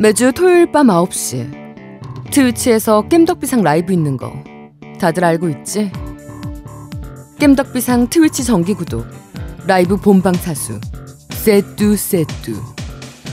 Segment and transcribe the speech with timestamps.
[0.00, 4.32] 매주 토요일 밤 9시 트위치에서 겜덕비상 라이브 있는 거
[4.98, 5.92] 다들 알고 있지?
[7.38, 9.06] 겜덕비상 트위치 정기 구독
[9.66, 10.80] 라이브 본방 사수
[11.32, 12.54] 세뚜 세뚜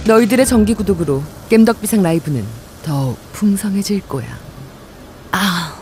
[0.08, 2.44] 너희들의 정기 구독으로 겜덕비상 라이브는
[2.84, 4.28] 더욱 풍성해질 거야.
[5.32, 5.74] 아.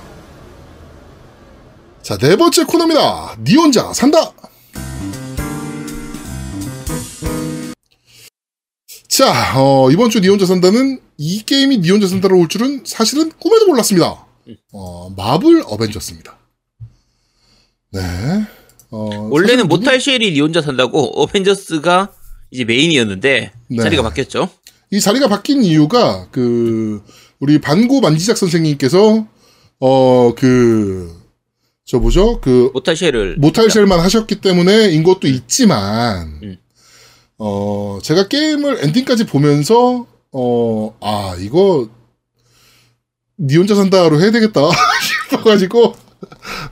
[2.03, 3.37] 자, 네 번째 코너입니다.
[3.43, 4.31] 니 혼자 산다!
[9.17, 13.31] 자, 어, 이번 주 니 혼자 산다는 이 게임이 니 혼자 산다로 올 줄은 사실은
[13.39, 14.25] 꿈에도 몰랐습니다.
[14.73, 16.37] 어, 마블 어벤져스입니다.
[17.93, 18.01] 네.
[18.91, 22.11] 어, 원래는 모탈 쉘이 니 혼자 산다고 어벤져스가
[22.51, 23.81] 이제 메인이었는데 네.
[23.81, 24.49] 자리가 바뀌었죠.
[24.91, 27.01] 이 자리가 바뀐 이유가 그
[27.39, 29.27] 우리 반고 만지작 선생님께서
[29.79, 31.21] 어 그
[31.87, 36.57] 저 뭐죠 그 모탈 쉘을 모탈 쉘만 하셨기 때문에 인 것도 있지만 음.
[37.37, 41.87] 어 제가 게임을 엔딩까지 보면서 어 아 이거
[43.39, 44.61] 니 혼자 산다로 해야 되겠다
[45.29, 45.93] 싶어가지고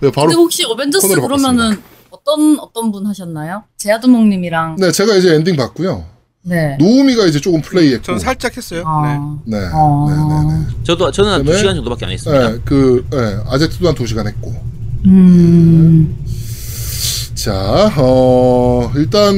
[0.01, 3.63] 네, 바로 근데 혹시 어벤져스 그러면은 어떤 어떤 분 하셨나요?
[3.77, 6.05] 제아두목님이랑 네 제가 이제 엔딩 봤고요
[6.45, 6.75] 네.
[6.77, 8.79] 노우미가 이제 조금 플레이했고 저는 살짝 했어요.
[8.81, 8.85] 네.
[8.85, 10.07] 아, 네, 어.
[10.09, 10.83] 네, 네, 네.
[10.83, 12.49] 저도 저는 한 그다음에- 2시간 정도밖에 안 했습니다.
[12.51, 14.53] 네, 그, 네, 아제트도 한 2 시간 했고.
[15.05, 16.25] 음.
[17.33, 19.33] 자, 어, 일단,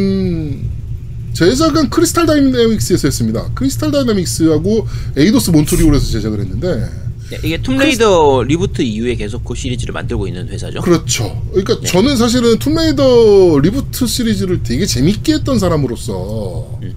[1.36, 3.50] 제작은 크리스탈 다이내믹스에서 했습니다.
[3.54, 6.90] 크리스탈 다이내믹스하고 에이도스 몬트리올에서 제작을 했는데,
[7.30, 10.80] 네, 이게 툼레이더 reboot 이후에 계속 그 시리즈를 만들고 있는 회사죠.
[10.80, 11.44] 그렇죠.
[11.50, 11.88] 그러니까 네.
[11.88, 16.94] 저는 사실은 툼레이더 reboot 시리즈를 되게 재밌게 했던 사람으로서 음.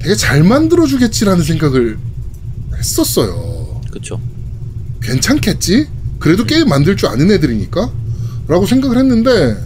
[0.00, 1.98] 되게 잘 만들어 주겠지라는 생각을
[2.76, 3.80] 했었어요.
[3.90, 4.20] 그렇죠.
[5.02, 5.86] 괜찮겠지?
[6.18, 7.92] 그래도 게임 만들 줄 아는 애들이니까?
[8.48, 9.56] 라고 생각을 했는데,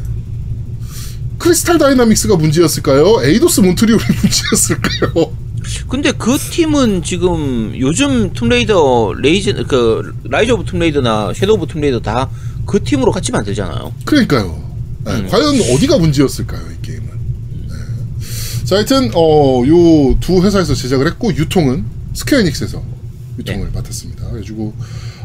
[1.39, 3.23] 크리스탈 다이나믹스가 문제였을까요?
[3.25, 5.33] 에이도스 몬트리올이 문제였을까요?
[5.89, 12.29] 근데 그 팀은 지금 요즘 툼레이더 레이즈 그 라이즈 오브 툼레이더나 섀도우 오브 툼레이더 다
[12.67, 13.93] 그 팀으로 같이 만들잖아요.
[14.05, 14.61] 그러니까요.
[15.05, 15.29] 네, 음.
[15.31, 17.07] 과연 어디가 문제였을까요, 이 게임은?
[17.69, 18.65] 네.
[18.65, 22.83] 자, 하여튼, 어, 요 두 회사에서 제작을 했고, 유통은 스퀘어 에닉스에서
[23.39, 24.31] 유통을 맡았습니다.
[24.31, 24.75] 그래가지고,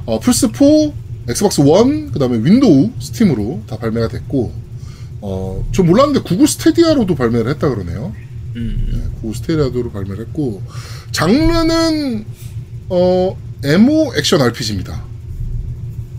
[0.06, 0.92] 어, 플스 4,
[1.30, 4.54] 엑스박스 1, 그 다음에 윈도우, 스팀으로 다 발매가 됐고,
[5.22, 8.14] 어, 저 몰랐는데 구글 스테디아로도 발매를 했다 그러네요.
[8.56, 8.90] 음.
[8.92, 10.62] 네, 구글 스테디아로 발매를 했고,
[11.12, 12.26] 장르는,
[12.90, 15.04] 어, MO 액션 RPG입니다.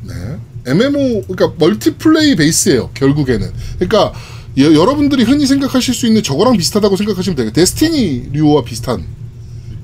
[0.04, 0.14] 네.
[0.66, 3.50] MMO, 그러니까 multiplay base예요 결국에는.
[3.78, 4.12] 그러니까,
[4.58, 7.52] 여, 여러분들이 흔히 생각하실 수 있는 저거랑 비슷하다고 생각하시면 돼요.
[7.52, 9.04] 데스티니 류와 비슷한.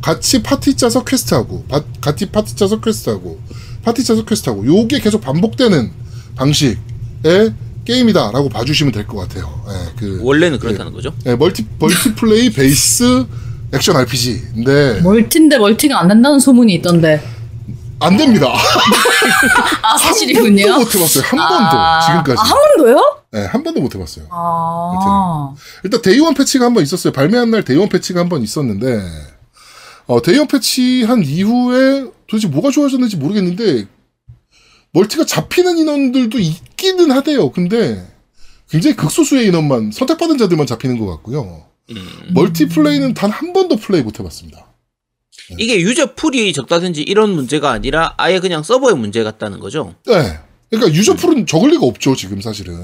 [0.01, 3.41] 같이 파티 짜서 quest하고, 바- 같이 파티 짜서 quest하고,
[3.83, 5.91] 파티 짜서 quest하고, 요게 계속 반복되는
[6.37, 7.53] 방식의
[7.93, 9.65] 게임이다라고 봐주시면 될 것 같아요.
[9.71, 11.15] 예, 그, 원래는 그렇다는 거죠.
[11.25, 13.25] 예, 멀티, multiplay base
[13.73, 17.23] 액션 RPG인데, 멀티인데 멀티가 안 된다는 소문이 있던데.
[18.01, 18.47] 안 됩니다.
[19.83, 20.63] 아한 사실이군요.
[20.67, 21.25] 번도 못 해봤어요.
[21.27, 22.07] 한 아, 번도.
[22.07, 22.41] 지금까지.
[22.41, 23.17] 아, 한 번도요?
[23.33, 24.27] 네, 한 번도 못 해봤어요.
[24.31, 25.55] 아.
[25.83, 27.13] 일단 day one patch가 한 번 있었어요.
[27.13, 29.01] 발매한 날 day one patch가 한 번 있었는데
[30.07, 33.87] 어, day one patch 한 이후에 도대체 뭐가 좋아졌는지 모르겠는데
[34.93, 36.39] 멀티가 잡히는 인원들도
[36.79, 37.51] 있기는 하대요.
[37.51, 38.07] 근데
[38.71, 41.65] 굉장히 극소수의 인원만 선택받은 자들만 잡히는 것 같고요.
[41.91, 41.97] 음.
[42.35, 44.67] multiplay는 단 한 번도 플레이 못 해봤습니다.
[45.59, 49.95] 이게 user pool이 적다든지 이런 문제가 아니라 아예 그냥 서버의 문제 같다는 거죠.
[50.07, 50.39] 네.
[50.71, 52.15] 그러니까 user pool은 적을 리가 없죠.
[52.15, 52.75] 지금 사실은.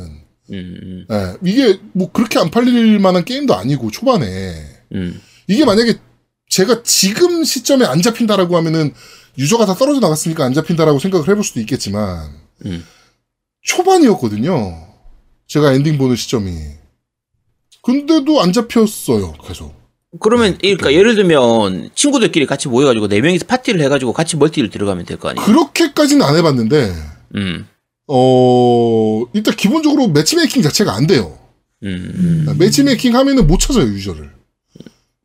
[0.50, 1.06] 음.
[1.09, 1.34] 네.
[1.44, 4.55] 이게 뭐 그렇게 안 팔릴 만한 게임도 아니고 초반에
[4.94, 5.21] 음.
[5.47, 5.99] 이게 만약에
[6.49, 8.94] 제가 지금 시점에 안 잡힌다라고 하면은
[9.37, 12.31] user가 다 떨어져 나갔으니까 안 잡힌다라고 생각을 해볼 수도 있겠지만
[12.65, 12.84] 음.
[13.65, 14.87] 초반이었거든요.
[15.49, 16.53] 제가 엔딩 보는 시점이.
[17.83, 19.35] 근데도 안 잡혔어요.
[19.47, 19.75] 계속.
[20.21, 25.19] 그러면 그러니까 예를 들면 친구들끼리 같이 모여가지고 네 명이서 파티를 해가지고 같이 멀티를 들어가면 될
[25.19, 25.45] 거 아니에요.
[25.45, 26.95] 그렇게까지는 안 해봤는데
[27.35, 27.67] 음.
[28.07, 31.37] 어 일단 기본적으로 매치메이킹 자체가 안 돼요.
[31.83, 32.47] 음.
[32.59, 34.31] 매치메이킹 하면은 못 찾아요 유저를.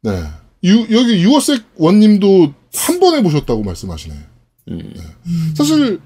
[0.02, 0.24] 네.
[0.64, 4.16] 유, 여기 유어색 원님도 한 번 해보셨다고 말씀하시네.
[4.72, 4.94] 음.
[5.56, 6.00] 사실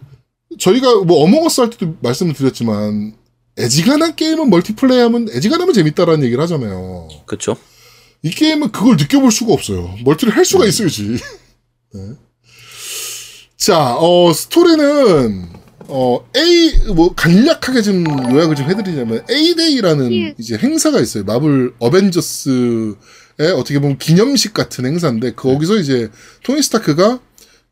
[0.57, 3.13] 저희가 뭐 어몽어스 할 때도 말씀을 드렸지만
[3.57, 7.07] 애지간한 게임은 멀티플레이하면 애지간하면 재밌다라는 얘기를 하잖아요.
[7.25, 7.55] 그렇죠.
[8.23, 9.95] 이 게임은 그걸 느껴볼 수가 없어요.
[10.03, 11.17] 멀티를 할 수가 있어야지.
[11.93, 12.01] 네.
[13.57, 15.47] 자, 어, 스토리는
[15.87, 21.23] 어, A 뭐 간략하게 좀 요약을 좀 해드리자면 A-Day라는 이제 행사가 있어요.
[21.23, 22.95] 마블 어벤져스의
[23.55, 26.09] 어떻게 보면 기념식 같은 행사인데 거기서 이제
[26.43, 27.19] 토니 스타크가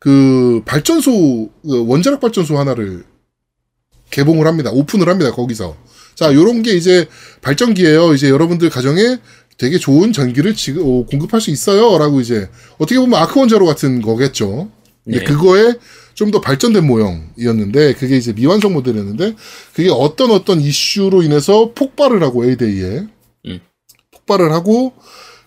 [0.02, 3.06] 그 발전소 그 원자력 발전소 하나를
[4.10, 4.72] 개봉을 합니다.
[4.72, 5.32] 오픈을 합니다.
[5.32, 5.78] 거기서.
[6.16, 7.08] 자, 요런 게 이제
[7.42, 8.14] 발전기예요.
[8.16, 9.18] 이제 여러분들 가정에
[9.58, 12.50] 되게 좋은 전기를 지금 어, 공급할 수 있어요라고 이제
[12.80, 14.70] 어떻게 보면 아크 원자로 같은 거겠죠.
[15.06, 15.24] 근데 네.
[15.24, 15.76] 그거에
[16.14, 19.36] 좀 더 발전된 모형이었는데 그게 이제 미완성 모델이었는데
[19.74, 23.08] 그게 어떤 어떤 이슈로 인해서 폭발을 하고 에이데이에
[23.48, 23.60] 음.
[24.12, 24.94] 폭발을 하고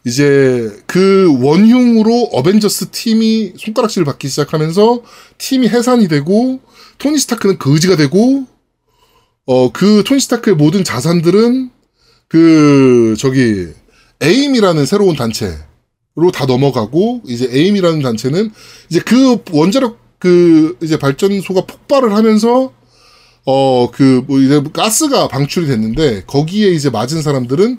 [0.07, 5.03] 이제 그 원흉으로 어벤져스 팀이 손가락질을 받기 시작하면서
[5.39, 6.61] 팀이 해산이 되고
[6.99, 8.45] 토니 스타크는 거지가 되고
[9.47, 11.71] 어 그 토니 스타크의 모든 자산들은
[12.29, 13.69] 그 저기
[14.21, 18.51] 에임이라는 새로운 단체로 다 넘어가고 이제 에임이라는 단체는
[18.91, 22.73] 이제 그 원자력 그 이제 발전소가 폭발을 하면서
[23.47, 27.79] 어 그 뭐 이제 가스가 방출이 됐는데 거기에 이제 맞은 사람들은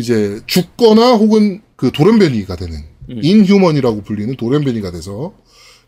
[0.00, 3.20] 이제 죽거나 혹은 그 돌연변이가 되는 음.
[3.22, 5.34] 인휴먼이라고 불리는 돌연변이가 돼서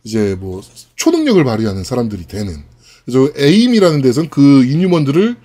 [0.05, 0.63] 이제 뭐
[0.97, 2.63] 초능력을 발휘하는 사람들이 되는
[3.05, 5.37] 그래서 에임이라는 데선 그 인휴먼들을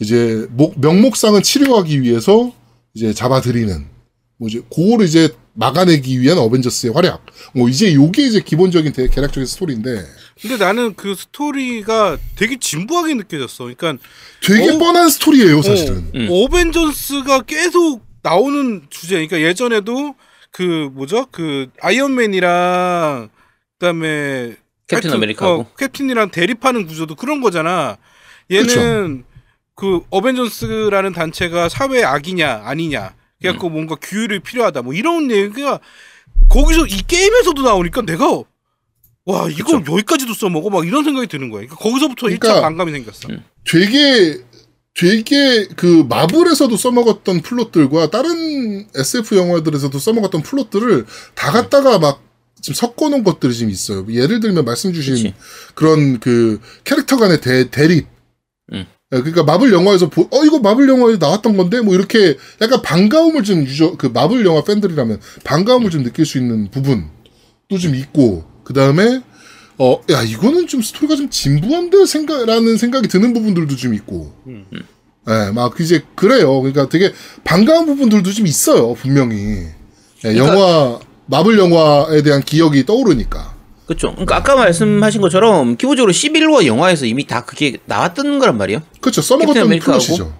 [0.00, 2.52] 이제 목, 명목상은 치료하기 위해서
[2.94, 3.86] 이제 잡아들이는
[4.36, 7.24] 뭐 이제 그거를 이제 막아내기 위한 어벤져스의 활약
[7.54, 10.04] 뭐 이제 요게 이제 기본적인 대, 개략적인 스토리인데
[10.40, 13.64] 근데 나는 그 스토리가 되게 진부하게 느껴졌어.
[13.64, 14.02] 그러니까
[14.42, 14.78] 되게 어?
[14.78, 16.28] 뻔한 스토리예요 사실은 음.
[16.30, 19.14] 어벤져스가 계속 나오는 주제.
[19.14, 20.14] 그러니까 예전에도
[20.50, 21.26] 그 뭐죠?
[21.30, 23.28] 그 아이언맨이랑
[23.78, 24.56] 그다음에
[24.86, 25.60] 캡틴 하여튼, 아메리카하고.
[25.60, 27.98] 어, 캡틴이랑 대립하는 구조도 그런 거잖아.
[28.50, 29.24] 얘는
[29.74, 33.14] 그 어벤져스라는 단체가 사회 악이냐 아니냐.
[33.40, 33.72] 그래갖고 음.
[33.72, 34.82] 뭔가 규율이 필요하다.
[34.82, 35.80] 뭐 이런 얘기가
[36.48, 38.42] 거기서 이 게임에서도 나오니까 내가
[39.24, 41.60] 와 이걸 여기까지도 써먹어 막 이런 생각이 드는 거야.
[41.60, 43.28] 그러니까 거기서부터 일 그러니까 1차 반감이 생겼어.
[43.30, 43.44] 음.
[43.64, 44.40] 되게
[44.94, 52.22] 되게 그 마블에서도 써먹었던 플롯들과 다른 SF 영화들에서도 써먹었던 플롯들을 다 갖다가 막
[52.60, 54.04] 지금 섞어놓은 것들이 지금 있어요.
[54.10, 55.34] 예를 들면 말씀 주신 그치.
[55.74, 58.06] 그런 그 캐릭터 간의 대, 대립.
[58.72, 58.86] 음.
[59.12, 63.42] 예, 그러니까 마블 영화에서 보, 어 이거 마블 영화에 나왔던 건데 뭐 이렇게 약간 반가움을
[63.42, 68.72] 좀 유저 그 마블 영화 팬들이라면 반가움을 좀 느낄 수 있는 부분도 좀 있고 그
[68.72, 69.22] 다음에
[69.78, 74.64] 어 야 이거는 좀 스토리가 좀 진부한데 생각라는 생각이 드는 부분들도 좀 있고 음.
[75.28, 76.60] 예, 막 이제 그래요.
[76.60, 77.12] 그러니까 되게
[77.42, 79.36] 반가운 부분들도 좀 있어요 분명히
[80.24, 83.56] 예, 그러니까- 영화 마블 영화에 대한 기억이 떠오르니까
[83.90, 84.12] 그렇죠.
[84.12, 88.82] 그러니까 아까 말씀하신 것처럼 기본적으로 히어로 영화에서 이미 다 그게 나왔던 거란 말이에요.
[89.00, 90.32] 그렇죠 써먹었던 플롯이죠.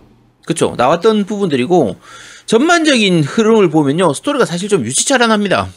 [0.47, 0.75] 그렇죠.
[0.79, 1.97] 나왔던 부분들이고
[2.47, 4.15] 전반적인 흐름을 보면요.
[4.15, 5.69] 스토리가 사실 좀 유치찬란합니다.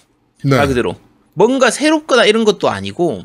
[0.44, 0.56] 네.
[0.56, 0.98] 말 그대로.
[1.34, 3.24] 뭔가 새롭거나 이런 것도 아니고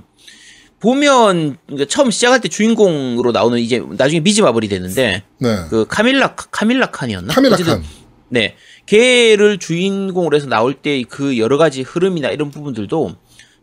[0.80, 5.56] 보면 그러니까 처음 시작할 때 주인공으로 나오는 이제 나중에 미즈 마블이 되는데 네.
[5.68, 7.34] 그 카밀라 카밀라 칸이었나?
[7.34, 7.84] 카밀라 칸.
[8.30, 8.56] 네.
[8.86, 13.14] 걔를 주인공으로 해서 나올 때 그 여러 가지 흐름이나 이런 부분들도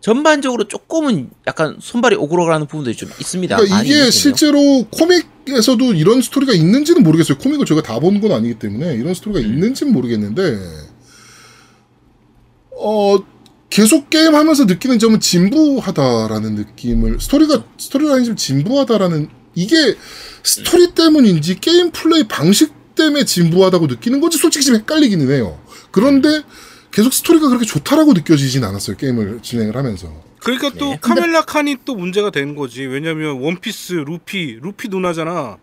[0.06, 3.56] 전반적으로 조금은 약간 손발이 오그러가는 부분들이 좀 있습니다.
[3.56, 4.12] 그러니까 이게.
[4.12, 7.40] 실제로 코믹에서도 이런 스토리가 있는지는 모르겠어요.
[7.40, 9.52] 코믹을 제가 다 본 건 아니기 때문에 이런 스토리가 음.
[9.52, 10.60] 있는지는 모르겠는데
[12.78, 13.18] 어
[13.72, 19.96] 계속 게임 하면서 느끼는 점은 진부하다라는 느낌을 스토리가 스토리라인이 좀 진부하다라는 이게
[20.44, 25.60] 스토리 때문인지 게임 플레이 방식 때문에 진부하다고 느끼는 건지 솔직히 좀 헷갈리기는 해요.
[25.90, 26.44] 그런데
[26.96, 28.96] 계속 스토리가 그렇게 좋다라고 느껴지진 않았어요.
[28.96, 30.08] 게임을 진행을 하면서.
[30.40, 30.98] 그러니까 또 네.
[31.02, 32.84] 카멜라 칸이 또 문제가 되는 거지.
[32.86, 35.58] 왜냐면 원피스, 루피, 루피 누나잖아.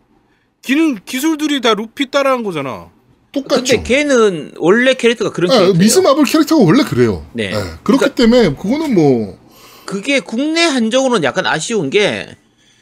[0.60, 2.90] 기능 기술들이 다 루피 따라한 거잖아.
[3.32, 3.62] 똑같죠.
[3.76, 5.78] 근데 걔는 원래 캐릭터가 그런 아, 캐릭터예요.
[5.80, 7.26] 미스 마블 캐릭터가 원래 그래요.
[7.32, 7.44] 네.
[7.54, 9.38] 예, 그렇기 때문에 그거는 뭐
[9.86, 12.36] 그게 국내 한정으로는 약간 아쉬운 게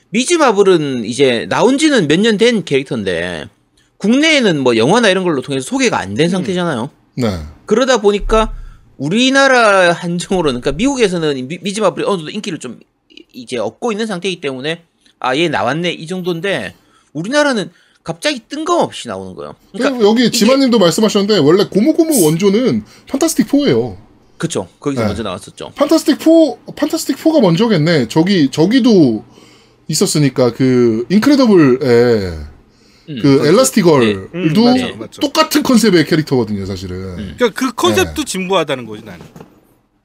[0.08, 3.48] 미즈 마블은 이제 나온 지는 몇 년 된 캐릭터인데
[3.98, 6.90] 국내에는 뭐 영화나 이런 걸로 통해서 소개가 안 된 상태잖아요.
[7.14, 7.38] 네.
[7.66, 8.52] 그러다 보니까
[8.96, 12.80] 우리나라 한정으로는 그러니까 미국에서는 미, 미즈 마블이 어느 정도 인기를 좀
[13.32, 14.82] 이제 얻고 있는 상태이기 때문에
[15.18, 16.74] 아 얘 나왔네 이 정도인데
[17.12, 17.70] 우리나라는
[18.02, 19.54] 갑자기 뜬금없이 나오는 거예요.
[19.72, 23.96] 그러니까 여기 지마님도 말씀하셨는데 원래 고무고무 원조는 판타스틱 4예요.
[24.38, 25.06] 그쵸 거기서 네.
[25.08, 25.72] 먼저 나왔었죠.
[25.74, 28.08] 판타스틱 4 판타스틱 4가 먼저겠네.
[28.08, 29.24] 저기 저기도
[29.86, 32.38] 있었으니까 그 인크레더블에
[33.10, 35.20] 음, 그 거기서- 엘라스티걸도 음, 맞아, 맞아.
[35.20, 36.96] 똑같은 컨셉의 캐릭터거든요, 사실은.
[37.18, 37.34] 음.
[37.36, 39.20] 그러니까 그 컨셉도 진부하다는 거지 나는.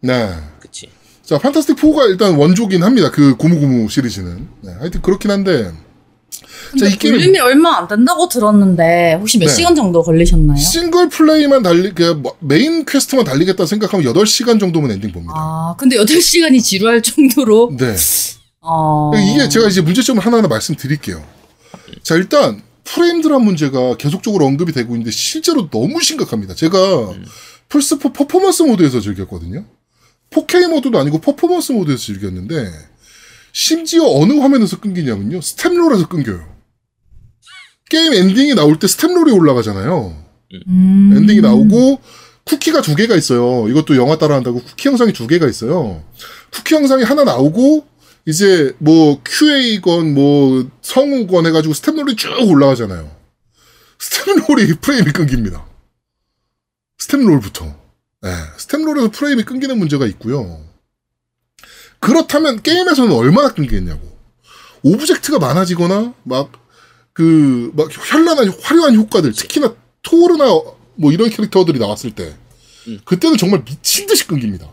[0.01, 0.29] 네.
[0.59, 0.89] 그치.
[1.23, 3.09] 자, 판타스틱 4가 일단 원조긴 합니다.
[3.11, 4.47] 그 고무고무 시리즈는.
[4.61, 5.71] 네, 하여튼 그렇긴 한데.
[6.77, 9.53] 자, 이 게임 볼륨이 얼마 안 된다고 들었는데 혹시 몇 네.
[9.53, 10.57] 시간 정도 걸리셨나요?
[10.57, 15.33] 싱글 플레이만 달리 그 뭐, 메인 quest만 달리겠다 생각하면 8시간 정도면 엔딩 봅니다.
[15.35, 17.95] 아 근데 8시간이 지루할 정도로 네.
[18.61, 19.11] 어...
[19.15, 21.23] 이게 제가 이제 문제점을 하나하나 말씀드릴게요.
[22.03, 26.55] 자, 일단 frame drop이란 문제가 계속적으로 언급이 되고 있는데 실제로 너무 심각합니다.
[26.55, 26.77] 제가
[27.69, 29.65] 플스4 퍼포먼스 모드에서 즐겼거든요.
[30.31, 32.71] 4K 모드도 아니고 퍼포먼스 모드에서 즐겼는데
[33.51, 35.41] 심지어 어느 화면에서 끊기냐면요.
[35.41, 36.55] staff roll에서 끊겨요.
[37.89, 40.23] 게임 엔딩이 나올 때 staff roll이 올라가잖아요.
[40.67, 41.13] 음...
[41.15, 41.99] 엔딩이 나오고
[42.45, 43.67] 쿠키가 두 개가 있어요.
[43.69, 46.03] 이것도 영화 따라한다고 쿠키 영상이 두 개가 있어요.
[46.53, 47.85] 쿠키 영상이 하나 나오고
[48.27, 53.15] 이제 뭐 QA건 뭐 성우건 해가지고 staff roll이 쭉 올라가잖아요.
[53.99, 55.65] staff roll이 프레임이 끊깁니다.
[56.97, 57.65] staff roll부터.
[58.21, 60.65] 네, staff roll에서 프레임이 끊기는 문제가 있고요.
[61.99, 64.15] 그렇다면 게임에서는 얼마나 끊기겠냐고.
[64.83, 66.65] object가 많아지거나 막
[67.15, 70.45] 그 막 현란한 화려한 효과들 특히나 토르나
[70.95, 72.35] 뭐 이런 캐릭터들이 나왔을 때
[72.87, 72.99] 음.
[73.05, 74.69] 그때는 정말 미친 듯이 끊깁니다.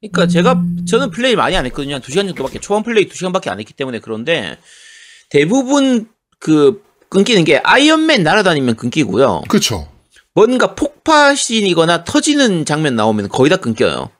[0.00, 1.94] 그러니까 제가 저는 플레이 많이 안 했거든요.
[1.94, 4.58] 한 2시간 정도밖에 초반 플레이 2시간밖에 안 했기 때문에 그런데
[5.28, 9.42] 대부분 그 끊기는 게 아이언맨 날아다니면 끊기고요.
[9.48, 9.88] 그렇죠.
[10.34, 14.10] 뭔가 폭파신이거나 터지는 장면 나오면 거의 다 끊겨요.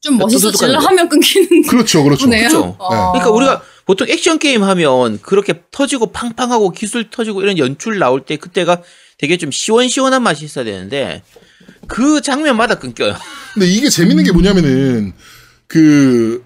[0.00, 0.86] 좀 멋있어질라 뚜둑뚜둑하는데.
[0.86, 2.04] 하면 끊기는 그렇죠.
[2.04, 2.26] 그렇죠.
[2.28, 2.76] 그렇죠.
[2.78, 3.12] 어.
[3.12, 8.36] 그러니까 우리가 보통 액션 게임 하면 그렇게 터지고 팡팡하고 기술 터지고 이런 연출 나올 때
[8.36, 8.82] 그때가
[9.18, 11.22] 되게 좀 시원시원한 맛이 있어야 되는데
[11.88, 13.16] 그 장면마다 끊겨요.
[13.54, 15.12] 근데 이게 재밌는 게 뭐냐면은
[15.66, 16.44] 그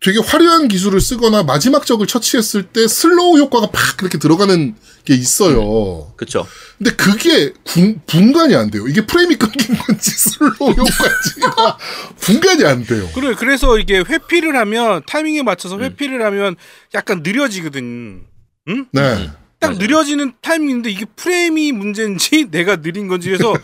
[0.00, 4.74] 되게 화려한 기술을 쓰거나 마지막 적을 처치했을 때 slow 효과가 팍 그렇게 들어가는
[5.04, 6.12] 게 있어요.
[6.16, 6.46] 그렇죠.
[6.78, 8.86] 근데 그게 군- 분간이 안 돼요.
[8.88, 11.78] 이게 프레임이 끊긴 건지 slow 효과인지가
[12.20, 13.08] 분간이 안 돼요.
[13.14, 15.44] 그래 그래서 이게 회피를 하면 타이밍에 음.
[15.46, 16.56] 맞춰서 회피를 하면
[16.94, 18.24] 약간 느려지거든.
[18.68, 18.86] 응?
[18.92, 19.30] 네.
[19.58, 19.78] 딱 맞아요.
[19.78, 23.54] 느려지는 타이밍인데 이게 프레임이 문제인지 내가 느린 건지 해서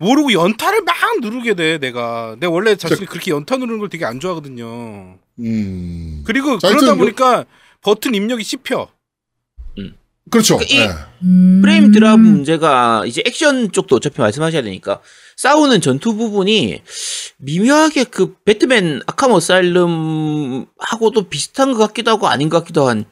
[0.00, 2.34] 모르고 연타를 막 누르게 돼 내가.
[2.40, 5.18] 내가 원래 자신이 그렇게 연타 누르는 걸 되게 안 좋아하거든요.
[5.40, 6.22] 음.
[6.24, 7.44] 그리고 자, 그러다 하여튼 뭐- 보니까
[7.82, 8.88] 버튼 입력이 씹혀.
[10.30, 10.58] 그렇죠.
[10.58, 10.88] 그 이- 네.
[11.24, 11.60] 음.
[11.60, 15.00] 프레임 드랍 문제가 이제 액션 쪽도 어차피 말씀하셔야 되니까
[15.36, 16.82] 싸우는 전투 부분이
[17.38, 23.06] 미묘하게 그 배트맨 아캄 어사일럼 하고도 비슷한 것 같기도 하고 아닌 것 같기도 한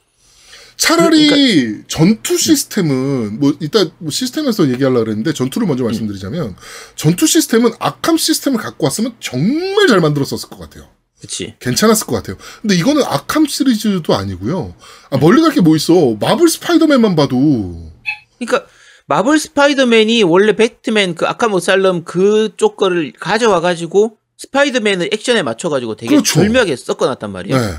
[0.79, 6.57] 차라리 그러니까 전투 시스템은 뭐 이따 뭐 시스템에서 얘기하려고 그랬는데 전투를 먼저 말씀드리자면
[6.95, 10.89] 전투 시스템은 아캄 시스템을 갖고 왔으면 정말 잘 만들었었을 것 같아요.
[11.21, 12.37] 그치 괜찮았을 것 같아요.
[12.63, 14.75] 근데 이거는 아캄 시리즈도 아니고요.
[15.11, 16.17] 아, 멀리 갈 게 뭐 있어.
[16.21, 17.91] 마블 스파이더맨만 봐도
[18.39, 18.67] 그러니까
[19.07, 25.97] 마블 스파이더맨이 원래 배트맨 그 아캄 어사일럼 그쪽 거를 가져와 가지고 스파이더맨을 액션에 맞춰 가지고
[25.97, 26.35] 되게 그렇죠.
[26.35, 27.59] 절묘하게 섞어 놨단 말이에요.
[27.59, 27.75] 네.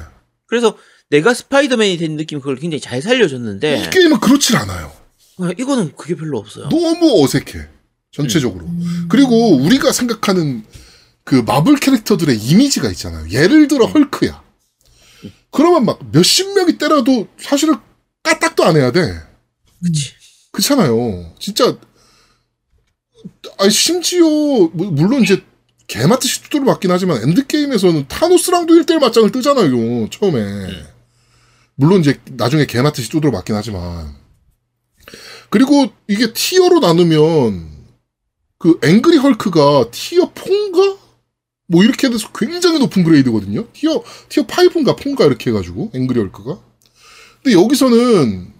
[0.48, 0.75] 그래서
[1.09, 4.91] 내가 스파이더맨이 된 느낌 그걸 굉장히 잘이 살려줬는데 게임은 그렇질 않아요.
[5.39, 6.69] 어, 이거는 그게 별로 없어요.
[6.69, 7.67] 너무 어색해.
[8.11, 8.67] 전체적으로.
[9.07, 10.63] 그리고 우리가 생각하는
[11.23, 13.29] 그 마블 캐릭터들의 이미지가 있잖아요.
[13.29, 14.43] 예를 들어 헐크야.
[15.51, 17.75] 그러면 막 몇십 명이 때려도 사실은
[18.23, 19.13] 까딱도 안 해야 돼.
[19.83, 20.11] 그치.
[20.51, 21.33] 그렇잖아요.
[21.39, 21.77] 진짜
[23.57, 25.43] 아니 심지어 뭐- 물론 이제
[25.88, 30.09] 개 맞듯이 두드려 맞긴 하지만 엔드게임에서는 타노스랑도 1대1 맞짱을 뜨잖아요.
[30.09, 30.67] 처음에.
[31.79, 34.13] 물론 이제 나중에 개 맞듯이 두드려 맞긴 하지만.
[35.50, 37.69] 그리고 이게 tier로 나누면
[38.57, 40.98] 그 앵그리 헐크가 tier 4인가?
[41.67, 43.65] 뭐 이렇게 돼서 굉장히 높은 grade거든요.
[43.71, 46.59] 티어 티어 5인가 4인가 이렇게 해 가지고 앵그리 헐크가.
[47.41, 48.53] 근데 여기서는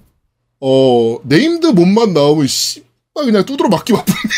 [0.62, 4.30] 어 named mob만 나오면 씨 그냥 두드려 맞기 바쁩니다.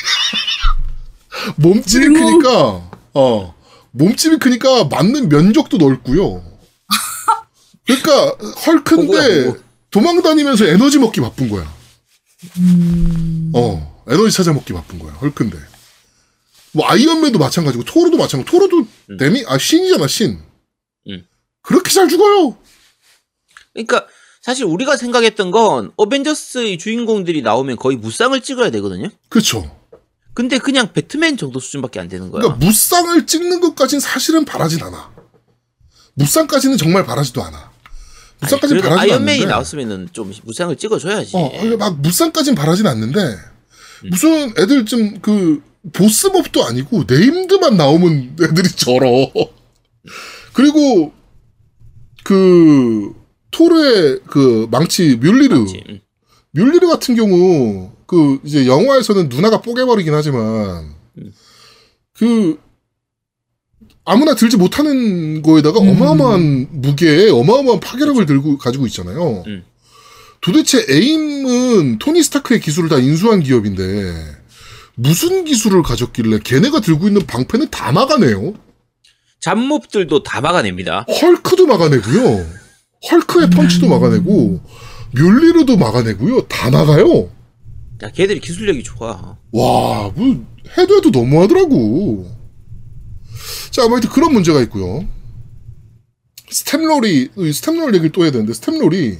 [1.57, 2.07] 몸집이.
[2.07, 3.53] 크니까 어
[3.91, 6.50] 몸집이 크니까 맞는 면적도 넓고요.
[7.85, 9.53] 그러니까 헐크인데.
[9.91, 11.71] 도망다니면서 에너지 먹기 바쁜 거야.
[12.57, 13.51] 음.
[13.53, 15.11] 어, 에너지 찾아 먹기 바쁜 거야.
[15.13, 15.57] 헐크인데.
[16.71, 19.17] 뭐 아이언맨도 마찬가지고 토르도 마찬가지고 토르도 음.
[19.17, 20.39] demi 아 신이잖아 신.
[21.07, 21.25] 음.
[21.61, 22.57] 그렇게 잘 죽어요.
[23.73, 24.07] 그러니까
[24.41, 29.09] 사실 우리가 생각했던 건 어벤져스의 주인공들이 나오면 거의 무쌍을 찍어야 되거든요.
[29.27, 29.77] 그렇죠.
[30.33, 32.41] 근데 그냥 배트맨 정도 수준밖에 안 되는 거야.
[32.41, 35.11] 그러니까 무쌍을 찍는 것까진 사실은 바라진 않아.
[36.13, 37.70] 무쌍까지는 정말 바라지도 않아.
[38.41, 39.51] 무쌍까지는 그래도 바라진 아이언맨이 않는데.
[39.51, 41.31] 나왔으면은 좀 무쌍을 찍어줘야지.
[41.35, 44.09] 어, 막 무쌍까지는 바라진 않는데 음.
[44.09, 45.61] 무슨 애들 좀 그
[45.93, 49.31] 보스몹도 아니고 네임드만 나오면 애들이 절어.
[50.53, 51.11] 그리고
[52.23, 53.13] 그
[53.51, 55.83] 토르의 그 망치 뮬리르 그렇지.
[55.89, 55.99] 응.
[56.51, 61.33] 뮬리르 같은 경우 그 이제 영화에서는 누나가 뽀개버리긴 하지만 음.
[62.13, 62.59] 그
[64.03, 65.89] 아무나 들지 못하는 거에다가 음.
[65.89, 69.43] 어마어마한 무게에 어마어마한 파괴력을 들고 가지고 있잖아요.
[69.47, 69.63] 음.
[70.41, 74.13] 도대체 에임은 토니 스타크의 기술을 다 인수한 기업인데
[74.95, 78.53] 무슨 기술을 가졌길래 걔네가 들고 있는 방패는 다 막아내요.
[79.39, 81.05] 잡몹들도 다 막아냅니다.
[81.21, 82.45] 헐크도 막아내고요.
[83.11, 84.61] 헐크의 펀치도 막아내고
[85.13, 86.41] 뮬리르도 막아내고요.
[86.47, 87.29] 다 막아요.
[88.03, 89.37] 야, 걔들이 기술력이 좋아.
[89.51, 90.45] 와, 뭐,
[90.77, 92.40] 해도 해도 너무하더라고.
[93.71, 95.07] 자, 아무튼 그런 문제가 있고요.
[96.49, 99.17] 스템롤이, 이 스템롤 얘기를 또 해야 되는데, 스템롤이,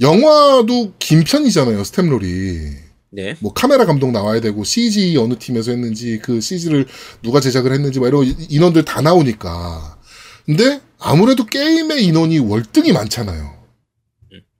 [0.00, 2.88] 영화도 긴 편이잖아요, staff roll이.
[3.10, 3.36] 네.
[3.40, 6.86] 뭐 카메라 감독 나와야 되고 CG 어느 팀에서 했는지 그 CG를
[7.22, 9.98] 누가 제작을 했는지 막 이런 인원들 다 나오니까.
[10.44, 13.58] 근데 아무래도 게임의 인원이 월등히 많잖아요.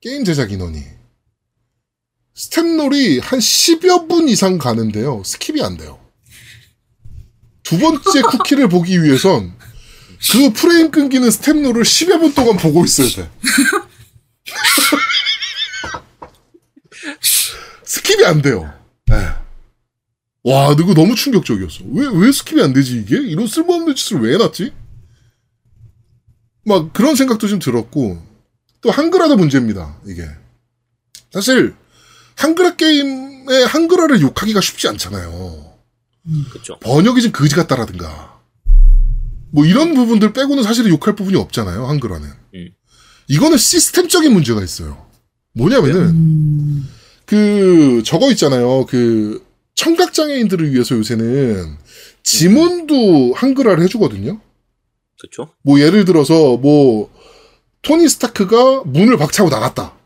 [0.01, 0.83] 게임 제작 인원이.
[2.35, 5.23] staff roll이 한 10여 분 이상 가는데요.
[5.23, 5.98] skip이 안 돼요.
[7.69, 9.53] 두 번째 쿠키를 보기 위해선
[10.33, 13.31] 그 프레임 끊기는 staff roll을 10여 분 동안 보고 있어야 돼.
[17.85, 18.73] skip이 안 돼요.
[19.07, 19.17] 네.
[20.45, 21.85] 와, 이거 너무 충격적이었어.
[21.93, 23.19] 왜, 왜 skip이 안 되지, 이게?
[23.19, 24.73] 이런 쓸모없는 짓을 왜 해놨지?
[26.65, 28.27] 막 그런 생각도 좀 들었고,
[28.81, 30.27] 또 한글화도 문제입니다, 이게.
[31.33, 31.77] 사실,
[32.37, 35.68] 한글화 게임에 한글화를 욕하기가 쉽지 않잖아요.
[36.51, 36.79] 그렇죠.
[36.81, 38.41] 번역이 좀 그지 같다라든가.
[39.51, 42.29] 뭐 이런 부분들 빼고는 사실은 욕할 부분이 없잖아요, 한글화는.
[42.55, 42.69] 음.
[43.29, 45.07] 이거는 시스템적인 문제가 있어요.
[45.55, 46.85] 뭐냐면은,
[47.25, 48.87] 그, 저거 있잖아요.
[48.87, 49.45] 그,
[49.75, 51.77] 청각 장애인들을 위해서 요새는
[52.25, 54.41] 지문도 한글화를 해주거든요.
[55.21, 55.55] 그렇죠.
[55.63, 57.11] 뭐 예를 들어서 뭐
[57.83, 59.97] 토니 스타크가 문을 박차고 나갔다.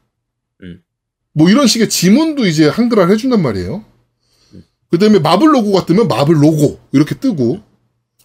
[0.63, 0.83] 음.
[1.33, 3.85] 뭐 이런 식의 지문도 이제 한글화를 해준단 말이에요.
[4.93, 7.61] 그 다음에 마블 로고가 뜨면 마블 로고 이렇게 뜨고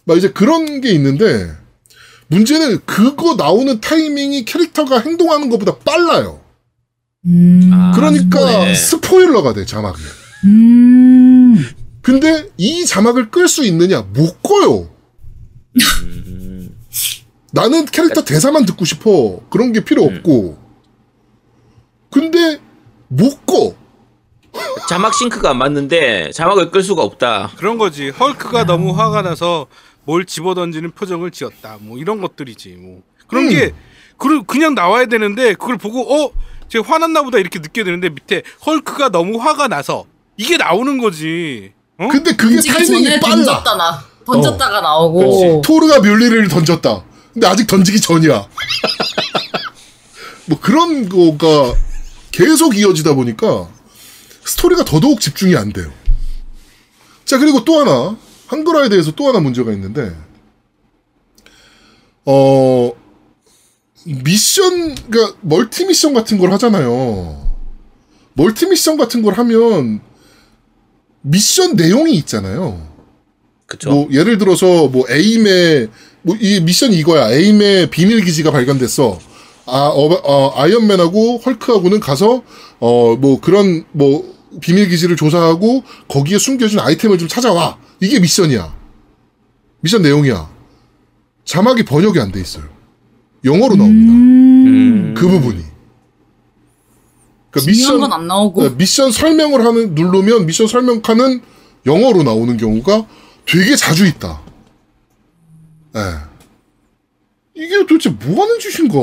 [0.04, 1.50] 막 이제 그런 게 있는데
[2.26, 6.42] 문제는 그거 나오는 타이밍이 캐릭터가 행동하는 것보다 빨라요.
[7.24, 7.70] 음.
[7.72, 8.74] 아, 그러니까 스포네.
[8.74, 9.98] 스포일러가 돼 자막이.
[10.44, 11.56] 음.
[12.02, 14.90] 근데 이 자막을 끌 수 있느냐 못 꺼요.
[16.02, 16.76] 음,
[17.52, 19.40] 나는 캐릭터 대사만 듣고 싶어.
[19.48, 20.16] 그런 게 필요 음.
[20.16, 20.58] 없고.
[22.10, 22.60] 근데
[23.08, 23.74] 못 꺼.
[24.88, 27.50] 자막 싱크가 안 맞는데 자막을 끌 수가 없다.
[27.56, 28.10] 그런 거지.
[28.10, 29.66] 헐크가 너무 화가 나서
[30.04, 31.76] 뭘 집어던지는 표정을 지었다.
[31.80, 32.76] 뭐 이런 것들이지.
[32.78, 33.50] 뭐 그런 음.
[33.50, 33.72] 게
[34.16, 36.30] 그- 그냥 나와야 되는데 그걸 보고 어,
[36.68, 40.04] 쟤 화났나 보다 이렇게 느껴야 되는데 밑에 헐크가 너무 화가 나서
[40.36, 41.72] 이게 나오는 거지.
[41.98, 42.08] 어?
[42.08, 43.34] 근데 그게 타이밍이 빨라.
[43.36, 44.04] 던졌다 나.
[44.24, 44.82] 던졌다가 어.
[44.82, 45.62] 나오고.
[45.64, 47.04] 토르가 멸리를 던졌다.
[47.34, 48.46] 근데 아직 던지기 전이야.
[50.46, 51.74] 뭐 그런 거가
[52.30, 53.68] 계속 이어지다 보니까
[54.48, 55.92] 스토리가 더더욱 집중이 안 돼요.
[57.24, 58.16] 자, 그리고 또 하나.
[58.46, 60.10] 한글화에 대해서 또 하나 문제가 있는데,
[62.24, 62.92] 어,
[64.06, 67.46] 미션, 그니까, 멀티 미션 같은 걸 하잖아요.
[68.32, 70.00] 멀티 미션 같은 걸 하면,
[71.20, 72.88] 미션 내용이 있잖아요.
[73.66, 73.90] 그렇죠.
[73.90, 75.88] 뭐 예를 들어서 뭐 에임에
[76.22, 77.30] 뭐 이 미션이 이거야.
[77.32, 79.18] 에임에 비밀 기지가 발견됐어.
[79.66, 82.42] 아, 어, 어, 아이언맨하고 헐크하고는 가서
[82.80, 87.78] 어 뭐 그런 뭐 비밀 기지를 조사하고 거기에 숨겨진 아이템을 좀 찾아와.
[88.00, 88.74] 이게 미션이야.
[89.80, 90.50] 미션 내용이야.
[91.44, 92.64] 자막이 번역이 안 돼 있어요.
[93.44, 94.12] 영어로 나옵니다.
[94.12, 95.64] 음, 그 부분이.
[97.50, 98.62] 그러니까 중요한 건안 나오고.
[98.62, 101.40] 네, 미션 설명을 하는 누르면 미션 설명 칸은
[101.86, 103.06] 영어로 나오는 경우가
[103.46, 104.42] 되게 자주 있다.
[105.96, 106.00] 예.
[107.54, 108.98] 이게 도대체 뭐 하는 짓인가?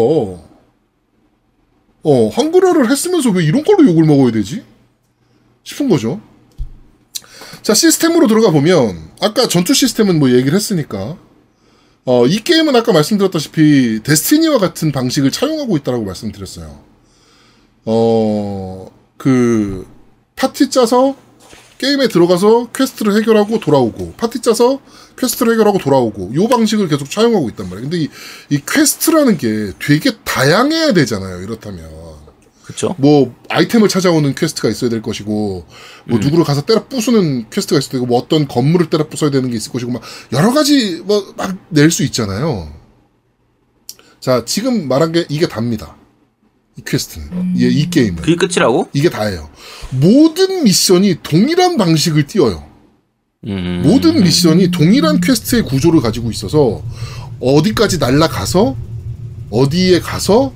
[2.03, 4.63] 어, 한글화를 했으면서 왜 이런 걸로 욕을 먹어야 되지?
[5.65, 6.21] 싶은 거죠.
[7.61, 11.17] 자, 시스템으로 들어가 보면, 아까 전투 시스템은 뭐 얘기를 했으니까,
[12.05, 16.79] 어, 이 게임은 아까 말씀드렸다시피, 데스티니와 같은 방식을 차용하고 있다라고 말씀드렸어요.
[17.85, 19.87] 어, 그,
[20.35, 21.17] 파티 짜서
[21.79, 24.79] 게임에 들어가서 quest를 해결하고 돌아오고, 파티 짜서
[25.17, 27.89] 퀘스트를 해결하고 돌아오고, 요 방식을 계속 차용하고 있단 말이에요.
[27.89, 28.09] 근데 이,
[28.51, 32.04] 이 퀘스트라는 게 되게 다양해야 되잖아요, 이렇다면.
[32.65, 32.95] 그렇죠.
[32.97, 35.65] 뭐, 아이템을 찾아오는 퀘스트가 있어야 될 것이고,
[36.05, 39.55] 뭐, 누구를 가서 때려 부수는 퀘스트가 있어야 되고, 뭐, 어떤 건물을 때려 부숴야 되는 게
[39.55, 40.01] 있을 것이고, 막,
[40.33, 42.73] 여러 가지, 뭐, 막 낼 수 있잖아요.
[44.19, 45.95] 자, 지금 말한 게 이게 답니다.
[46.77, 47.53] 이 퀘스트는.
[47.55, 48.15] 이, 이 게임은.
[48.23, 48.89] 그게 끝이라고?
[48.93, 49.49] 이게 다예요.
[49.91, 52.65] 모든 미션이 동일한 방식을 띄어요.
[53.47, 56.81] 음, 모든 미션이 동일한 퀘스트의 구조를 가지고 있어서
[57.39, 58.75] 어디까지 날아가서
[59.51, 60.51] 어디에 가서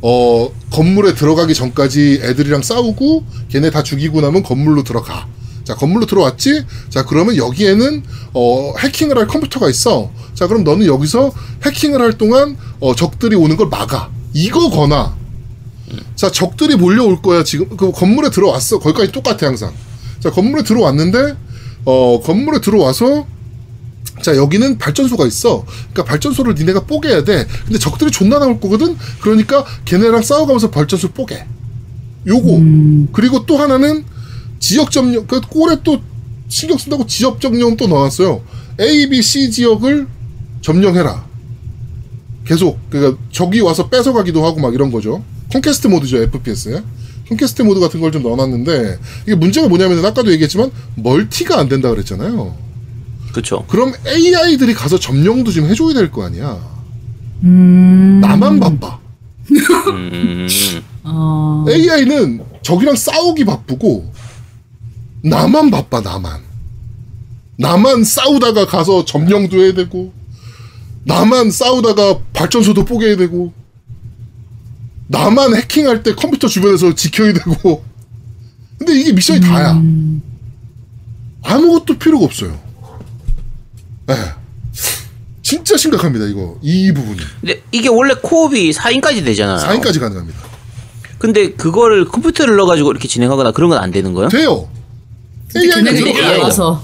[0.00, 5.26] 어 건물에 들어가기 전까지 애들이랑 싸우고 걔네 다 죽이고 나면 건물로 들어가.
[5.64, 6.64] 자 건물로 들어왔지?
[6.88, 8.02] 자 그러면 여기에는
[8.34, 10.10] 어 해킹을 할 컴퓨터가 있어.
[10.34, 11.32] 자 그럼 너는 여기서
[11.64, 14.10] 해킹을 할 동안 어 적들이 오는 걸 막아.
[14.32, 15.16] 이거거나
[16.14, 18.78] 자 적들이 몰려올 거야 지금 그 건물에 들어왔어.
[18.78, 19.72] 거기까지 똑같아 항상.
[20.20, 21.34] 자 건물에 들어왔는데
[21.84, 23.26] 어 건물에 들어와서
[24.22, 25.64] 자 여기는 발전소가 있어.
[25.92, 27.46] 그러니까 발전소를 니네가 뽀개야 돼.
[27.64, 28.96] 근데 적들이 존나 나올 거거든.
[29.20, 31.44] 그러니까 걔네랑 싸워가면서 발전소 뽀개.
[32.26, 32.48] 요거.
[33.12, 34.04] 그리고 또 하나는
[34.58, 35.26] 지역 점령.
[35.26, 36.00] 그 꼴에 또
[36.48, 38.42] 신경 쓴다고 지역 점령 또 넣어놨어요.
[38.80, 40.06] A, B, C 지역을
[40.62, 41.26] 점령해라.
[42.44, 45.22] 계속 그러니까 적이 와서 뺏어가기도 하고 막 이런 거죠.
[45.52, 46.82] conquest 모드죠 FPS에.
[47.28, 52.56] conquest 모드 같은 걸 좀 넣어놨는데 이게 문제가 뭐냐면 아까도 얘기했지만 멀티가 안 된다 그랬잖아요.
[53.32, 53.64] 그쵸.
[53.68, 56.58] 그럼 AI들이 가서 점령도 좀 해줘야 될 거 아니야.
[57.44, 58.20] 음.
[58.20, 58.98] 나만 바빠.
[59.50, 60.46] 음.
[61.04, 61.64] 어.
[61.68, 64.12] AI는 적이랑 싸우기 바쁘고
[65.22, 66.40] 나만 바빠 나만.
[67.58, 70.12] 나만 싸우다가 가서 점령도 해야 되고
[71.04, 73.52] 나만 싸우다가 발전소도 뽀개야 되고
[75.08, 77.82] 나만 해킹할 때 컴퓨터 주변에서 지켜야 되고
[78.78, 79.72] 근데 이게 미션이 다야.
[79.72, 80.22] 음.
[81.42, 82.60] 아무것도 필요가 없어요.
[84.10, 84.14] 예.
[85.42, 86.58] 진짜 심각합니다, 이거.
[86.62, 87.18] 이 부분이.
[87.40, 89.58] 근데 이게 원래 코업이 4인까지 되잖아요.
[89.66, 90.38] 4인까지 가능합니다.
[91.18, 94.28] 근데 그거를 컴퓨터를 넣어가지고 이렇게 진행하거나 그런 건 안 되는 거예요?
[94.28, 94.68] 돼요.
[95.52, 95.90] 근데
[96.20, 96.28] AI가.
[96.44, 96.82] 알아서.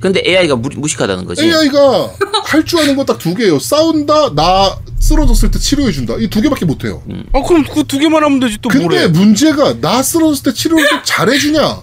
[0.00, 1.42] 근데 AI가 무, 무식하다는 거지.
[1.42, 2.10] AI가
[2.44, 3.58] 할 줄 아는 건 딱 두 개예요.
[3.58, 6.14] 싸운다, 나 쓰러졌을 때 치료해 준다.
[6.18, 7.02] 이 두 개밖에 못 해요.
[7.32, 9.06] 아 그럼 그 두 개만 하면 되지 또 근데 뭐래?
[9.08, 11.82] 문제가 나 쓰러졌을 때 치료를 또 잘해 주냐?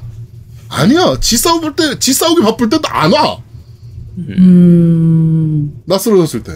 [0.69, 1.17] 아니야.
[1.21, 3.37] 지 싸울 때, 지 싸우기 바쁠 때도 안 와.
[4.17, 5.81] 음.
[5.85, 6.51] 나 쓰러졌을 때.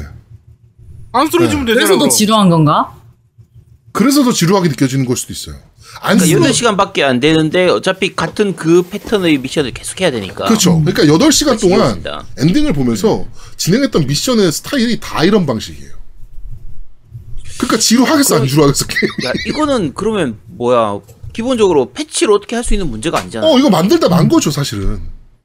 [1.13, 1.75] 안 쓰러지면 되잖아.
[1.79, 2.09] 그래서 더 그럼.
[2.09, 2.93] 지루한 건가?
[3.91, 5.55] 그래서 더 지루하게 느껴지는 걸 수도 있어요.
[6.01, 10.45] 안 그러니까 스토리 8시간밖에 안 되는데 어차피 같은 그 패턴의 미션을 계속 해야 되니까.
[10.45, 10.79] 그렇죠.
[10.83, 12.03] 그러니까 8시간 동안.
[12.37, 15.97] 엔딩을 보면서 진행했던 미션의 스타일이 다 이런 방식이에요.
[17.57, 19.09] 그러니까 지루하겠어, 안 지루하겠어, 게임.
[19.25, 20.99] 야, 이거는 그러면 뭐야?
[21.33, 23.47] 기본적으로 패치로 어떻게 할 수 있는 문제가 아니잖아.
[23.47, 25.01] 어, 이거 만들다 만 거죠, 사실은.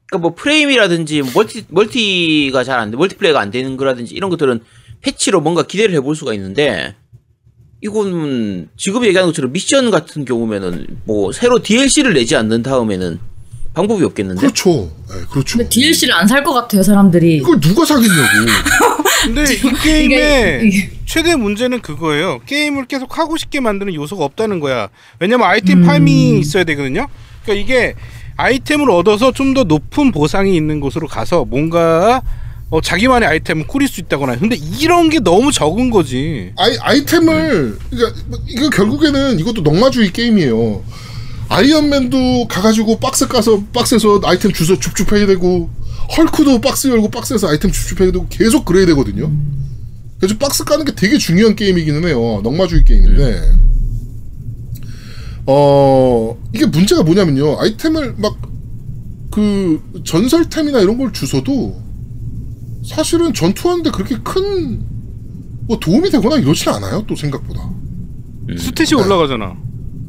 [0.09, 4.59] 그러니까 뭐 프레임이라든지 멀티 멀티가 잘 안 돼, 멀티플레이가 안 되는 거라든지 이런 것들은
[5.01, 6.95] 패치로 뭔가 기대를 해볼 수가 있는데
[7.81, 13.19] 이건 지금 얘기하는 것처럼 미션 같은 경우면은 뭐 새로 DLC를 내지 않는 다음에는
[13.73, 14.39] 방법이 없겠는데.
[14.39, 14.91] 그렇죠.
[15.09, 15.57] 네, 그렇죠.
[15.57, 17.37] 근데 DLC를 안 살 것 같아요, 사람들이.
[17.37, 18.21] 이걸 누가 사겠냐고.
[19.25, 22.39] 근데 이 게임의 이게- 최대 문제는 그거예요.
[22.45, 24.89] 게임을 계속 하고 싶게 만드는 요소가 없다는 거야.
[25.19, 27.07] 왜냐면 아이템 파밍이 있어야 되거든요.
[27.43, 27.95] 그러니까 이게
[28.35, 32.21] 아이템을 얻어서 좀 더 높은 보상이 있는 곳으로 가서 뭔가
[32.71, 34.37] 어, 자기만의 아이템을 꾸릴 수 있다거나.
[34.37, 36.51] 근데 이런 게 너무 적은 거지.
[36.57, 40.83] 아이, 아이템을, 그러니까 이거 결국에는 이것도 넉마주의 게임이에요.
[41.49, 45.69] 아이언맨도 가가지고 박스 까서 박스에서 아이템 주워 줍줍해야 되고
[46.17, 49.31] 헐크도 박스 열고 박스에서 아이템 줍줍해야 되고 계속 그래야 되거든요.
[50.17, 52.41] 그래서 박스 까는 게 되게 중요한 게임이기는 해요.
[52.43, 53.51] 넉마주의 게임인데
[55.45, 57.59] 어 이게 문제가 뭐냐면요.
[57.59, 58.35] 아이템을 막
[59.31, 61.81] 그 전설템이나 이런 걸 주워도
[62.85, 64.85] 사실은 전투하는데 그렇게 큰
[65.65, 67.03] 뭐 도움이 되거나 이러진 않아요.
[67.07, 67.67] 또 생각보다.
[68.49, 69.55] stat이 올라가잖아.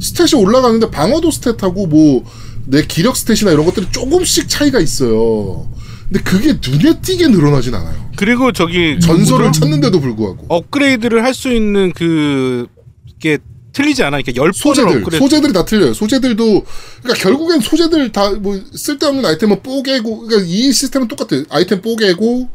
[0.00, 2.24] stat이 올라가는데 방어도 stat하고 뭐
[2.66, 5.70] 내 기력 stat이나 이런 것들이 조금씩 차이가 있어요.
[6.08, 8.10] 근데 그게 눈에 띄게 늘어나진 않아요.
[8.16, 9.60] 그리고 저기 전설을 뭐죠?
[9.60, 13.38] 찼는데도 불구하고 업그레이드를 할 수 있는 그게
[13.74, 14.18] 틀리지 않아.
[14.22, 15.18] 그러니까 열 소재들 업그레이드.
[15.18, 15.92] 소재들이 다 틀려요.
[15.94, 16.64] 소재들도
[17.02, 21.44] 그러니까 결국엔 소재들 다 뭐 쓸데없는 아이템은 뽀개고 그러니까 이 시스템은 똑같아요.
[21.50, 22.48] 아이템 뽀개고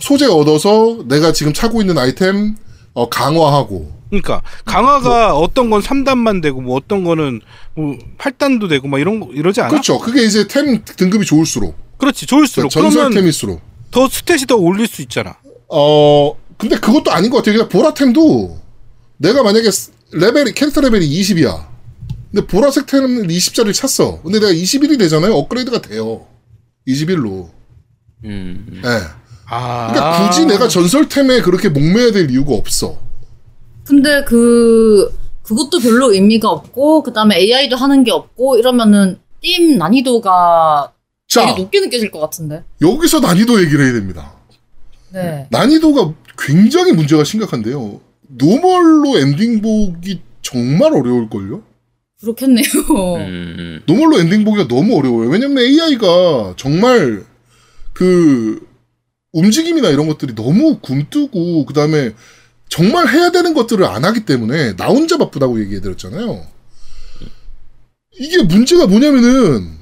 [0.00, 2.56] 소재 얻어서 내가 지금 차고 있는 아이템
[2.94, 7.40] 어, 강화하고 그러니까 강화가 어떤 건 3단만 되고 뭐 어떤 거는
[7.74, 9.68] 뭐 8단도 되고 막 이런 거 이러지 않아?
[9.70, 9.98] 그렇죠.
[9.98, 15.36] 그게 이제 템 등급이 좋을수록 그렇지 좋을수록 그러면 전설템일수록 더 stat이 더 올릴 수 있잖아.
[15.68, 17.54] 어, 근데 그것도 아닌 것 같아요.
[17.56, 18.58] 그냥 보라템도
[19.18, 21.66] 내가 만약에 스- 레벨이, 캐릭터 레벨이 20이야.
[22.30, 24.20] 근데 보라색 템을 20짜리를 찼어.
[24.22, 25.34] 근데 내가 21이 되잖아요.
[25.34, 26.26] 업그레이드가 돼요.
[26.86, 27.48] 21로.
[28.24, 28.80] 음.
[28.84, 28.88] 예.
[29.50, 32.98] 아 그러니까 굳이 내가 전설템에 그렇게 목매야 될 이유가 없어.
[33.84, 35.10] 근데 그
[35.42, 40.92] 그것도 별로 의미가 없고 그다음에 AI도 하는 게 없고 이러면은 게임 난이도가
[41.28, 42.64] 자, 되게 높게 느껴질 것 같은데.
[42.82, 44.34] 여기서 난이도 얘기를 해야 됩니다.
[45.10, 45.46] 네.
[45.50, 48.00] 난이도가 굉장히 문제가 심각한데요.
[48.28, 51.62] normal로 엔딩 보기 정말 어려울걸요?
[52.20, 52.64] 그렇겠네요.
[53.18, 53.82] 음.
[53.86, 55.28] normal로 엔딩 보기가 너무 어려워요.
[55.28, 57.24] 왜냐면 AI가 정말
[57.92, 58.66] 그
[59.32, 62.14] 움직임이나 이런 것들이 너무 굼뜨고 그 다음에
[62.68, 66.46] 정말 해야 되는 것들을 안 하기 때문에 나 혼자 바쁘다고 얘기해 드렸잖아요.
[68.18, 69.78] 이게 문제가 뭐냐면은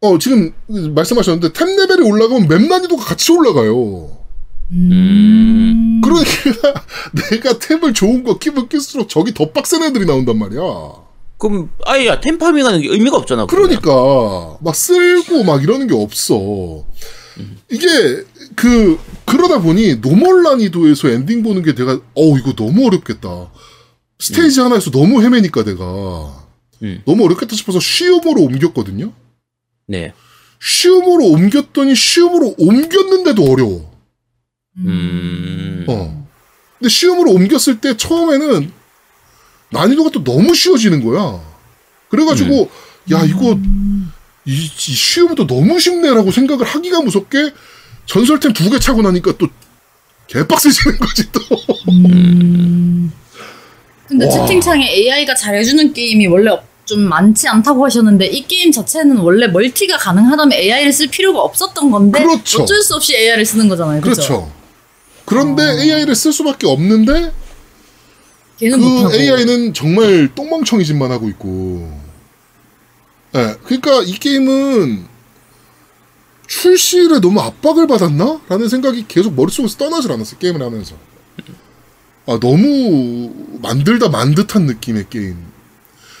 [0.00, 4.21] 어 지금 말씀하셨는데 템 레벨이 올라가면 맵 난이도가 같이 올라가요.
[4.70, 6.00] 음.
[6.02, 6.84] 그러니까
[7.30, 10.60] 내가 템을 좋은 거 끼면 낄수록 적이 더 빡센 애들이 나온단 말이야.
[11.38, 13.46] 그럼 아예 야, 템파밍하는 게 의미가 없잖아.
[13.46, 13.80] 그러면.
[13.80, 16.84] 그러니까 막 쓸고 막 이러는 게 없어.
[17.70, 23.50] 이게 그 그러다 보니 normal 난이도에서 엔딩 보는 게 내가 어 이거 너무 어렵겠다.
[24.18, 26.46] 스테이지 하나에서 너무 헤매니까 내가
[26.82, 27.02] 음.
[27.04, 29.12] 너무 어렵겠다 싶어서 쉬움으로 옮겼거든요.
[29.88, 30.12] 네.
[30.60, 33.91] 쉬움으로 옮겼더니 쉬움으로 옮겼는데도 어려워.
[34.78, 35.84] 음.
[35.88, 36.26] 어.
[36.78, 38.72] 근데 쉬움으로 옮겼을 때 처음에는
[39.70, 41.40] 난이도가 또 너무 쉬워지는 거야.
[42.08, 42.70] 그래가지고
[43.12, 43.58] 야 이거
[44.44, 47.52] 이, 이 쉬움도 너무 쉽네라고 생각을 하기가 무섭게
[48.06, 49.46] 전설템 두 개 차고 나니까 또
[50.26, 51.40] 개빡세지는 거지 또.
[54.08, 54.30] 근데 와.
[54.30, 59.96] 채팅창에 AI가 잘해주는 게임이 원래 없- 좀 많지 않다고 하셨는데 이 게임 자체는 원래 멀티가
[59.98, 62.62] 가능하다면 AI를 쓸 필요가 없었던 건데 그렇죠.
[62.62, 64.00] 어쩔 수 없이 AI를 쓰는 거잖아요.
[64.00, 64.14] 그죠?
[64.14, 64.52] 그렇죠.
[65.32, 67.32] 그런데 AI를 쓸 수밖에 없는데
[68.58, 69.14] 그 못하고.
[69.14, 72.00] AI는 정말 똥멍청이 짓만 하고 있고.
[73.34, 75.06] 예, 그러니까 이 게임은
[76.46, 78.42] 출시를 너무 압박을 받았나?
[78.48, 80.96] 라는 생각이 계속 머릿속에서 떠나질 않았어요, 게임을 하면서.
[82.26, 85.38] 아, 너무 만들다 만 듯한 느낌의 게임.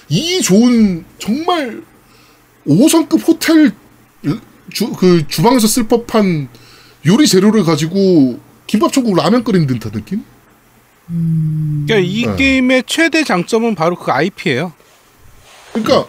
[0.08, 1.82] 이 좋은, 정말
[2.66, 3.72] 5성급 호텔
[4.72, 6.48] 주, 그 주방에서 쓸 법한
[7.06, 8.40] 요리 재료를 가지고
[8.72, 10.24] 김밥 천국 라면 끓이는 듯한 느낌?
[11.06, 12.36] 그러니까 이 네.
[12.36, 14.72] 게임의 최대 장점은 바로 그 IP예요.
[15.74, 16.06] 그러니까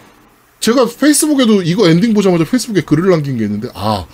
[0.60, 4.06] 제가 페이스북에도 이거 엔딩 보자마자 페이스북에 글을 남긴 게 있는데 아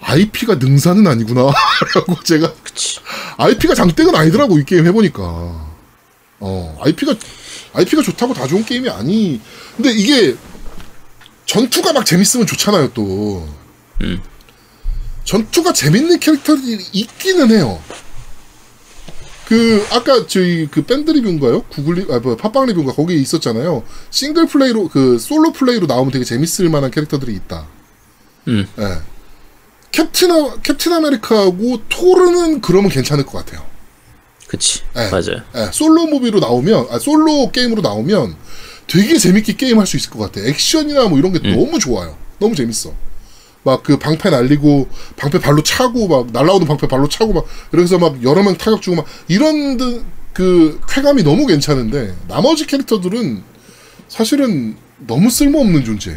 [0.00, 3.00] IP가 능사는 아니구나라고 제가 그치.
[3.38, 5.22] IP가 장땡은 아니더라고 이 게임 해보니까
[6.40, 7.14] 어 IP가
[7.72, 9.40] IP가 좋다고 다 좋은 게임이 아니
[9.78, 10.36] 근데 이게
[11.46, 13.48] 전투가 막 재밌으면 좋잖아요 또
[14.02, 14.20] 음.
[15.24, 17.82] 전투가 재밌는 캐릭터들이 있기는 해요
[19.46, 21.62] 그 아까 저희 그 밴드 리뷰인가요?
[21.64, 23.82] 구글 리, 아, 뭐 팟빵 리뷰인가 거기 있었잖아요.
[24.10, 27.66] 싱글 플레이로 그 솔로 플레이로 나오면 되게 재밌을 만한 캐릭터들이 있다.
[28.48, 28.66] 음.
[28.78, 28.98] 예.
[29.92, 33.64] 캡틴 아, 캡틴 아메리카하고 토르는 그러면 괜찮을 것 같아요.
[34.48, 34.80] 그치.
[34.94, 35.10] 네.
[35.10, 35.42] 맞아요.
[35.56, 38.36] 예, 솔로 movie로 나오면 아, 솔로 게임으로 나오면
[38.86, 40.40] 되게 재밌게 게임 할 수 있을 것 같아.
[40.46, 42.16] 액션이나 뭐 이런 게 너무 좋아요.
[42.38, 42.92] 너무 재밌어.
[43.64, 48.22] 막 그 방패 날리고 방패 발로 차고 막 날라오는 방패 발로 차고 막 그래서 막
[48.22, 53.42] 여러 명 타격 주고 막 이런 드- 그 쾌감이 너무 괜찮은데 나머지 캐릭터들은
[54.08, 56.16] 사실은 너무 쓸모없는 존재.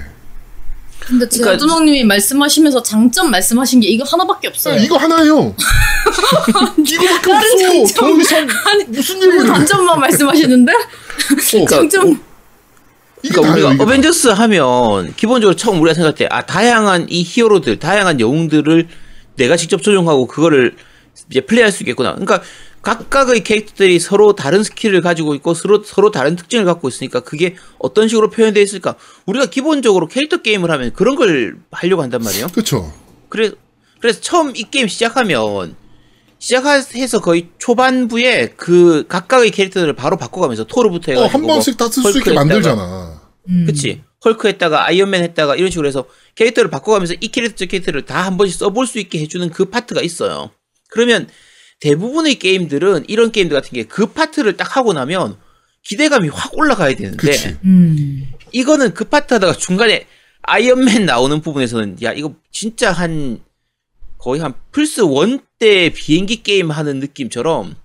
[0.99, 4.73] 근데 그러니까- 제주몽님이 말씀하시면서 장점 말씀하신 게 이거 하나밖에 없어요.
[4.73, 5.55] 아, 이거 하나예요.
[6.77, 7.31] 이거밖에
[7.79, 7.93] 없어.
[8.01, 8.47] 더 이상
[8.87, 9.47] 무슨 얘기를 해?
[9.47, 12.19] 단점만 말씀하시는데 어, 장점 이게
[13.21, 13.83] 그러니까 우리가 이게.
[13.83, 18.87] 어벤져스 하면 기본적으로 처음 우리가 생각할 때 아 다양한 이 히어로들, 다양한 영웅들을
[19.35, 20.75] 내가 직접 조종하고 그거를
[21.29, 22.11] 이제 플레이할 수 있겠구나.
[22.11, 22.41] 그러니까
[22.81, 28.07] 각각의 캐릭터들이 서로 다른 스킬을 가지고 있고 서로 서로 다른 특징을 갖고 있으니까 그게 어떤
[28.07, 28.95] 식으로 표현되어 있을까?
[29.25, 32.47] 우리가 기본적으로 캐릭터 게임을 하면 그런 걸 하려고 한단 말이에요.
[32.53, 32.93] 그쵸.
[33.29, 33.51] 그래
[33.99, 35.75] 그래서 처음 이 게임 시작하면
[36.39, 42.03] 시작해서 거의 초반부에 그 각각의 캐릭터들을 바로 바꿔가면서 토르부터 어, 해가지고 한뭐 번씩 다 쓸
[42.11, 43.21] 수 있게 만들잖아.
[43.49, 43.65] 음.
[43.65, 44.01] 그치.
[44.25, 48.37] 헐크 했다가 아이언맨 했다가 이런 식으로 해서 캐릭터를 바꿔가면서 이 캐릭터 저 캐릭터를 다 한
[48.37, 50.51] 번씩 써볼 수 있게 해주는 그 파트가 있어요.
[50.89, 51.27] 그러면
[51.79, 55.37] 대부분의 게임들은 이런 게임들 같은 게 그 파트를 딱 하고 나면
[55.83, 57.55] 기대감이 확 올라가야 되는데 그치.
[57.63, 58.27] 음.
[58.51, 60.05] 이거는 그 파트 하다가 중간에
[60.41, 63.39] 아이언맨 나오는 부분에서는 야 이거 진짜 한
[64.17, 67.75] 거의 한 플스 1때 비행기 게임 하는 느낌처럼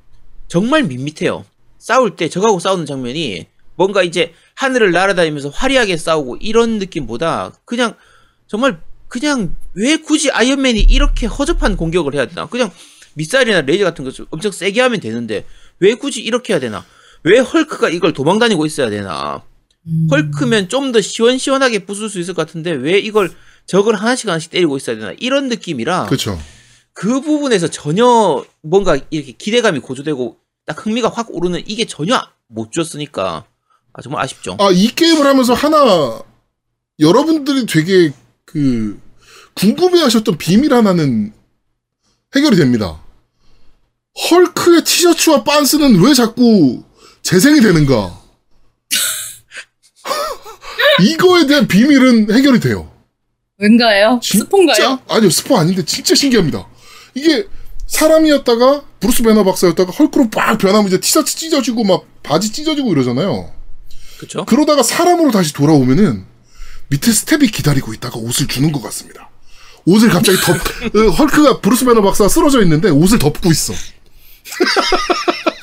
[0.49, 1.45] 정말 밋밋해요.
[1.79, 7.95] 싸울 때 적하고 싸우는 장면이 뭔가 이제 하늘을 날아다니면서 화려하게 싸우고 이런 느낌보다 그냥
[8.47, 12.47] 정말 그냥 왜 굳이 아이언맨이 이렇게 허접한 공격을 해야 되나?
[12.47, 12.71] 그냥
[13.15, 15.45] 미사일이나 레이저 같은 거좀 엄청 세게 하면 되는데
[15.81, 16.85] 왜 굳이 이렇게 해야 되나?
[17.25, 19.43] 왜 헐크가 이걸 도망다니고 있어야 되나?
[19.87, 20.07] 음.
[20.11, 23.31] 헐크면 좀 더 시원시원하게 부술 수 있을 것 같은데 왜 이걸
[23.67, 26.39] 적을 하나씩 하나씩 때리고 있어야 되나 이런 느낌이라 그쵸.
[26.93, 33.45] 그 부분에서 전혀 뭔가 이렇게 기대감이 고조되고 딱 흥미가 확 오르는 이게 전혀 못 줬으니까
[33.95, 34.57] 아 정말 아쉽죠.
[34.59, 36.23] 아, 이 게임을 하면서 하나,
[36.99, 38.13] 여러분들이 되게
[38.45, 39.01] 그,
[39.55, 41.33] 궁금해 하셨던 비밀 하나는
[42.35, 43.03] 해결이 됩니다.
[44.31, 46.83] 헐크의 티셔츠와 빤스는 왜 자꾸
[47.23, 48.19] 재생이 되는가?
[51.03, 52.91] 이거에 대한 비밀은 해결이 돼요.
[53.63, 54.19] 왠가요?
[54.23, 54.99] 스폰가요?
[55.09, 56.67] 아니요, 스포 아닌데 진짜 신기합니다.
[57.15, 57.47] 이게
[57.87, 63.53] 사람이었다가 브루스 배너 박사였다가 헐크로 빡 변하면 이제 티셔츠 찢어지고 막 바지 찢어지고 이러잖아요.
[64.19, 64.45] 그렇죠?
[64.47, 66.25] 그러다가 사람으로 다시 돌아오면은
[66.89, 69.31] 밑에 스태프가 기다리고 있다가 옷을 주는 것 같습니다.
[69.85, 70.55] 옷을 갑자기 덮,
[70.99, 73.73] 어, 헐크가 브루스 배너 박사가 쓰러져 있는데 옷을 덮고 있어.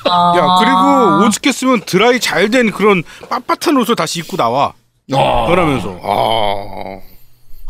[0.04, 0.34] 아.
[0.36, 4.72] 야 그리고 오죽했으면 드라이 잘 된 그런 빳빳한 옷을 다시 입고 나와.
[5.12, 5.46] 아.
[5.48, 7.00] 그러면서 아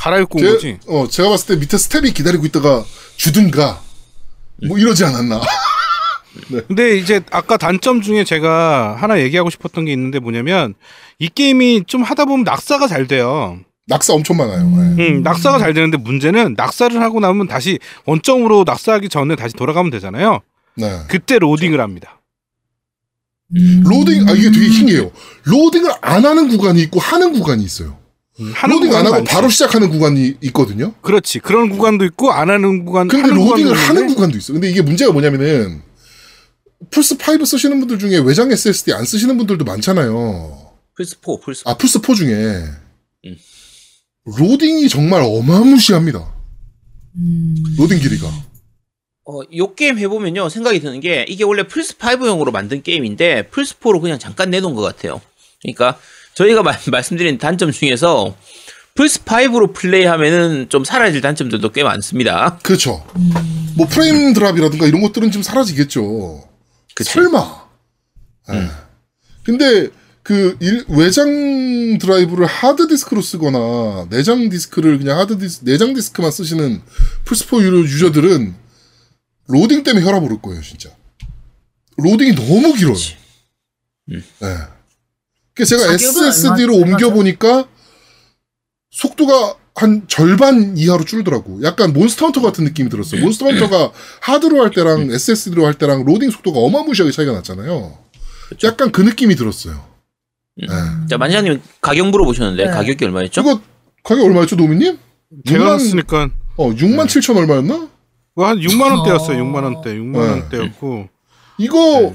[0.00, 0.78] 갈아입고 온 거지.
[0.80, 2.84] 제, 어, 제가 봤을 때 밑에 스태프가 기다리고 있다가
[3.16, 3.82] 주든가
[4.66, 5.40] 뭐 이러지 않았나.
[6.68, 10.74] 근데 이제 아까 단점 중에 제가 하나 얘기하고 싶었던 게 있는데 뭐냐면
[11.18, 13.58] 이 게임이 좀 하다 보면 낙사가 잘 돼요.
[13.88, 14.60] 낙사 엄청 많아요.
[14.98, 15.08] 예.
[15.08, 20.40] 음, 낙사가 잘 되는데 문제는 낙사를 하고 나면 다시 원점으로 낙사하기 전에 다시 돌아가면 되잖아요.
[20.76, 21.00] 네.
[21.08, 22.20] 그때 로딩을 합니다.
[23.56, 23.82] 음.
[23.84, 25.10] 로딩 아 이게 되게 신기해요.
[25.42, 27.99] 로딩을 안 하는 구간이 있고 하는 구간이 있어요.
[28.54, 29.32] 하는 로딩 안 하고 많지.
[29.32, 30.94] 바로 시작하는 구간이 있거든요.
[31.02, 34.52] 그렇지 그런 구간도 있고 안 하는 구간 근데 하는 로딩을 구간도 하는 구간도 있어.
[34.52, 35.82] 근데 이게 문제가 뭐냐면은
[36.90, 40.72] 플스 5 쓰시는 분들 중에 외장 SSD 안 쓰시는 분들도 많잖아요.
[40.96, 41.62] 플스 4 플스.
[41.66, 42.34] 아 플스 4 중에
[43.26, 43.36] 음.
[44.24, 46.32] 로딩이 정말 어마무시합니다.
[47.16, 47.54] 음.
[47.78, 48.28] 로딩 길이가.
[49.26, 54.00] 어, 요 게임 해보면요 생각이 드는 게 이게 원래 플스 5용으로 만든 게임인데 플스 4로
[54.00, 55.20] 그냥 잠깐 내놓은 것 같아요.
[55.62, 55.98] 그러니까
[56.34, 58.36] 저희가 마- 말씀드린 단점 중에서
[58.94, 62.58] 플스 5로 플레이하면은 좀 사라질 단점들도 꽤 많습니다.
[62.62, 63.06] 그렇죠.
[63.76, 66.46] 뭐 frame drop이라든가 이런 것들은 좀 사라지겠죠.
[66.94, 67.10] 그치.
[67.12, 67.66] 설마.
[68.52, 68.68] 예.
[69.44, 69.88] 근데
[70.22, 76.82] 그 일- 외장 드라이브를 하드 디스크로 쓰거나 내장 디스크를 그냥 하드 디스 내장 디스크만 쓰시는
[77.24, 78.54] 플스4 유저- 유저들은
[79.48, 80.90] 로딩 때문에 혈압 오를 거예요, 진짜.
[81.96, 82.94] 로딩이 너무 길어요.
[84.10, 84.22] 음.
[84.42, 84.46] 예.
[85.64, 87.66] 제가 SSD로 옮겨 보니까
[88.90, 91.62] 속도가 한 절반 이하로 줄더라고.
[91.62, 93.22] 약간 몬스터 헌터 같은 느낌이 들었어요.
[93.22, 97.96] 몬스터 헌터가 하드로 할 때랑 SSD로 할 때랑 로딩 속도가 어마무시하게 차이가 났잖아요.
[98.64, 99.82] 약간 그 느낌이 들었어요.
[100.62, 100.66] 예.
[101.08, 102.70] 자 만지장님 가격 물어보셨는데 네.
[102.70, 103.40] 가격이 얼마였죠?
[103.40, 103.60] 이거
[104.02, 104.98] 가격 얼마였죠, 노미님?
[105.46, 107.88] 제가 6만, 샀으니까 어, 6만 7천 얼마였나?
[108.34, 109.36] 그거 한 6만 원대였어 어.
[109.36, 110.18] 6만 원대 6만 네.
[110.18, 111.08] 원대였고
[111.58, 112.14] 이거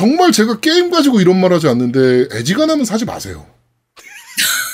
[0.00, 3.46] 정말 제가 게임 가지고 이런 말 하지 않는데 애지간하면 사지 마세요.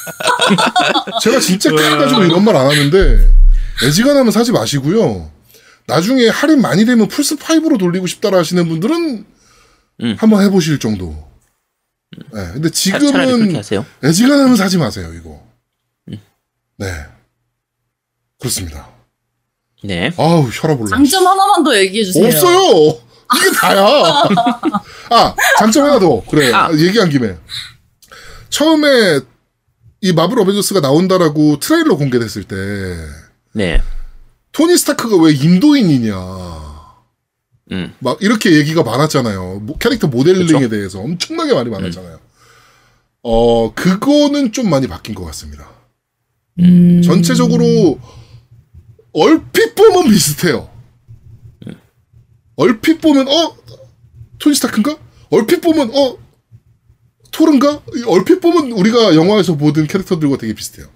[1.21, 3.29] 제가 진짜 게임 가지고 이런 말 안 하는데
[3.85, 5.29] 애지간하면 사지 마시고요.
[5.89, 9.25] 나중에 할인 많이 되면 플스 5로 돌리고 싶다라 하시는 분들은
[10.03, 10.17] 음.
[10.17, 11.27] 한번 해보실 정도.
[12.17, 13.63] 네, 근데 그렇게 지금은.
[14.05, 15.43] 애지간하면 사지 마세요 이거.
[16.09, 16.21] 음.
[16.79, 16.87] 네,
[18.39, 18.91] 그렇습니다.
[19.83, 20.13] 네.
[20.17, 20.89] 아우 혈압 올라.
[20.91, 22.27] 장점 하나만 더 얘기해 주세요.
[22.27, 23.01] 없어요.
[23.35, 23.85] 이게 다야.
[25.11, 26.71] 아 장점 하나 더 그래 아.
[26.73, 27.37] 얘기한 김에
[28.49, 29.21] 처음에
[30.01, 32.57] 이 마블 어벤져스가 나온다라고 트레일러 공개됐을 때
[33.53, 33.83] 네.
[34.53, 36.15] 토니 스타크가 왜 인도인이냐
[37.73, 37.95] 음.
[37.99, 39.61] 막 이렇게 얘기가 많았잖아요.
[39.63, 40.69] 뭐, 캐릭터 모델링에 그쵸?
[40.69, 42.21] 대해서 엄청나게 많이 많았잖아요.
[43.23, 45.69] 어 그거는 좀 많이 바뀐 것 같습니다.
[46.61, 47.03] 음.
[47.03, 47.99] 전체적으로
[49.13, 50.71] 얼핏 보면 비슷해요.
[52.57, 53.57] 얼핏 보면 어
[54.39, 54.99] 토니 스타크인가?
[55.31, 56.19] 얼핏 보면 어
[57.31, 57.83] 토른가?
[58.07, 60.89] 얼핏 보면 우리가 영화에서 보던 캐릭터들과 되게 비슷해요.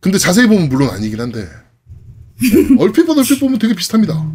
[0.00, 4.32] 근데 자세히 보면 물론 아니긴 한데 네, 얼핏 보면 얼핏 보면 되게 비슷합니다.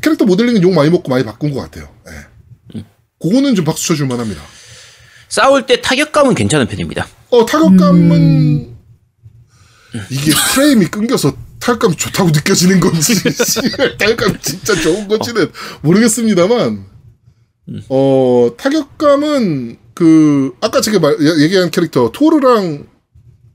[0.00, 1.88] 캐릭터 모델링은 욕 많이 먹고 많이 바꾼 것 같아요.
[2.06, 2.84] 네.
[3.20, 4.40] 그거는 좀 박수 쳐줄 만합니다.
[5.28, 7.06] 싸울 때 타격감은 괜찮은 편입니다.
[7.30, 8.74] 어 타격감은
[10.10, 15.50] 이게 프레임이 끊겨서 타격감이 좋다고 느껴지는 건지 씨발, 타격감이 진짜 좋은 건지는
[15.80, 16.84] 모르겠습니다만
[17.88, 22.86] 어 타격감은 그 아까 제가 말, 얘기한 캐릭터 토르랑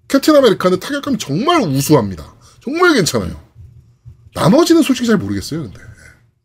[0.07, 2.33] 캡틴 아메리카는 타격감이 정말 우수합니다.
[2.63, 3.39] 정말 괜찮아요.
[4.33, 5.61] 나머지는 솔직히 잘 모르겠어요.
[5.61, 5.79] 근데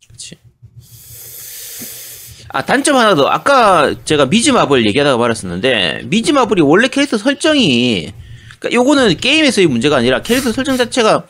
[0.06, 0.36] 그렇지.
[2.48, 3.26] 아 단점 하나 더.
[3.26, 8.12] 아까 제가 미즈 마블 얘기하다가 말았었는데 미즈 마블이 원래 캐릭터 설정이
[8.58, 11.26] 그러니까 요거는 게임에서의 문제가 아니라 캐릭터 설정 자체가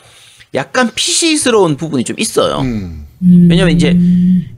[0.55, 2.61] 약간 PC스러운 부분이 좀 있어요.
[2.61, 3.07] 음,
[3.51, 3.97] 왜냐면 이제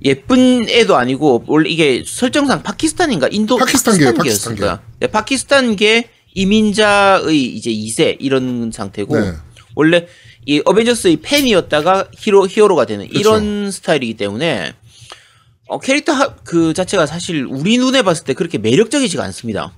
[0.05, 4.61] 예쁜 애도 아니고 원래 이게 설정상 파키스탄인가 인도 파키스탄계였을 파키스탄계.
[4.61, 4.83] 거야.
[5.01, 9.33] 네, 파키스탄계 이민자의 이제 2세 이런 상태고 네.
[9.75, 10.07] 원래
[10.45, 13.19] 이 어벤져스의 팬이었다가 히로 히어로가 되는 그쵸.
[13.19, 14.75] 이런 스타일이기 때문에
[15.69, 19.73] 어, 캐릭터 하- 그 자체가 사실 우리 눈에 봤을 때 그렇게 매력적이지가 않습니다.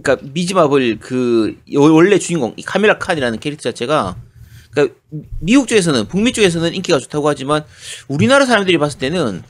[0.00, 4.16] 그러니까 미즈마블 그 요- 원래 주인공 이 카메라 칸이라는 캐릭터 자체가
[4.74, 4.96] 그러니까
[5.38, 7.64] 미국 쪽에서는 북미 쪽에서는 인기가 좋다고 하지만
[8.08, 9.42] 우리나라 사람들이 봤을 때는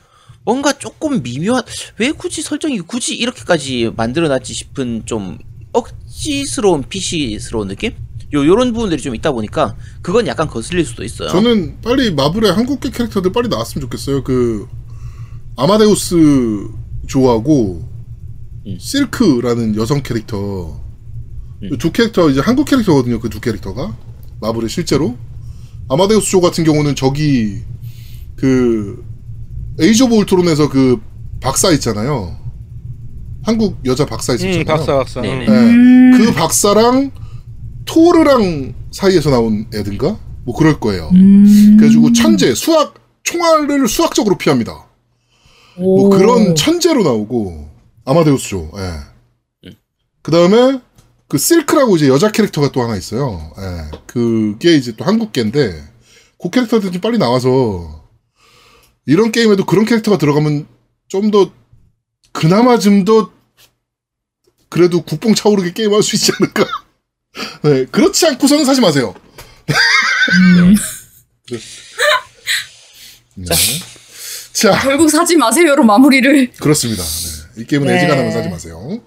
[0.43, 1.63] 뭔가 조금 미묘한
[1.97, 5.39] 왜 굳이 설정이 굳이 이렇게까지 만들어놨지 싶은 좀
[5.73, 7.93] 억지스러운 PC스러운 느낌?
[8.33, 11.29] 요 요런 부분들이 좀 있다 보니까 그건 약간 거슬릴 수도 있어요.
[11.29, 14.23] 저는 빨리 마블의 한국계 캐릭터들 빨리 나왔으면 좋겠어요.
[14.23, 14.67] 그
[15.57, 16.67] 아마데우스
[17.07, 17.87] 조하고
[18.67, 18.77] 음.
[18.79, 20.79] 실크라는 여성 캐릭터
[21.63, 21.69] 음.
[21.69, 23.19] 그 두 캐릭터 이제 한국 캐릭터거든요.
[23.19, 23.95] 그 두 캐릭터가
[24.45, 25.15] 마블의 실제로
[25.89, 27.61] 아마데우스 조 같은 경우는 저기
[28.35, 29.03] 그
[29.79, 31.01] 에이지 오브 울트론에서 그
[31.41, 32.37] 박사 있잖아요.
[33.43, 34.61] 한국 여자 박사 있었잖아요.
[34.61, 35.21] 음, 박사 박사.
[35.21, 35.47] 네네.
[35.47, 36.11] 음.
[36.11, 36.17] 네.
[36.17, 37.11] 그 박사랑
[37.85, 41.09] 토르랑 사이에서 나온 애든가 뭐 그럴 거예요.
[41.13, 41.75] 음.
[41.77, 44.85] 그래가지고 천재 수학 총알을 수학적으로 피합니다.
[45.77, 46.09] 뭐 오.
[46.09, 47.69] 그런 천재로 나오고
[48.05, 48.71] 아마데우스죠.
[48.77, 49.69] 예.
[50.21, 50.79] 그 다음에
[51.27, 53.51] 그 실크라고 이제 여자 캐릭터가 또 하나 있어요.
[53.57, 53.91] 예.
[54.05, 55.83] 그게 이제 또 한국계인데
[56.41, 58.03] 그 캐릭터들 좀 빨리 나와서
[59.05, 60.67] 이런 게임에도 그런 캐릭터가 들어가면
[61.07, 61.51] 좀 더
[62.31, 63.31] 그나마 좀 더
[64.69, 66.65] 그래도 국뽕 차오르게 게임할 수 있지 않을까?
[67.63, 69.13] 네, 그렇지 않고서는 사지 마세요.
[73.35, 73.45] 네.
[74.53, 76.51] 자, 결국 사지 마세요로 마무리를.
[76.53, 77.03] 그렇습니다.
[77.03, 77.97] 네, 이 게임은 네.
[77.97, 78.99] 애지간하면 사지 마세요.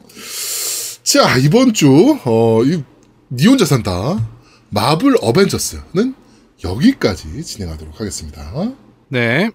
[1.11, 2.85] 자, 이번 주, 어, 이,
[3.31, 4.29] 니 혼자 산다.
[4.69, 6.15] 마블 어벤져스는
[6.63, 8.75] 여기까지 진행하도록 하겠습니다.
[9.09, 9.51] 네.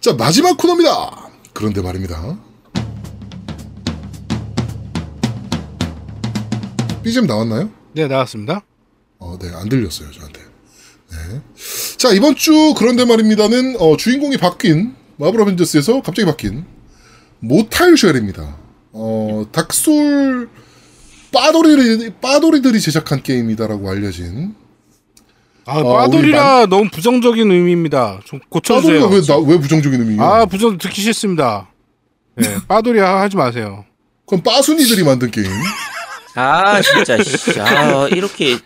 [0.00, 1.28] 자, 마지막 코너입니다.
[1.52, 2.38] 그런데 말입니다.
[7.02, 7.70] BGM 나왔나요?
[7.92, 8.64] 네, 나왔습니다.
[9.18, 10.40] 어, 네, 안 들렸어요, 저한테.
[11.10, 11.42] 네.
[11.98, 16.64] 자, 이번 주 그런데 말입니다는, 어, 주인공이 바뀐, 마블 어벤져스에서 갑자기 바뀐,
[17.40, 18.56] 모탈 쉘입니다.
[18.92, 20.48] 어, 닥솔,
[21.30, 24.54] 빠돌이들이, 빠돌이들이 제작한 게임이다라고 알려진.
[25.66, 28.20] 아, 어, 빠돌이라 너무 부정적인 의미입니다.
[28.24, 29.02] 좀 고쳐주세요.
[29.02, 30.22] 빠돌이가 왜, 나, 왜 부정적인 의미예요?
[30.22, 31.68] 아, 부정 듣기 싫습니다.
[32.36, 33.84] 네, 빠돌이 하- 하지 마세요.
[34.26, 35.46] 그럼 빠순이들이 만든 게임.
[36.36, 37.60] 아 진짜 씨.
[37.60, 38.56] 아 이렇게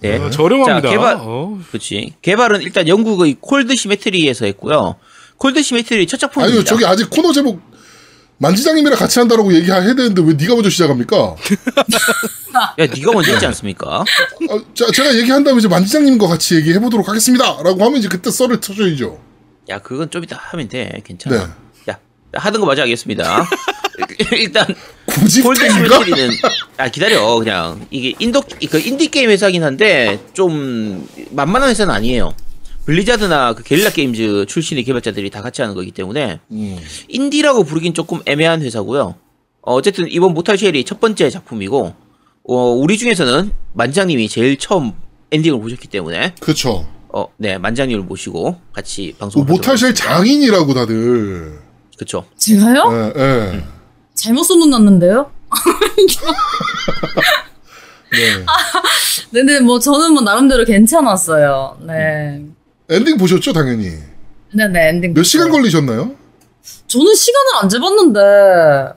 [0.00, 0.16] 네.
[0.18, 0.88] 어, 저렴합니다.
[0.88, 2.14] 자, 개발 어, 그렇지.
[2.20, 4.96] 개발은 일단 영국의 콜드 시메트리에서 했고요.
[5.42, 6.52] 콜드 시메트리 첫 작품입니다.
[6.52, 7.60] 아니요, 저기 아직 코너 제목,
[8.38, 11.34] 만지장님이랑 같이 한다라고 얘기해야 되는데 왜 네가 먼저 시작합니까?
[12.78, 14.04] 야 네가 먼저 했지 않습니까?
[14.04, 17.60] 아, 자, 제가 얘기한 다음에 이제 만지장님과 같이 얘기해 보도록 하겠습니다.
[17.64, 19.20] 라고 하면 이제 그때 썰을 터줘야죠.
[19.70, 21.02] 야 그건 좀 이따 하면 돼.
[21.04, 21.36] 괜찮아.
[21.36, 21.92] 네.
[21.92, 21.98] 야
[22.34, 23.44] 하던 거 마저 하겠습니다.
[24.30, 24.64] 일단
[25.06, 25.58] 팬인가?
[25.98, 26.30] 시메트리는
[26.76, 32.32] 아 기다려 그냥 이게 인도 그 인디 게임 회사긴 한데 좀 만만한 회사는 아니에요.
[32.84, 36.78] 블리자드나 그 게릴라 게임즈 출신의 개발자들이 다 같이 하는 거기 때문에 음.
[37.08, 39.14] 인디라고 부르긴 조금 애매한 회사고요.
[39.62, 41.94] 어, 어쨌든 이번 모탈 쉘이 첫 번째 작품이고
[42.44, 44.92] 어, 우리 중에서는 만장님이 제일 처음
[45.30, 46.86] 엔딩을 보셨기 때문에 그쵸.
[47.08, 51.60] 어, 네 만장님을 모시고 같이 뭐 방송을 모탈 쉘 장인이라고 다들.
[51.96, 52.24] 그렇죠.
[52.36, 53.12] 제가요?
[53.16, 53.64] 예, 예.
[54.14, 55.30] 잘못 써놓았는데요?
[58.12, 58.44] 네.
[59.30, 61.78] 근데 뭐 저는 뭐 나름대로 괜찮았어요.
[61.86, 62.44] 네.
[62.92, 63.90] 엔딩 보셨죠, 당연히.
[64.54, 65.14] 네네 엔딩.
[65.14, 65.50] 몇 시간.
[65.50, 66.14] 걸리셨나요?
[66.86, 68.20] 저는 시간을 안 재봤는데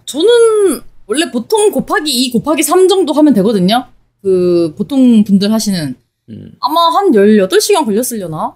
[0.05, 3.85] 저는 원래 보통 곱하기 2 곱하기 3 정도 하면 되거든요.
[4.21, 5.95] 그 보통 분들 하시는
[6.29, 6.51] 음.
[6.59, 8.55] 아마 한 18시간 걸렸으려나?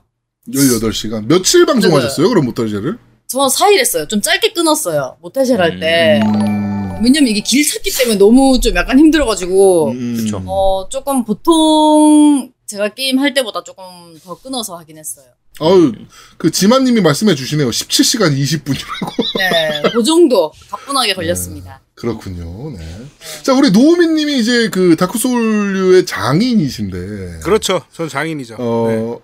[0.52, 1.26] 18시간.
[1.28, 2.98] 며칠 방송하셨어요, 그럼 모탈쉘을?
[3.28, 4.08] 저 4일 했어요.
[4.08, 5.18] 좀 짧게 끊었어요.
[5.22, 6.20] 모태쉘 할 때.
[6.26, 7.00] 음.
[7.04, 10.16] 왜냐면 이게 길 찾기 때문에 너무 좀 약간 힘들어가지고 음.
[10.18, 10.42] 그쵸.
[10.46, 13.84] 어 조금 보통 제가 게임 할 때보다 조금
[14.24, 15.26] 더 끊어서 하긴 했어요.
[15.60, 15.92] 아유,
[16.38, 17.68] 그 지만님이 말씀해 주시네요.
[17.68, 19.12] 17시간 20분이라고.
[19.40, 21.82] 네, 그 정도 가뿐하게 걸렸습니다.
[21.96, 22.78] 그렇군요.
[22.78, 23.06] 네.
[23.42, 27.40] 자, 우리 노우미님이 이제 그 다크소울류의 장인이신데.
[27.44, 27.82] 그렇죠.
[27.92, 28.58] 전 장인이죠.
[28.60, 29.20] 어, 네.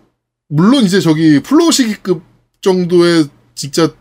[0.49, 2.23] 물론 이제 저기 플로우 시기급
[2.61, 3.93] 정도의 진짜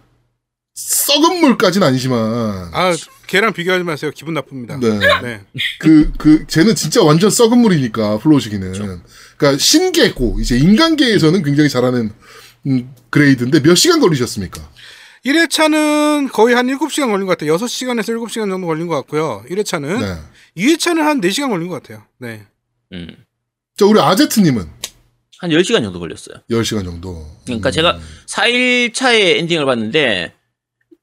[0.74, 2.70] 썩은 물까지는 아니지만.
[2.72, 2.92] 아,
[3.28, 4.10] 걔랑 비교하지 마세요.
[4.14, 4.76] 기분 나쁩니다.
[4.78, 4.98] 네.
[5.22, 5.40] 네.
[5.78, 8.72] 그, 그, 쟤는 진짜 완전 썩은 물이니까, 플로우 시기는.
[8.72, 12.10] 그러니까 신계고, 이제 인간계에서는 굉장히 잘하는,
[12.66, 14.60] 음, grade인데 몇 시간 걸리셨습니까?
[15.24, 17.56] 1회차는 거의 한 7시간 걸린 것 같아요.
[17.56, 19.44] 6시간에서 7시간 정도 걸린 것 같고요.
[19.48, 20.00] 1회차는.
[20.00, 20.18] 네.
[20.56, 22.04] 2회차는 한 4시간 걸린 것 같아요.
[22.18, 22.42] 네.
[22.92, 23.08] 음.
[23.76, 24.68] 자, 우리 아제트님은
[25.38, 26.36] 한 10시간 정도 걸렸어요.
[26.50, 27.26] 10시간 정도.
[27.44, 27.72] 그러니까 음.
[27.72, 30.34] 제가 4일차에 엔딩을 봤는데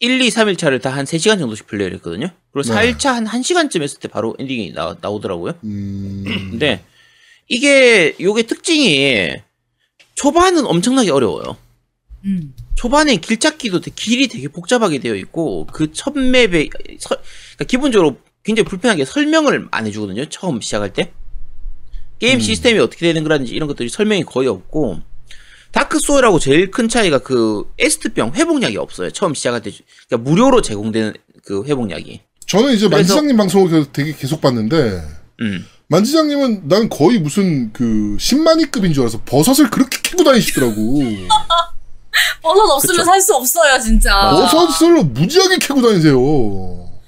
[0.01, 2.29] 1, 2, 3일차를 다 한 3시간 정도씩 플레이를 했거든요.
[2.51, 2.93] 그리고 네.
[2.93, 5.53] 4일차 한 1시간쯤 했을 때 바로 엔딩이 나, 나오더라고요.
[5.63, 6.23] 음.
[6.51, 6.83] 근데
[7.47, 9.29] 이게 요게 특징이
[10.15, 11.55] 초반은 엄청나게 어려워요.
[12.25, 12.53] 음.
[12.75, 17.15] 초반에 길 찾기도 되- 길이 되게 복잡하게 되어 있고 그 첫 맵에 서-
[17.55, 20.25] 그러니까 기본적으로 굉장히 불편한 게 설명을 안 해주거든요.
[20.25, 21.11] 처음 시작할 때
[22.17, 25.01] 게임 시스템이 어떻게 되는 거라든지 이런 것들이 설명이 거의 없고
[25.71, 29.09] 다크 소울하고 제일 큰 차이가 그 에스트병 회복약이 없어요.
[29.11, 29.71] 처음 시작할 때
[30.07, 31.13] 그러니까 무료로 제공되는
[31.45, 32.21] 그 회복약이.
[32.47, 35.01] 저는 이제 그래서- 만지장님 방송을 되게 계속 봤는데,
[35.41, 35.65] 음.
[35.87, 40.99] 만지장님은 난 거의 무슨 그 10만위급인 줄 알아서 버섯을 그렇게 캐고 다니시더라고.
[42.41, 43.05] 버섯 없으면.
[43.05, 44.31] 살 수 없어요, 진짜.
[44.51, 46.17] 버섯을 무지하게 캐고 다니세요.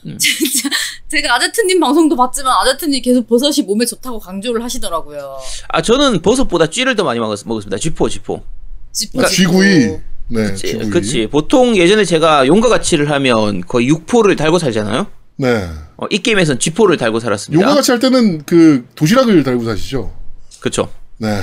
[0.18, 0.70] 진짜
[1.10, 5.38] 제가 아제트님 방송도 봤지만 아제트님 계속 버섯이 몸에 좋다고 강조를 하시더라고요.
[5.70, 7.78] 아 저는 버섯보다 쥐를 더 많이 먹었, 먹었습니다.
[7.78, 8.44] 쥐포 쥐포.
[8.92, 9.30] 짚어지고.
[9.30, 9.98] 쥐구이.
[10.30, 10.90] 네, 그치, 쥐구이.
[10.90, 11.28] 그치.
[11.28, 15.08] 보통 예전에 제가 용과 가치를 하면 거의 6포를 달고 살잖아요.
[15.38, 15.68] 네.
[15.98, 17.62] 어, 이 게임에선 쥐포를 달고 살았습니다.
[17.62, 20.14] 용과 같이 할 때는 그 도시락을 달고 사시죠.
[20.60, 20.90] 그쵸.
[21.18, 21.42] 네.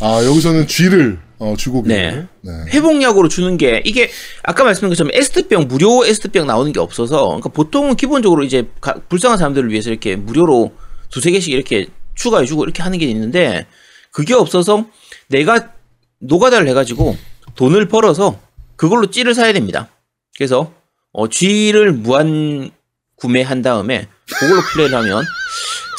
[0.00, 2.26] 아 여기서는 쥐를 어, 주고 네.
[2.42, 2.52] 네.
[2.68, 4.10] 회복약으로 주는 게 이게
[4.42, 9.38] 아까 말씀드린 것처럼 에스트병 무료 에스트병 나오는 게 없어서 그러니까 보통은 기본적으로 이제 가- 불쌍한
[9.38, 10.72] 사람들을 위해서 이렇게 무료로
[11.10, 13.66] 두세 개씩 이렇게 추가해 주고 이렇게 하는 게 있는데
[14.12, 14.84] 그게 없어서
[15.28, 15.72] 내가
[16.20, 17.16] 노가다를 해 가지고
[17.54, 18.38] 돈을 벌어서
[18.76, 19.88] 그걸로 찌를 사야 됩니다.
[20.36, 20.74] 그래서
[21.12, 22.70] 어, G를 무한
[23.16, 25.24] 구매한 다음에 그걸로 플레이를 하면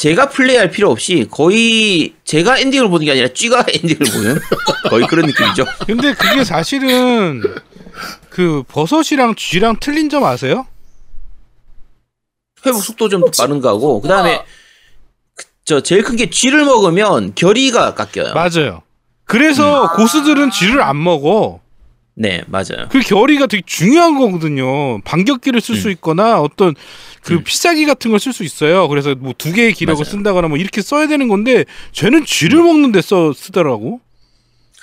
[0.02, 4.38] 제가 플레이할 필요 없이 거의 제가 엔딩을 보는 게 아니라 G가 엔딩을 보는
[4.90, 5.64] 거의 그런 느낌이죠.
[5.86, 7.40] 근데 그게 사실은
[8.28, 10.66] 그 버섯이랑 쥐랑 틀린 점 아세요?
[12.66, 14.44] 회복 속도 좀 빠른 거고 그 다음에 우와.
[15.64, 18.34] 저 제일 큰 게 쥐를 먹으면 결의가 깎여요.
[18.34, 18.82] 맞아요.
[19.24, 21.60] 그래서 고수들은 쥐를 안 먹어.
[22.14, 22.88] 네 맞아요.
[22.90, 25.00] 그 결의가 되게 중요한 거거든요.
[25.02, 25.92] 반격기를 쓸수 음.
[25.92, 26.74] 있거나 어떤
[27.22, 27.44] 그 음.
[27.44, 28.86] 필살기 같은 걸 쓸 수 있어요.
[28.88, 30.10] 그래서 뭐 두 개의 기력을 맞아요.
[30.10, 34.00] 쓴다거나 뭐 이렇게 써야 되는 건데 쟤는 쥐를 먹는 데 써 쓰더라고.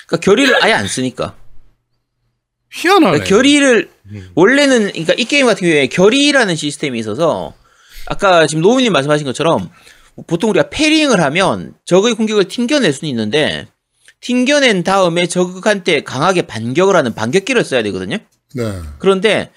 [0.06, 1.36] 그러니까 결의를 아예 안 쓰니까.
[2.72, 3.18] 희한하네.
[3.18, 4.30] 그러니까 결의를 음.
[4.34, 7.54] 원래는 그러니까 이 게임 같은 경우에 결의라는 시스템이 있어서
[8.06, 9.70] 아까 지금 노우님 말씀하신 것처럼
[10.26, 13.66] 보통 우리가 parrying을 하면 적의 공격을 튕겨낼 수는 있는데
[14.20, 18.18] 튕겨낸 다음에 적한테 강하게 반격을 하는 반격기를 써야 되거든요.
[18.54, 18.80] 네.
[18.98, 19.50] 그런데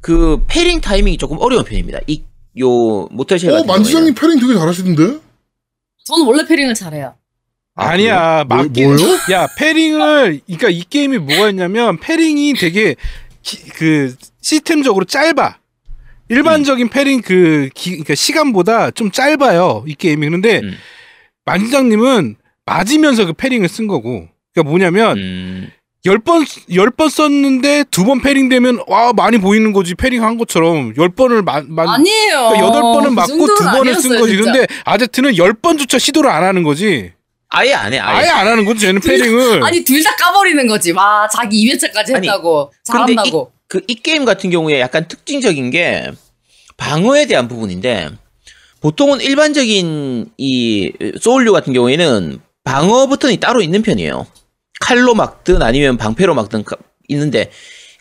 [0.00, 2.00] 그 parrying 타이밍이 조금 어려운 편입니다.
[2.06, 2.22] 이
[2.58, 5.20] 요 모탈쉘 어 같은 만지장님 parrying 되게 잘하시던데?
[6.04, 7.14] 저는 원래 parrying을 잘해요.
[7.74, 8.98] 아니야 뭐, 맞기 뭐요?
[9.30, 12.94] 야 parrying을 그러니까 이 게임이 뭐가 있냐면 parrying이 되게
[13.42, 15.60] 기- 그 시스템적으로 짧아.
[16.28, 20.74] 일반적인 패링 그 기, 그러니까 시간보다 좀 짧아요 이 게임이 그런데 음.
[21.46, 22.36] 만지장님은
[22.66, 25.70] 맞으면서 그 패링을 쓴 거고 그러니까 뭐냐면 음,
[26.04, 31.42] 열번열번 썼는데 두 번 패링 되면 와 많이 보이는 거지 패링 한 것처럼 열 번을
[31.42, 32.48] 만 아니에요.
[32.50, 34.52] 그러니까 여덟 번은 그 맞고 두 정도는 번을 쓴 아니었어요, 거지 진짜.
[34.52, 37.12] 근데 아제트는 열 번조차 시도를 안 하는 거지
[37.48, 37.98] 아예 안 해.
[37.98, 38.28] 아예, 아예.
[38.30, 40.92] 안 하는 거지 쟤는 패링을 아니 둘 다 까버리는 거지.
[40.92, 43.52] 와 자기 2회차까지 아니, 했다고 잘한다고.
[43.68, 46.10] 그이 게임 같은 경우에 약간 특징적인 게
[46.76, 48.10] 방어에 대한 부분인데
[48.80, 54.26] 보통은 일반적인 이 소울류 같은 경우에는 방어 버튼이 따로 있는 편이에요.
[54.80, 56.76] 칼로 막든 아니면 방패로 막든 가-
[57.08, 57.50] 있는데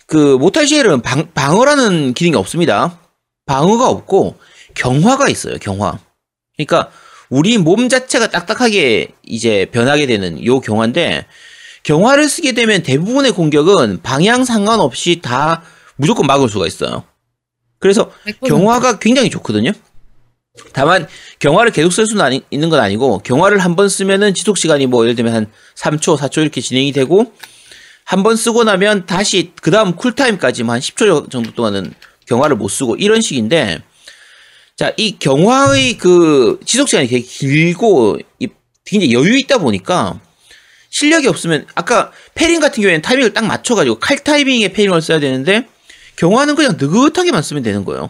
[0.06, 3.00] 그 모탈시엘은 방, 방어라는 기능이 없습니다.
[3.46, 4.38] 방어가 없고
[4.76, 5.58] 경화가 있어요.
[5.60, 6.00] 경화.
[6.58, 6.92] 그러니까
[7.30, 11.26] 우리 몸 자체가 딱딱하게 이제 변하게 되는 요 경화인데
[11.84, 15.64] 경화를 쓰게 되면 대부분의 공격은 방향 상관없이 다
[15.96, 17.04] 무조건 막을 수가 있어요.
[17.80, 18.48] 그래서 100%.
[18.48, 19.72] 경화가 굉장히 좋거든요.
[20.74, 21.08] 다만
[21.40, 25.04] 경화를 계속 쓸 수는 아니, 있는 건 아니고 경화를 한 번 쓰면은 지속 시간이 뭐
[25.06, 27.34] 예를 들면 한 3초, 4초 이렇게 진행이 되고
[28.04, 31.94] 한 번 쓰고 나면 다시 그 다음 쿨타임까지만 한 10초 정도 동안은
[32.26, 33.82] 경화를 못 쓰고 이런 식인데
[34.76, 38.48] 자, 이 경화의 그 지속 시간이 되게 길고 이
[38.84, 40.20] 굉장히 여유 있다 보니까
[40.90, 45.68] 실력이 없으면 아까 패링 같은 경우에는 타이밍을 딱 맞춰가지고 칼 타이밍에 패링을 써야 되는데
[46.18, 48.10] 경화는 그냥 느긋하게만 쓰면 되는 거예요.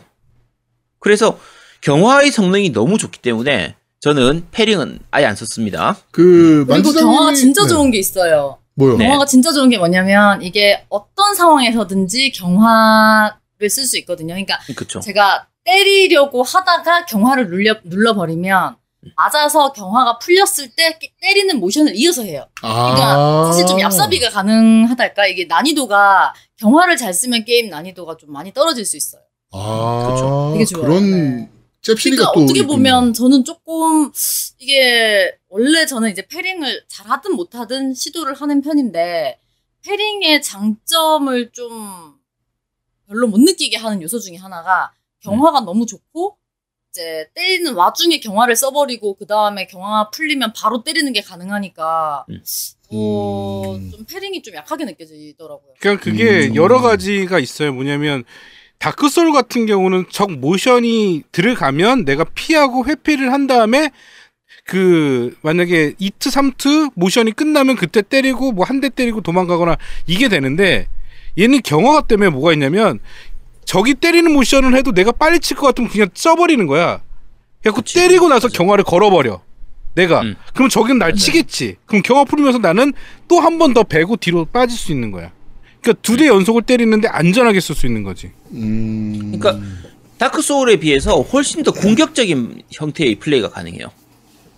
[0.99, 1.39] 그래서
[1.81, 5.97] 경화의 성능이 너무 좋기 때문에 저는 패링은 아예 안 썼습니다.
[6.11, 7.67] 그 그리고 만지장님이- 경화가 진짜 네.
[7.69, 8.57] 좋은 게 있어요.
[8.75, 8.97] 뭐요?
[8.97, 9.05] 네.
[9.05, 14.33] 경화가 진짜 좋은 게 뭐냐면 이게 어떤 상황에서든지 경화를 쓸 수 있거든요.
[14.33, 14.99] 그러니까 그쵸.
[15.01, 18.75] 제가 때리려고 하다가 경화를 눌려 눌러버리면
[19.15, 22.45] 맞아서 경화가 풀렸을 때 때리는 모션을 이어서 해요.
[22.59, 23.45] 그러니까 아.
[23.51, 25.27] 사실 좀 얍삽이가 가능하달까?
[25.27, 29.21] 이게 난이도가 경화를 잘 쓰면 게임 난이도가 좀 많이 떨어질 수 있어요.
[29.53, 30.51] 아, 그쵸.
[30.53, 30.85] 되게 좋아요.
[30.87, 31.49] 그런 네.
[31.81, 32.77] 잽시리가 그러니까 또 어떻게 있군요.
[32.77, 34.11] 보면 저는 조금
[34.59, 39.39] 이게 원래 저는 이제 패링을 잘하든 못하든 시도를 하는 편인데
[39.83, 42.15] 패링의 장점을 좀
[43.07, 46.37] 별로 못 느끼게 하는 요소 중에 하나가 경화가 너무 좋고
[46.91, 52.43] 이제 때리는 와중에 경화를 써버리고 그 다음에 경화 풀리면 바로 때리는 게 가능하니까 음.
[52.91, 53.91] 어, 음.
[53.91, 55.73] 좀 parrying이 좀 약하게 느껴지더라고요.
[55.79, 56.55] 그러니까 그게 음.
[56.55, 57.73] 여러 가지가 있어요.
[57.73, 58.23] 뭐냐면
[58.81, 63.91] 다크 소울 같은 경우는 적 모션이 들어가면 내가 피하고 회피를 한 다음에
[64.65, 69.77] 그 만약에 이타 삼타 모션이 끝나면 그때 때리고 뭐 한 대 때리고 도망가거나
[70.07, 70.87] 이게 되는데
[71.37, 72.99] 얘는 경화가 때문에 뭐가 있냐면
[73.65, 77.01] 적이 때리는 모션을 해도 내가 빨리 칠 것 같으면 그냥 써버리는 거야.
[77.61, 77.93] 그래갖고 그치.
[77.93, 79.41] 때리고 나서 경화를 걸어버려.
[79.93, 80.21] 내가.
[80.21, 80.35] 음.
[80.55, 81.15] 그럼 적은 날 맞아요.
[81.17, 81.75] 치겠지.
[81.85, 82.93] 그럼 경화 풀리면서 나는
[83.27, 85.31] 또 한 번 더 베고 뒤로 빠질 수 있는 거야.
[85.81, 88.31] 그러니까 두 대 연속을 때리는데 안전하게 쓸 수 있는 거지.
[88.53, 89.37] 음.
[89.39, 89.59] 그러니까
[90.17, 93.87] 다크 소울에 비해서 훨씬 더 공격적인 형태의 플레이가 가능해요.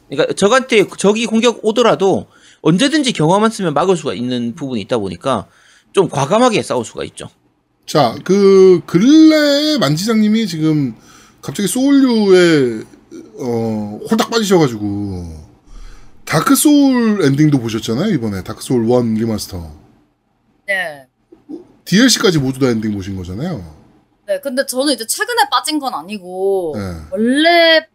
[0.10, 2.28] 그러니까 적한테 적이 공격 오더라도
[2.62, 5.48] 언제든지 경화만 쓰면 막을 수가 있는 부분이 있다 보니까
[5.94, 7.30] 좀 과감하게 싸울 수가 있죠.
[7.86, 10.96] 자, 그 근래에 만지장님이 지금
[11.42, 12.84] 갑자기 소울류에
[13.40, 15.44] 어, 홀딱 빠지셔가지고
[16.26, 19.70] 다크 소울 엔딩도 보셨잖아요 이번에 다크 소울 1 리마스터
[20.66, 21.03] 네.
[21.86, 23.64] DLC까지 모두 다 엔딩 보신 거잖아요.
[24.26, 26.82] 네, 근데 저는 이제 최근에 빠진 건 아니고 네.
[27.12, 27.86] 원래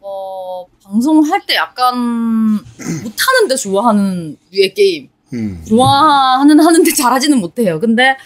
[0.00, 1.94] 어, 방송할 때 약간
[3.04, 5.10] 못하는데 좋아하는 류의 게임.
[5.32, 5.62] 음.
[5.68, 7.78] 좋아하는 하는데 잘하지는 못해요.
[7.78, 8.16] 근데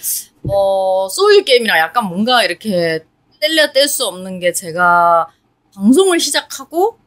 [0.49, 3.05] 어 소울 게임이랑 약간 뭔가 이렇게
[3.41, 5.29] 뗄려 뗄 수 없는 게 제가
[5.75, 6.99] 방송을 시작하고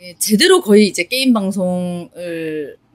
[0.00, 2.85] 예, 제대로 거의 이제 게임 방송을 딱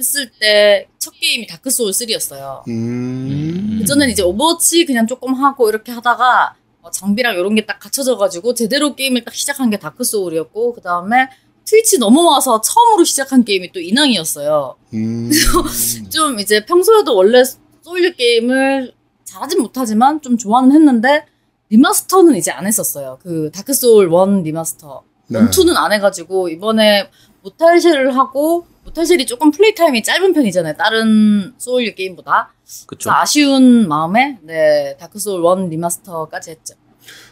[0.00, 2.66] 했을 때 첫 게임이 다크 소울 3였어요.
[2.68, 3.78] 음.
[3.80, 8.94] 그전에는 이제 오버워치 그냥 조금 하고 이렇게 하다가 어, 장비랑 이런 게 딱 갖춰져가지고 제대로
[8.94, 11.28] 게임을 딱 시작한 게 다크 소울이었고 그 다음에
[11.64, 14.76] 트위치 넘어와서 처음으로 시작한 게임이 또 인왕이었어요.
[14.94, 15.30] 음.
[16.10, 17.42] 좀 이제 평소에도 원래
[17.82, 18.92] 소울 게임을
[19.24, 21.24] 잘하진 못하지만 좀 좋아는 했는데
[21.70, 23.18] 리마스터는 이제 안 했었어요.
[23.22, 25.02] 그 다크 소울 1 리마스터.
[25.28, 25.38] 네.
[25.38, 27.08] 원 2는 안 해가지고 이번에
[27.42, 30.74] 모탈쉘을 하고 모탈쉘이 조금 플레이 타임이 짧은 편이잖아요.
[30.74, 32.52] 다른 소울 게임보다.
[32.86, 33.10] 그쵸.
[33.10, 36.74] 아쉬운 마음에 네 다크 소울 1 리마스터까지 했죠.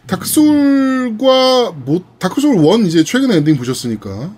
[0.06, 4.34] 다크 소울과 모 다크 소울 1 이제 최근에 엔딩 보셨으니까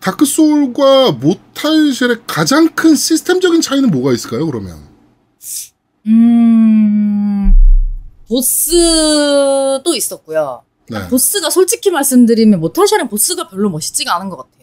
[0.00, 4.46] 다크 소울과 모탈쉘의 가장 큰 시스템적인 차이는 뭐가 있을까요?
[4.46, 4.78] 그러면
[6.06, 7.56] 음
[8.28, 10.62] 보스도 있었고요.
[10.88, 11.08] 네.
[11.08, 14.55] 보스가 솔직히 말씀드리면 모탈쉘은 보스가 별로 멋있지가 않은 것 같아요.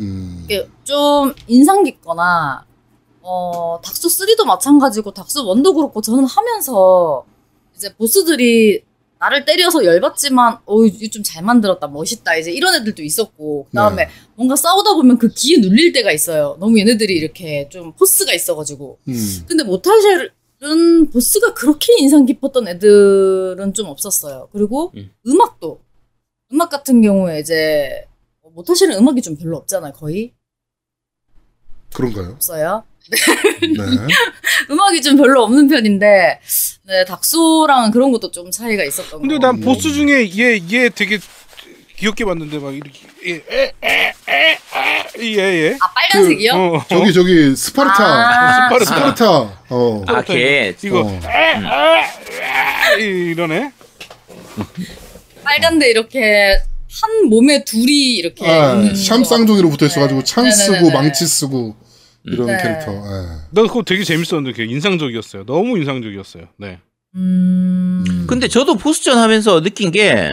[0.00, 0.42] 음.
[0.44, 2.64] 이게 좀 인상 깊거나
[3.22, 7.24] 어 닥소 3도 마찬가지고 닥소 1도 그렇고 저는 하면서
[7.74, 8.82] 이제 보스들이
[9.18, 14.10] 나를 때려서 열받지만 어 이거 좀잘 만들었다 멋있다 이제 이런 애들도 있었고 그다음에 네.
[14.34, 16.56] 뭔가 싸우다 보면 그 기에 눌릴 때가 있어요.
[16.60, 19.44] 너무 얘네들이 이렇게 좀 포스가 있어가지고 음.
[19.48, 24.48] 근데 모탈쉘은 보스가 그렇게 인상 깊었던 애들은 좀 없었어요.
[24.52, 25.10] 그리고 음.
[25.26, 25.40] 음.
[25.40, 25.80] 악도
[26.52, 28.06] 음악 같은 경우에 이제
[28.56, 29.92] 모탈쉘은 음악이 좀 별로 없잖아요.
[29.92, 30.32] 거의
[31.92, 32.30] 그런가요?
[32.36, 32.84] 없어요.
[33.10, 33.18] 네.
[34.70, 36.40] 음악이 좀 별로 없는 편인데
[36.86, 39.46] 네, 닥소랑은 그런 것도 좀 차이가 있었던 근데 거.
[39.46, 41.18] 난 보스 중에 얘 얘 되게
[41.98, 43.72] 귀엽게 봤는데 막 이렇게 예예예
[45.20, 45.78] 예.
[45.80, 46.52] 아 빨간색이요?
[46.52, 46.84] 어, 어.
[46.88, 48.94] 저기 저기 스파르타 아, 스파르타.
[48.94, 49.30] 스파르타
[49.70, 50.04] 어.
[50.08, 50.74] 아, 걔.
[50.82, 51.20] 이거 어.
[52.98, 53.70] 이러네.
[55.44, 56.58] 빨간데 이렇게
[57.02, 60.24] 한 몸에 둘이 이렇게 아, 있는 샴쌍둥이로 붙어 있어가지고 네.
[60.24, 60.94] 창 쓰고 네네네네.
[60.94, 61.76] 망치 쓰고
[62.24, 62.58] 이런 네.
[62.62, 62.92] 캐릭터.
[62.92, 63.26] 예.
[63.50, 65.44] 나 그거 되게 재밌었는데 그게 인상적이었어요.
[65.46, 66.44] 너무 인상적이었어요.
[66.58, 66.78] 네.
[67.14, 68.24] 음.
[68.28, 70.30] 근데 저도 보스전 하면서 느낀 게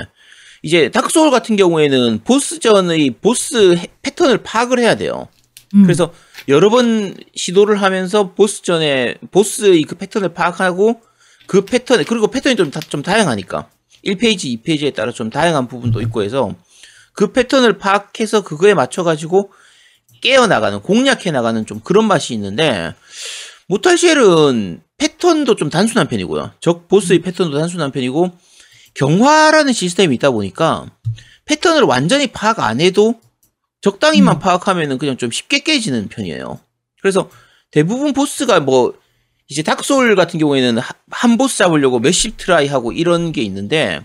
[0.63, 5.27] 이제 다크 소울 같은 경우에는 보스전의 보스 해- 패턴을 파악을 해야 돼요.
[5.75, 5.83] 음.
[5.83, 6.13] 그래서
[6.47, 11.01] 여러 번 시도를 하면서 보스전에 보스의 그 패턴을 파악하고
[11.47, 13.67] 그 패턴 그리고 패턴이 좀, 다, 좀 다양하니까
[14.05, 16.53] 1페이지, 2페이지에 따라 좀 다양한 부분도 있고 해서
[17.13, 19.51] 그 패턴을 파악해서 그거에 맞춰 가지고
[20.21, 22.93] 깨어 나가는 공략해 나가는 좀 그런 맛이 있는데
[23.67, 26.53] 모탈쉘은 패턴도 좀 단순한 편이고요.
[26.59, 28.31] 적 보스의 패턴도 단순한 편이고
[28.93, 30.85] 경화라는 시스템이 있다 보니까
[31.45, 33.19] 패턴을 완전히 파악 안 해도
[33.81, 36.59] 적당히만 파악하면은 그냥 좀 쉽게 깨지는 편이에요.
[37.01, 37.29] 그래서
[37.71, 38.93] 대부분 보스가 뭐
[39.47, 44.01] 이제 닥소울 같은 경우에는 하- 한 보스 잡으려고 몇십 try 하고 이런 게 있는데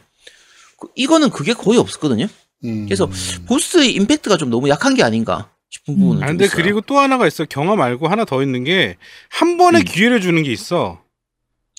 [0.78, 2.26] 그- 이거는 그게 거의 없었거든요.
[2.64, 2.84] 음.
[2.86, 3.08] 그래서
[3.46, 6.00] 보스의 임팩트가 좀 너무 약한 게 아닌가 싶은 음.
[6.00, 6.56] 부분은 아, 좀 근데 있어요.
[6.62, 7.44] 그리고 또 하나가 있어.
[7.44, 8.96] 경화 말고 하나 더 있는 게
[9.30, 9.84] 한 번에 음.
[9.84, 11.00] 기회를 주는 게 있어.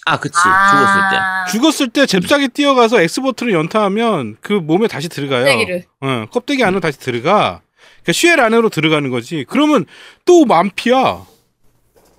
[0.05, 0.35] 아, 그치.
[0.45, 0.71] 아.
[0.71, 1.51] 죽었을 때.
[1.51, 5.43] 죽었을 때 잽싸게 뛰어가서 X버튼을 연타하면 그 몸에 다시 들어가요.
[5.45, 5.83] 껍데기를.
[6.01, 7.61] 어, 껍데기 안으로 다시 들어가.
[8.03, 9.45] 그러니까 shell 안으로 들어가는 거지.
[9.47, 9.85] 그러면
[10.25, 11.25] 또 만피야.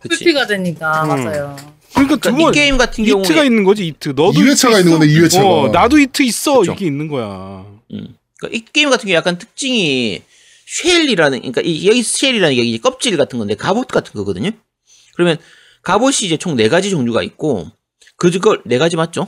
[0.09, 1.09] full피가 되니까 음.
[1.09, 1.57] 맞아요.
[1.93, 4.11] 그러니까 두 그러니까 번이 게임 같은 경우에 이트가 있는 거지 이트.
[4.11, 4.99] 너도 이 회차가 이트 있는 있어?
[4.99, 5.49] 건데, 이 회차가.
[5.49, 6.61] 어, 나도 이트 있어.
[6.61, 6.73] 그쵸.
[6.73, 7.65] 이게 있는 거야.
[7.93, 8.15] 음.
[8.39, 10.23] 그러니까 이 게임 같은 게 약간 특징이
[10.67, 14.51] shell이라는 그러니까 이, 여기 shell이라는 게 이제 껍질 같은 건데 갑옷 같은 거거든요.
[15.15, 15.37] 그러면
[15.83, 17.69] 갑옷이 이제 총 네 가지 종류가 있고
[18.17, 19.27] 그걸 네 가지 맞죠?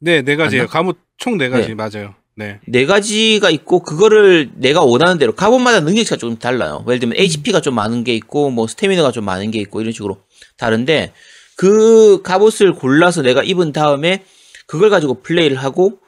[0.00, 0.64] 네, 네 가지예요.
[0.64, 0.72] 맞나?
[0.72, 1.74] 갑옷 총 네 가지 네.
[1.74, 2.14] 맞아요.
[2.36, 2.60] 네.
[2.66, 6.84] 네 가지가 있고 그거를 내가 원하는 대로 갑옷마다 능력치가 조금 달라요.
[6.88, 10.18] 예를 들면 HP가 좀 많은 게 있고 뭐 스태미너가 좀 많은 게 있고 이런 식으로
[10.56, 11.12] 다른데
[11.56, 14.24] 그 갑옷을 골라서 내가 입은 다음에
[14.66, 15.98] 그걸 가지고 플레이를 하고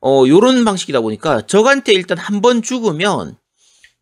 [0.00, 3.36] 어 요런 방식이다 보니까 적한테 일단 한 번 죽으면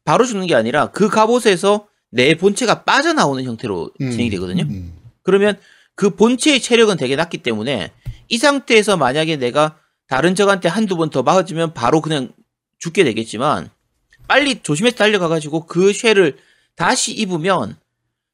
[0.04, 4.10] 바로 죽는 게 아니라 그 갑옷에서 내 본체가 빠져나오는 형태로 음.
[4.10, 4.64] 진행이 되거든요.
[4.64, 4.92] 음.
[5.22, 5.58] 그러면
[5.94, 7.90] 그 본체의 체력은 되게 낮기 때문에
[8.28, 9.78] 이 상태에서 만약에 내가
[10.08, 12.32] 다른 적한테 한두 번 더 맞으면 바로 그냥
[12.78, 13.70] 죽게 되겠지만
[14.28, 16.36] 빨리 조심해서 달려가가지고 그 쉘을
[16.76, 17.76] 다시 입으면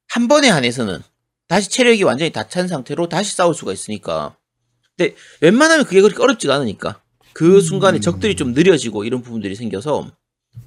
[0.09, 0.99] 한 번에 한해서는
[1.47, 4.35] 다시 체력이 완전히 다 찬 상태로 다시 싸울 수가 있으니까.
[4.97, 7.01] 근데 웬만하면 그게 그렇게 어렵지가 않으니까.
[7.33, 10.11] 그 순간에 적들이 좀 느려지고 이런 부분들이 생겨서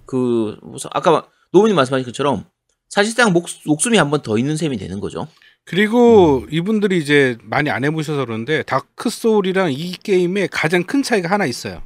[0.06, 0.56] 그
[0.92, 2.46] 아까 막 노무님 말씀하신 것처럼
[2.88, 5.28] 사실상 목, 목숨이 한 번 더 있는 셈이 되는 거죠.
[5.64, 11.46] 그리고 이분들이 이제 많이 안 해보셔서 그런데 다크 소울이랑 이 게임의 가장 큰 차이가 하나
[11.46, 11.82] 있어요.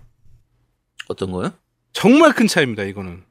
[1.09, 1.53] 어떤 거요?
[1.93, 2.83] 정말 큰 차이입니다.
[2.85, 3.23] 이거는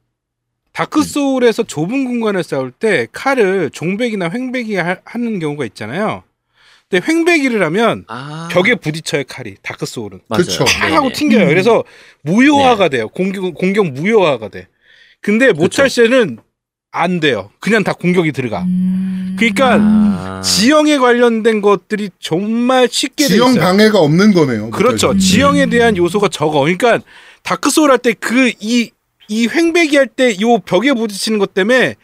[0.72, 6.24] 다크 소울에서 좁은 공간을 싸울 때 칼을 종베기나 횡베기 하, 하는 경우가 있잖아요.
[6.90, 8.48] 근데 횡베기를 하면 아.
[8.50, 10.22] 벽에 부딪혀요 칼이 다크 소울은.
[10.34, 10.64] 그쵸.
[10.64, 10.96] 팍 네네.
[10.96, 11.48] 하고 튕겨요.
[11.48, 11.84] 그래서
[12.22, 13.10] 무효화가 돼요.
[13.10, 14.68] 공격 공격 무효화가 돼.
[15.20, 16.38] 근데 모탈쉘에는
[16.92, 17.50] 안 돼요.
[17.60, 18.64] 그냥 다 공격이 들어가.
[18.64, 19.36] 음.
[19.38, 20.42] 그러니까 아.
[20.44, 23.62] 지형에 관련된 것들이 정말 쉽게 돼 지형 있어요.
[23.64, 24.70] 방해가 없는 거네요.
[24.72, 25.12] 그렇죠.
[25.12, 25.20] 음.
[25.20, 26.62] 지형에 대한 요소가 적어.
[26.62, 27.00] 그러니까
[27.44, 28.92] 다크 소울 할 때그이이
[29.32, 31.96] 횡베기 할 때 요 벽에 부딪히는 것 때문에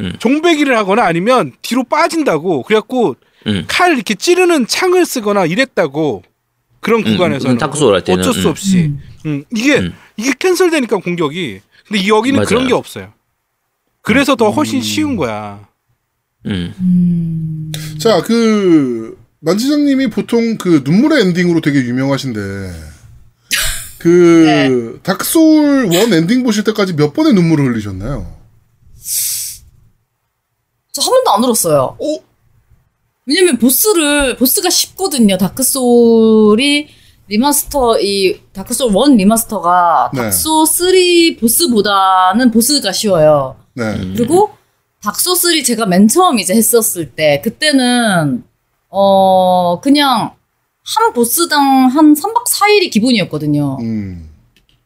[0.00, 0.12] 음.
[0.18, 2.62] 종베기를 하거나 아니면 뒤로 빠진다고.
[2.62, 3.64] 그래갖고 음.
[3.68, 6.22] 칼 이렇게 찌르는 창을 쓰거나 이랬다고.
[6.80, 8.50] 그런 음, 구간에서는 음, 다크 소울 할 때는, 어쩔 수 음.
[8.50, 9.02] 없이 음.
[9.26, 9.92] 음, 이게 음.
[10.16, 12.46] 이게 cancel되니까 공격이 근데 이 여기는 맞아요.
[12.48, 13.12] 그런 게 없어요.
[14.02, 14.82] 그래서 더 훨씬 음.
[14.82, 15.68] 쉬운 거야.
[16.46, 16.74] 음.
[16.80, 17.72] 음.
[17.98, 22.40] 자, 그 만지장님이 보통 그 눈물의 엔딩으로 되게 유명하신데
[23.98, 24.08] 그
[24.46, 25.00] 네.
[25.02, 28.38] 다크 소울 one 엔딩 보실 때까지 몇 번의 눈물을 흘리셨나요?
[30.92, 31.96] 저 한 번도 안 울었어요.
[32.00, 32.18] 어?
[33.26, 35.38] 왜냐면 보스를 보스가 쉽거든요.
[35.38, 36.88] 다크 소울이
[37.28, 40.20] remaster 이 다크 소울 1 remaster가 네.
[40.22, 43.56] 다크 소울 3 보스보다는 보스가 쉬워요.
[43.74, 43.84] 네.
[43.94, 44.14] 음.
[44.16, 44.50] 그리고
[45.02, 48.44] 닥소 3 제가 맨 처음 이제 했었을 때 그때는
[48.88, 50.32] 어 그냥
[50.84, 53.78] 한 보스당 한 3박 4일이 기본이었거든요.
[53.80, 54.28] 음.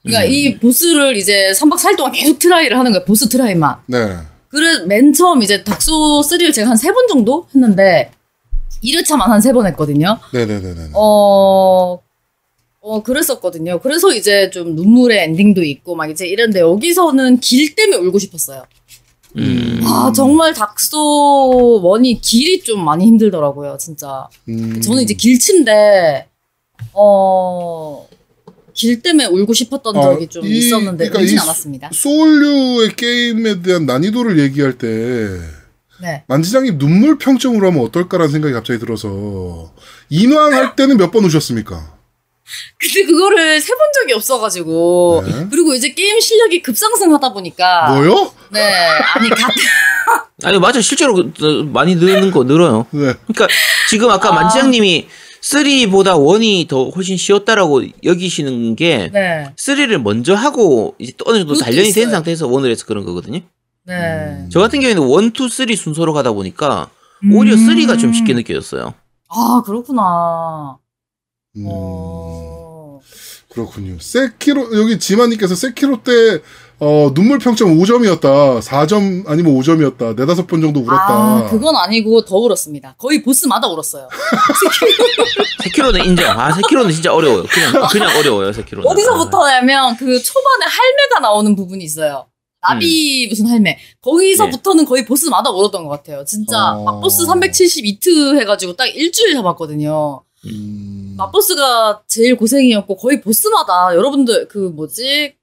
[0.03, 3.05] 그러니까 이 보스를 이제 3박 4일 동안 계속 try를 하는 거예요.
[3.07, 3.77] 보스 try만.
[3.87, 4.17] 네.
[4.49, 8.11] 그래 맨 처음 이제 닥소 3를 제가 한 세 번 정도 했는데
[8.85, 10.19] 1회차만 한 세 번 했거든요.
[10.33, 10.91] 네네네네.
[10.95, 11.99] 어,
[12.87, 13.81] 어, 그랬었거든요.
[13.81, 18.65] 그래서 이제 좀 눈물의 엔딩도 있고 막 이제 이랬는데 여기서는 길 때문에 울고 싶었어요.
[19.39, 19.81] 음.
[19.85, 24.29] 아, 정말 닥소 원이 길이 좀 많이 힘들더라고요, 진짜.
[24.51, 24.81] 음.
[24.83, 26.27] 저는 이제 길치인데,
[26.93, 28.07] 어,
[28.75, 31.91] 길 때문에 울고 싶었던 아, 적이 좀 이- 있었는데, 그러니까 울진 이 않았습니다.
[31.93, 34.87] 소울류의 게임에 대한 난이도를 얘기할 때
[36.03, 36.23] 네.
[36.29, 39.73] 만지장님 눈물 평점으로 하면 어떨까라는 생각이 갑자기 들어서
[40.11, 41.94] 인왕 할 때는 몇 번 우셨습니까?
[42.79, 45.47] 근데 그거를 세본 적이 없어가지고, 네.
[45.51, 48.33] 그리고 이제 게임 실력이 급상승하다 보니까, 뭐요?
[48.51, 48.61] 네,
[49.15, 49.55] 아니, 같은,
[50.45, 52.87] 아니 맞아 실제로 그, 어, 많이 느는 거 늘어요.
[52.91, 53.15] 네.
[53.27, 53.49] 그러니까
[53.89, 55.09] 지금 아까 만지장님이
[55.41, 61.55] 3보다 1이 더 훨씬 쉬웠다라고 여기시는 게 네, 3를 먼저 하고 이제 또 어느 정도
[61.55, 62.11] 단련이 된 있어요.
[62.11, 63.41] 상태에서 1을 해서 그런 거거든요.
[63.87, 64.47] 네.
[64.51, 66.89] 저 같은 경우에는 1, 2, 3 순서로 가다 보니까
[67.25, 67.35] 음.
[67.37, 68.95] 오히려 3가 좀 쉽게 느껴졌어요.
[69.29, 70.79] 아, 그렇구나.
[71.57, 72.24] 음, 어.
[73.55, 73.97] 그렇군요.
[74.01, 76.41] 세키로 여기 지마님께서 세키로 때
[76.81, 78.61] 어, 눈물 평점 5점이었다.
[78.61, 80.17] 4점 아니면 5점이었다.
[80.17, 81.07] 네다섯 번 정도 울었다.
[81.09, 82.97] 아, 그건 아니고 더 울었습니다.
[82.99, 84.09] 거의 보스마다 울었어요.
[85.63, 86.39] 세키로는 인정.
[86.39, 87.45] 아 세키로는 진짜 어려워요.
[87.45, 88.91] 그냥 그냥 어려워요 세키로는.
[88.91, 92.27] 어디서부터냐면 그 초반에 할매가 나오는 부분이 있어요.
[92.61, 93.79] 나비 무슨 할매.
[94.03, 96.25] 거기서부터는 거의 보스마다 울었던 것 같아요.
[96.25, 96.83] 진짜 어.
[96.85, 100.23] 막보스 372트 해가지고 딱 일주일 잡았거든요.
[100.47, 105.35] 음, 막보스가 제일 고생이었고 거의 보스마다 여러분들 그 뭐지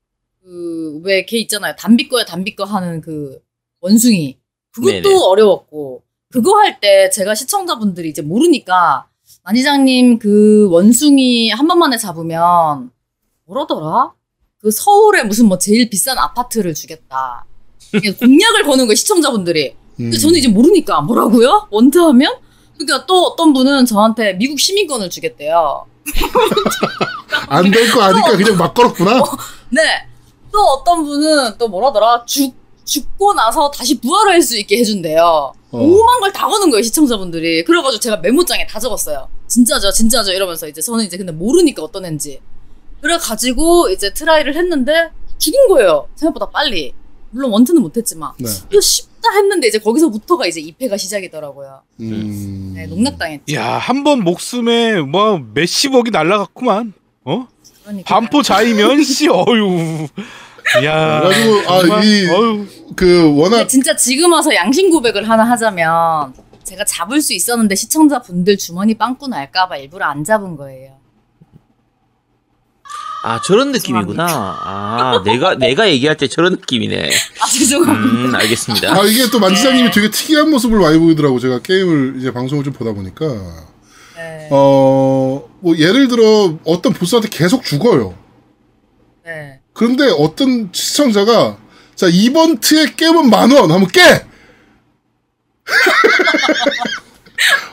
[0.44, 1.76] 그 왜 걔 있잖아요.
[1.78, 3.40] 담비꺼야 담비꺼 하는 그
[3.80, 4.38] 원숭이
[4.74, 5.16] 그것도 네네.
[5.24, 9.08] 어려웠고 그거 할 때 제가 시청자분들이 이제 모르니까
[9.44, 12.92] 만이장님 그 원숭이 한 번만에 잡으면
[13.46, 14.14] 뭐라더라?
[14.60, 17.46] 그 서울에 무슨 뭐 제일 비싼 아파트를 주겠다.
[18.20, 19.76] 공약을 거는 거예요 시청자분들이.
[19.98, 20.20] 근데 음.
[20.20, 21.68] 저는 이제 모르니까 뭐라고요?
[21.72, 22.34] 원트 하면?
[22.86, 25.86] 그러니까 또 어떤 분은 저한테 미국 시민권을 주겠대요.
[27.50, 29.22] 안 될 거 아니까 그냥 막 걸었구나.
[29.70, 29.82] 네.
[30.52, 32.24] 또 어떤 분은 또 뭐라더라?
[32.26, 32.54] 죽,
[32.86, 35.54] 죽고 나서 다시 부활을 할 수 있게 해준대요.
[35.72, 35.78] 어.
[35.78, 37.64] 오만 걸 다 거는 거예요, 시청자분들이.
[37.64, 39.28] 그래가지고 제가 메모장에 다 적었어요.
[39.48, 42.42] 진짜죠, 진짜죠, 이러면서 이제 저는 이제 근데 모르니까 어떤 애인지.
[43.02, 46.08] 그래가지고 이제 try를 했는데 죽인 거예요.
[46.16, 46.94] 생각보다 빨리.
[47.32, 48.32] 물론 one try는 못했지만.
[48.38, 48.50] 네.
[48.72, 51.82] 이거 쉽다 했는데 이제 거기서부터가 이제 2페가 시작이더라고요.
[52.00, 52.74] 음.
[52.76, 53.56] 네, 농락당했죠.
[53.56, 56.94] 야, 한 번 목숨에 뭐 몇십억이 날라갔구만.
[57.26, 57.48] 어?
[57.84, 58.14] 그러니까.
[58.20, 60.08] 반포 자이면 씨 어유.
[60.86, 61.22] 야.
[61.22, 62.66] 그래가지고 정말, 아, 이 어휴.
[62.96, 68.94] 그 워낙 진짜 지금 와서 양심 고백을 하나 하자면 제가 잡을 수 있었는데 시청자분들 주머니
[68.96, 70.94] 빵꾸 날까봐 일부러 안 잡은 거예요.
[73.24, 74.26] 아 저런 느낌이구나.
[74.26, 77.10] 아 내가 내가 얘기할 때 저런 느낌이네.
[77.40, 78.30] 아 죄송합니다.
[78.30, 78.94] 음 알겠습니다.
[78.94, 82.94] 아 이게 또 만지장님이 되게 특이한 모습을 많이 보이더라고 제가 게임을 이제 방송을 좀 보다
[82.94, 83.28] 보니까
[84.16, 84.48] 네.
[84.50, 88.16] 어뭐 예를 들어 어떤 보스한테 계속 죽어요.
[89.24, 89.60] 네.
[89.74, 91.58] 그런데 어떤 시청자가
[91.96, 94.02] 자 이번 트에 깨면 만 원 하면 깨.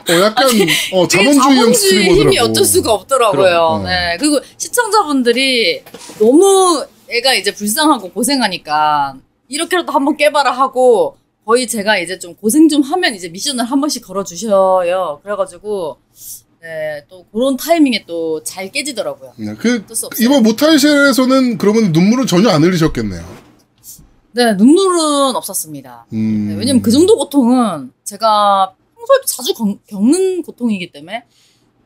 [0.09, 0.45] 어 약간
[0.93, 2.21] 어 되게 자본주의형 자본주의 스트리머더라고.
[2.21, 3.37] 힘이 어쩔 수가 없더라고요.
[3.37, 3.83] 그럼, 어.
[3.83, 4.17] 네.
[4.19, 5.83] 그리고 시청자분들이
[6.19, 9.15] 너무 애가 이제 불쌍하고 고생하니까
[9.47, 14.05] 이렇게라도 한번 깨봐라 하고 거의 제가 이제 좀 고생 좀 하면 이제 미션을 한 번씩
[14.05, 15.19] 걸어 주셔요.
[15.23, 15.97] 그래가지고
[16.61, 19.33] 네, 또 그런 타이밍에 또 잘 깨지더라고요.
[19.37, 19.83] 네, 그.
[20.19, 23.23] 이번 모탈쉘에서는 그러면 눈물을 전혀 안 흘리셨겠네요.
[24.31, 26.05] 네, 눈물은 없었습니다.
[26.13, 26.47] 음.
[26.49, 28.73] 네, 왜냐면 그 정도 고통은 제가
[29.09, 31.23] 평소에도 자주 건- 겪는 고통이기 때문에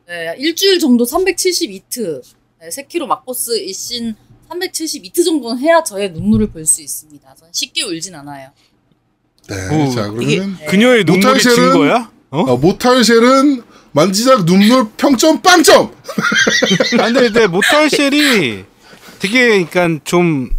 [0.06, 2.22] 네, 일주일 정도 372트,
[2.60, 4.14] 네, 3kg 막보스 이신
[4.50, 7.34] 372트 정도는 해야 저의 눈물을 볼 수 있습니다.
[7.34, 8.50] 저는 쉽게 울진 않아요.
[9.48, 9.54] 네,
[9.86, 12.12] 오, 자 이게- 그러면 그녀의 눈물이 모탈 쉘은- 진 거야?
[12.30, 12.40] 어?
[12.40, 13.62] 어, 모탈쉘은
[13.92, 15.94] 만지작 눈물 평점 빵점.
[17.00, 18.64] 아, 근데, 근데 모탈쉘이
[19.20, 20.50] 되게 그러니까 좀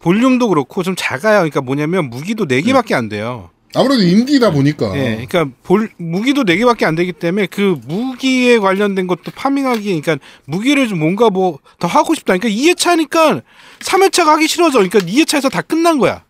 [0.00, 1.38] 볼륨도 그렇고 좀 작아요.
[1.38, 3.50] 그러니까 뭐냐면 무기도 4 개밖에 안 돼요.
[3.74, 4.92] 아무래도 인디다 보니까.
[4.96, 5.24] 예.
[5.26, 10.98] 그러니까 볼 무기도 4개밖에 안 되기 때문에 그 무기에 관련된 것도 파밍하기 그러니까 무기를 좀
[10.98, 12.36] 뭔가 뭐 더 하고 싶다.
[12.36, 13.42] 그러니까 2회차니까
[13.80, 14.78] 3회차가 하기 싫어져.
[14.78, 16.24] 그러니까 2회차에서 다 끝난 거야.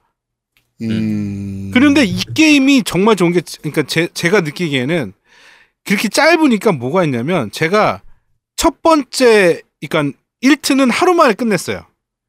[0.82, 1.70] 음.
[1.74, 5.12] 그런데 이 게임이 정말 좋은 게 그러니까 제, 제가 느끼기에는
[5.84, 8.00] 그렇게 짧으니까 뭐가 있냐면 제가
[8.56, 11.84] 첫 번째 그러니까 1트는 하루 만에 끝냈어요.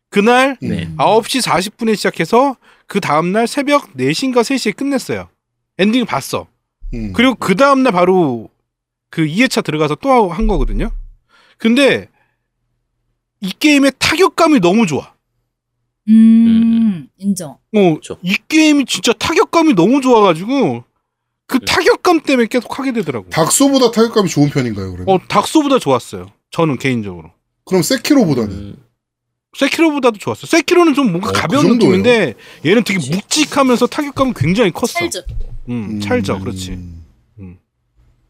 [0.10, 0.70] 그날 음.
[0.70, 0.90] 네.
[0.98, 2.58] 9시 40분에 시작해서
[2.92, 5.30] 그 다음날 새벽 4시인가 3시에 끝냈어요.
[5.78, 6.48] 엔딩을 봤어.
[6.94, 7.14] 음.
[7.14, 8.50] 그리고 그 다음날 바로
[9.10, 10.92] 그 2회차 들어가서 또 한 거거든요.
[11.58, 12.10] 근데
[13.40, 15.14] 이 게임의 타격감이 너무 좋아.
[16.10, 17.52] 음, 인정.
[17.52, 18.18] 어, 그렇죠.
[18.24, 20.84] 이 게임이 진짜 타격감이 너무 좋아가지고
[21.48, 21.66] 그 음.
[21.66, 23.30] 타격감 때문에 계속 하게 되더라고.
[23.30, 25.08] 닥소보다 타격감이 좋은 편인가요, 그러면?
[25.08, 26.30] 어, 닥소보다 좋았어요.
[26.50, 27.32] 저는 개인적으로.
[27.64, 28.52] 그럼 세키로보다는?
[28.52, 28.76] 음,
[29.58, 30.46] 세키로보다도 좋았어요.
[30.48, 31.74] 세키로는 좀 뭔가 어, 가벼운 그?
[31.74, 32.36] 느낌인데
[32.66, 34.88] 얘는 되게 묵직하면서 타격감이 굉장히 컸어.
[34.88, 35.24] 찰지죠.
[35.70, 36.80] 음, 찰져, 그렇지.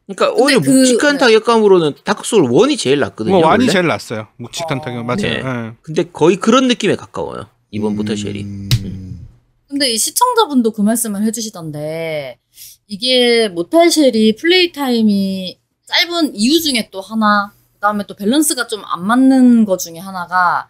[0.07, 1.19] 그러니까 오히려 그- 묵직한 네.
[1.19, 3.37] 타격감으로는 다크 소울 1이 제일 낫거든요.
[3.39, 3.67] 뭐 원래.
[3.67, 4.27] 제일 낫어요.
[4.37, 4.81] 묵직한 어.
[4.81, 5.17] 타격 맞아요.
[5.21, 5.37] 네.
[5.37, 5.73] 예.
[5.81, 7.47] 근데 거의 그런 느낌에 가까워요.
[7.69, 8.41] 이번 모탈 쉘이.
[8.43, 9.27] 음.
[9.69, 12.39] 근데 이 시청자분도 그 말씀을 해주시던데
[12.87, 19.05] 이게 모탈 쉘이 play time이 짧은 이유 중에 또 하나 그다음에 또 밸런스가 좀 안
[19.07, 20.67] 맞는 것 중에 하나가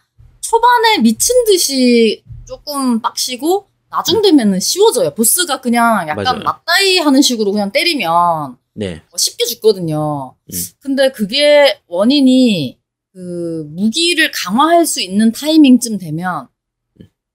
[0.56, 5.14] 초반에 미친 듯이 조금 빡시고 나중 되면은 쉬워져요.
[5.14, 6.40] 보스가 그냥 약간 맞아요.
[6.42, 9.02] 맞다이 하는 식으로 그냥 때리면 네.
[9.10, 10.34] 어, 쉽게 죽거든요.
[10.52, 10.58] 음.
[10.80, 12.78] 근데 그게 원인이
[13.14, 16.48] 그 무기를 강화할 수 있는 타이밍쯤 되면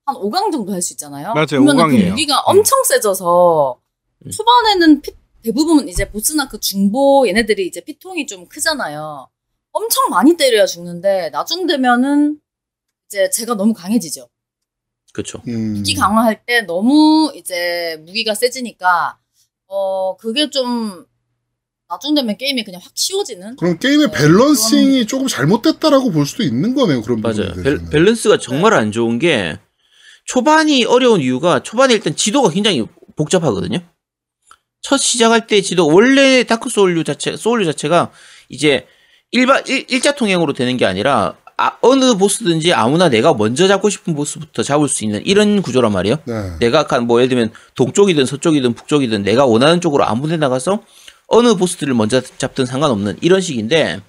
[0.06, 1.34] 한 5강 정도 할 수 있잖아요.
[1.34, 2.10] 맞아요, 그러면은 그 5강이에요.
[2.12, 3.80] 무기가 엄청 세져서
[4.28, 4.32] 음.
[4.32, 5.12] 초반에는 피-
[5.44, 9.28] 대부분 이제 보스나 그 중보 얘네들이 이제 피통이 좀 크잖아요.
[9.72, 12.40] 엄청 많이 때려야 죽는데 나중 되면은
[13.08, 14.28] 이제 제가 너무 강해지죠.
[15.14, 15.42] 그렇죠.
[15.48, 15.74] 음.
[15.76, 19.18] 무기 강화할 때 너무 이제 무기가 세지니까
[19.68, 21.06] 어 그게 좀
[21.90, 26.76] 나중 되면 게임이 그냥 확 쉬워지는 그럼 게임의 네, 밸런싱이 조금 잘못됐다라고 볼 수도 있는
[26.76, 27.54] 거네요, 그런 맞아요.
[27.64, 27.90] 밸.
[27.90, 29.58] 밸런스가 정말 안 좋은 게
[30.26, 32.86] 초반이 어려운 이유가 초반에 일단 지도가 굉장히
[33.16, 33.80] 복잡하거든요.
[34.82, 38.12] 첫 시작할 때 지도 원래 다크 소울류 자체 소울류 자체가
[38.50, 38.86] 이제
[39.32, 44.14] 일반 일, 일자 통행으로 되는 게 아니라 아, 어느 보스든지 아무나 내가 먼저 잡고 싶은
[44.14, 46.20] 보스부터 잡을 수 있는 이런 구조란 말이에요.
[46.26, 46.52] 네.
[46.60, 50.84] 내가 간 뭐 예를 들면 동쪽이든 서쪽이든 북쪽이든 내가 원하는 쪽으로 아무 데 나가서
[51.28, 54.02] 어느 보스들을 먼저 잡든 상관없는 이런 식인데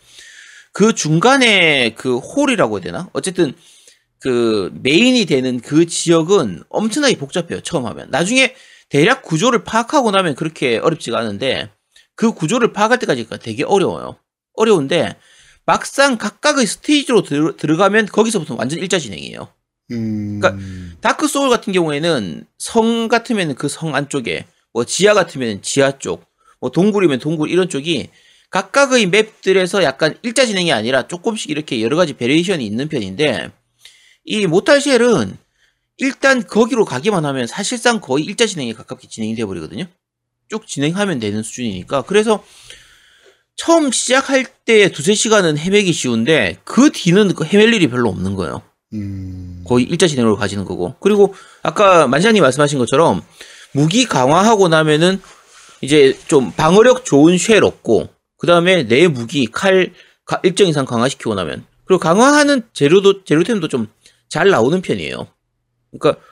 [0.73, 3.09] 그 중간에 그 홀이라고 해야 되나?
[3.15, 3.55] 어쨌든
[4.21, 7.61] 그 메인이 되는 그 지역은 엄청나게 복잡해요.
[7.63, 8.09] 처음 하면.
[8.11, 8.55] 나중에
[8.91, 11.71] 대략 구조를 파악하고 나면 그렇게 어렵지가 않은데
[12.15, 14.17] 그 구조를 파악할 때까지가 되게 어려워요.
[14.55, 15.17] 어려운데
[15.69, 19.49] 막상 각각의 스테이지로 들, 들어가면 거기서부터 완전 일자 진행이에요.
[19.91, 20.41] 음.
[20.41, 20.65] 그러니까
[21.03, 26.25] 다크 소울 같은 경우에는 성 같으면 그 성 안쪽에 뭐 지하 같으면 지하 쪽,
[26.59, 28.09] 뭐 동굴이면 동굴 이런 쪽이
[28.49, 33.51] 각각의 맵들에서 약간 일자 진행이 아니라 조금씩 이렇게 여러 가지 variation이 있는 편인데
[34.25, 35.37] 이 모탈 쉘은
[35.99, 39.85] 일단 거기로 가기만 하면 사실상 거의 일자 진행에 가깝게 진행이 돼 버리거든요.
[40.49, 42.43] 쭉 진행하면 되는 수준이니까 그래서
[43.59, 48.63] 처음 시작할 때 두세 시간은 헤매기 쉬운데 그 뒤는 그 헤맬 일이 별로 없는 거예요.
[48.95, 49.65] 음.
[49.67, 50.95] 거의 일자 진행으로 가지는 거고.
[51.01, 53.21] 그리고 아까 만장님 말씀하신 것처럼
[53.73, 55.21] 무기 강화하고 나면은
[55.83, 59.93] 이제 좀 방어력 좋은 쉘 얻고 그 다음에 내 무기 칼
[60.25, 63.89] 가- 일정 이상 강화시키고 나면 그리고 강화하는 재료도 재료템도 좀
[64.31, 65.27] 잘 나오는 편이에요.
[65.99, 66.23] 그러니까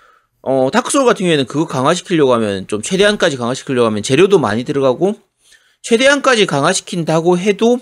[0.42, 5.16] 어 다크 소울 같은 경우에는 그거 강화시키려고 하면 좀 최대한까지 강화시키려고 하면 재료도 많이 들어가고
[5.86, 7.78] 최대한까지 강화시킨다고 해도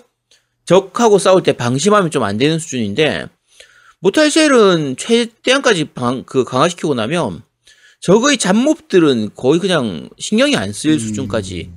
[0.66, 3.28] 적하고 싸울 때 방심하면 좀 안 되는 수준인데
[4.00, 7.42] 모탈쉘은 최대한까지 방, 그 강화시키고 나면
[8.00, 10.98] 적의 잡몹들은 거의 그냥 신경이 안 쓰일 음.
[10.98, 11.70] 수준까지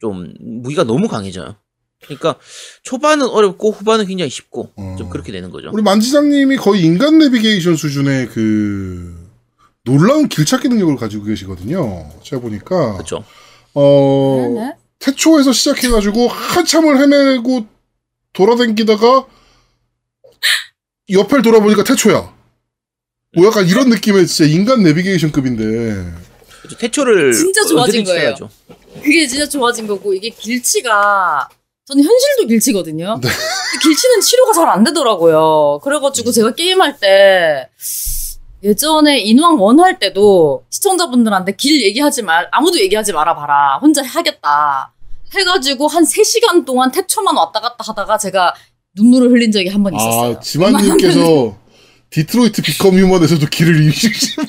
[0.00, 1.56] 좀 무기가 너무 강해져요.
[2.04, 2.36] 그러니까
[2.84, 4.96] 초반은 어렵고 후반은 굉장히 쉽고 어.
[4.96, 5.70] 좀 그렇게 되는 거죠.
[5.72, 9.28] 우리 만지장님이 거의 인간 내비게이션 수준의 그
[9.84, 12.08] 놀라운 길찾기 능력을 가지고 계시거든요.
[12.22, 13.24] 제가 보니까 그렇죠.
[13.74, 14.81] 어 네네.
[15.02, 17.66] 태초에서 시작해가지고 한참을 헤매고
[18.32, 19.26] 돌아다니다가
[21.10, 22.32] 옆을 돌아보니까 태초야.
[23.34, 26.12] 뭐 약간 이런 느낌의 진짜 인간 내비게이션급인데.
[26.78, 28.20] 태초를 진짜 좋아진 거예요.
[28.36, 28.50] 써야죠.
[29.02, 31.48] 그게 진짜 좋아진 거고 이게 길치가
[31.86, 33.18] 저는 현실도 길치거든요.
[33.20, 33.28] 네.
[33.28, 35.80] 근데 길치는 치료가 잘 안 되더라고요.
[35.82, 37.68] 그래가지고 제가 게임할 때
[38.62, 44.91] 예전에 인왕 원 할 때도 시청자분들한테 길 얘기하지 말 아무도 얘기하지 마라 봐라 혼자 하겠다
[45.34, 48.54] 해가지고 한 3시간 동안 태초만 왔다 갔다 하다가 제가
[48.96, 50.36] 눈물을 흘린 적이 한 번 있었어요.
[50.36, 51.56] 아, 지만님께서
[52.10, 54.42] 디트로이트 비컴 휴먼에서도 길을 잃으시고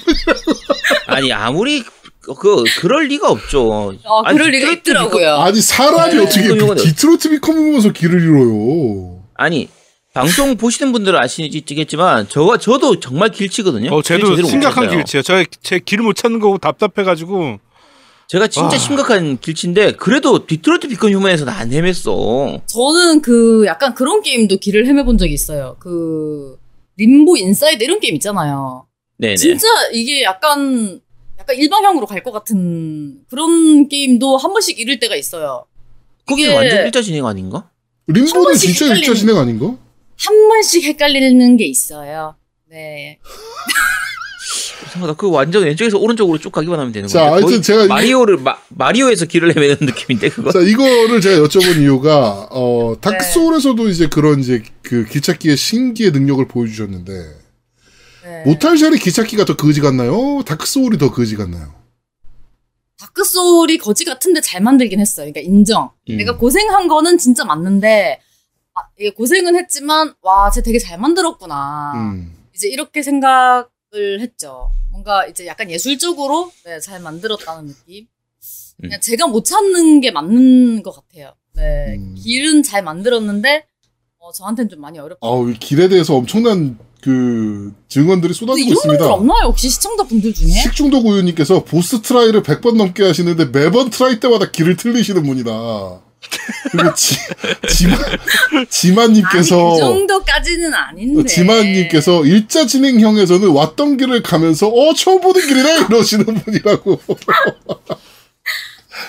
[1.08, 1.84] 아니 아무리
[2.22, 3.72] 그 그럴 리가 없죠.
[4.06, 5.38] 어, 아니, 그럴 리가 있더라고요.
[5.38, 6.22] 아니 사람이 네.
[6.24, 9.24] 어떻게 휴먼에- 디트로이트 비컴 휴먼에서 길을 잃어요.
[9.36, 9.70] 아니
[10.14, 13.90] 방송 보시는 분들은 아시겠지만 저 저도 정말 길치거든요.
[13.92, 14.04] 어, 못
[14.48, 14.90] 심각한.
[14.90, 15.24] 길치예요.
[15.24, 17.60] 저제 길을 못 찾는 거 답답해 가지고
[18.34, 18.78] 제가 진짜 와.
[18.80, 22.66] 심각한 길치인데 그래도 디트로이트 비컴 휴먼에서는 안 헤맸어.
[22.66, 25.76] 저는 그 약간 그런 게임도 길을 헤매본 적이 있어요.
[25.80, 26.58] 그
[26.98, 28.88] 림보 인사이드 이런 게임 있잖아요.
[29.20, 29.36] 네네.
[29.36, 31.00] 진짜 이게 약간
[31.40, 35.66] 약간 일방향으로 갈 것 같은 그런 게임도 한 번씩 잃을 때가 있어요.
[36.32, 37.70] 이게- 완전 일자 진행 아닌가?
[38.08, 39.78] 한 림보는 진짜 헷갈리는- 일자 진행 아닌가?
[40.18, 42.34] 한 번씩 헷갈리는 게 있어요.
[42.68, 43.20] 네.
[44.86, 45.14] 이상하다.
[45.14, 47.34] 그 완전 왼쪽에서 오른쪽으로 쭉 가기만 하면 되는 자, 건데.
[47.46, 50.52] 하여튼 제가 마리오를 마, 마리오에서 길을 헤매는 느낌인데 그거.
[50.52, 53.02] 자, 이거를 제가 여쭤본 이유가, 어, 네.
[53.02, 57.12] 다크 소울에서도 이제 그런 이제 그 길찾기의 신기의 능력을 보여주셨는데,
[58.24, 58.44] 네.
[58.46, 60.42] 모탈쉘이 길찾기가 더 거지 같나요?
[60.46, 61.74] 다크 소울이 더 거지 같나요?
[63.00, 65.30] 다크 소울이 거지 같은데 잘 만들긴 했어요.
[65.30, 65.92] 그러니까 인정.
[66.10, 66.18] 음.
[66.18, 68.22] 내가 고생한 거는 진짜 맞는데
[68.76, 71.94] 아, 이게 고생은 했지만 와, 쟤 되게 잘 만들었구나.
[71.96, 72.34] 음.
[72.56, 74.72] 이제 이렇게 생각 을 했죠.
[74.92, 78.08] 뭔가 이제 약간 예술적으로 네, 잘 만들었다는 느낌.
[78.82, 81.34] 그냥 제가 못 찾는 게 맞는 것 같아요.
[81.54, 82.16] 네, 음.
[82.16, 83.68] 길은 잘 만들었는데
[84.18, 85.20] 어, 저한테는 좀 많이 어렵다.
[85.22, 89.14] 아우, 이 길에 대해서 엄청난 그 증언들이 쏟아지고 이런 분들 있습니다.
[89.14, 89.48] 없나요?
[89.50, 90.48] 혹시 시청자분들 중에?
[90.48, 96.02] 식중독 우유님께서 보스 try를 100번 넘게 하시는데 매번 try 때마다 길을 틀리시는 분이다.
[96.72, 97.16] 그리고 지,
[97.70, 98.00] 지만,
[98.70, 101.24] 지만님께서, 아니, 그 정도까지는 아닌데.
[101.26, 105.86] 지만님께서 일자 진행형에서는 왔던 길을 가면서, 어, 처음 보는 길이네!
[105.90, 107.00] 이러시는 분이라고.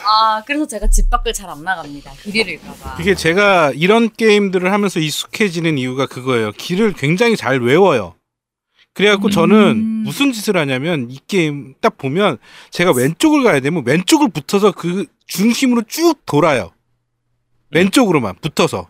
[0.06, 2.12] 아, 그래서 제가 집 밖을 잘 안 나갑니다.
[2.22, 2.96] 길 잃을까봐.
[2.96, 6.52] 그게 제가 이런 게임들을 하면서 익숙해지는 이유가 그거예요.
[6.52, 8.14] 길을 굉장히 잘 외워요.
[8.94, 9.30] 그래갖고 음.
[9.30, 12.38] 저는 무슨 짓을 하냐면 이 게임 딱 보면
[12.70, 16.70] 제가 왼쪽을 가야 되면 왼쪽을 붙어서 그 중심으로 쭉 돌아요.
[17.74, 18.88] 왼쪽으로만 붙어서.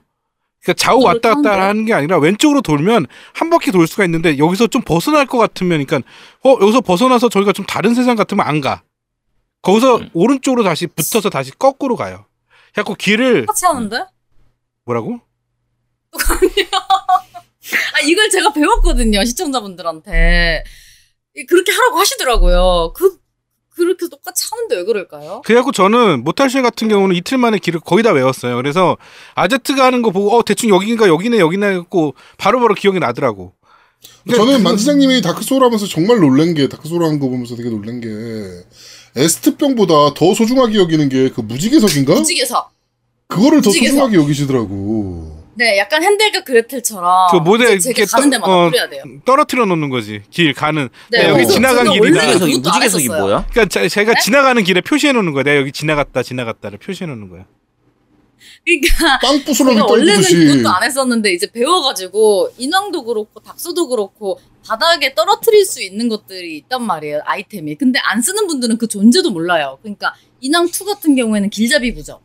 [0.63, 1.69] 그러니까 좌우 왔다 갔다?
[1.69, 5.85] 하는 게 아니라 왼쪽으로 돌면 한 바퀴 돌 수가 있는데 여기서 좀 벗어날 것 같으면
[5.85, 6.09] 그러니까
[6.43, 8.83] 어 여기서 벗어나서 저희가 좀 다른 세상 같으면 안 가.
[9.63, 10.11] 거기서 음.
[10.15, 12.25] 오른쪽으로 다시 붙어서 다시 거꾸로 가요.
[12.73, 14.05] 그래갖고 길을 똑같이 하는데?
[14.85, 15.21] 뭐라고?
[17.95, 20.65] 아, 이걸 제가 배웠거든요, 시청자분들한테.
[21.37, 22.93] 이- 그렇게 하라고 하시더라고요.
[22.95, 23.19] 그,
[23.75, 25.43] 그렇게 똑같이 하는데 왜 그럴까요?
[25.45, 28.57] 그래갖고 저는 모탈쉘 같은 경우는 이틀 만에 길을 거의 다 외웠어요.
[28.57, 28.97] 그래서
[29.35, 33.53] 아제트가 하는 거 보고 어 대충 여기인가 여기네 여기네 했고 바로바로 기억이 나더라고.
[34.31, 38.09] 저는 만지장님이 다크소울 하면서 정말 놀란 게, 다크소울 하는 거 보면서 되게 놀란 게,
[39.17, 42.15] 에스트병보다 더 소중하게 여기는 게 그 무지개석인가?
[42.15, 42.71] 무지개석.
[43.29, 43.93] 그거를 더 무지개석.
[43.95, 45.34] 소중하게 여기시더라고.
[45.57, 47.29] 네, 약간 핸델과 그레텔처럼.
[47.31, 49.03] 그 모델 이렇게 가는 떠- 데마다 어, 뿌려야 돼요.
[49.25, 50.23] 떨어뜨려 놓는 거지.
[50.31, 50.89] 길 가는.
[51.11, 52.09] 네, 내가 여기 지나간 길이다.
[52.27, 53.09] 무지개석이 무지개석이.
[53.09, 53.47] 뭐야?
[53.51, 54.21] 그러니까 자- 제가 네?
[54.21, 55.45] 지나가는 길에 표시해 놓는 거야.
[55.45, 57.45] 내가 여기 지나갔다 지나갔다를 표시해 놓는 거야.
[58.65, 59.19] 그러니까
[59.55, 60.23] 제가 원래는.
[60.23, 66.83] 그것도 안 했었는데 이제 배워가지고 인왕도 그렇고 닥소도 그렇고 바닥에 떨어뜨릴 수 있는 것들이 있단
[66.83, 71.95] 말이에요 아이템이 근데 안 쓰는 분들은 그 존재도 몰라요 그러니까 인왕 2 같은 경우에는 길잡이
[71.95, 72.21] 부죠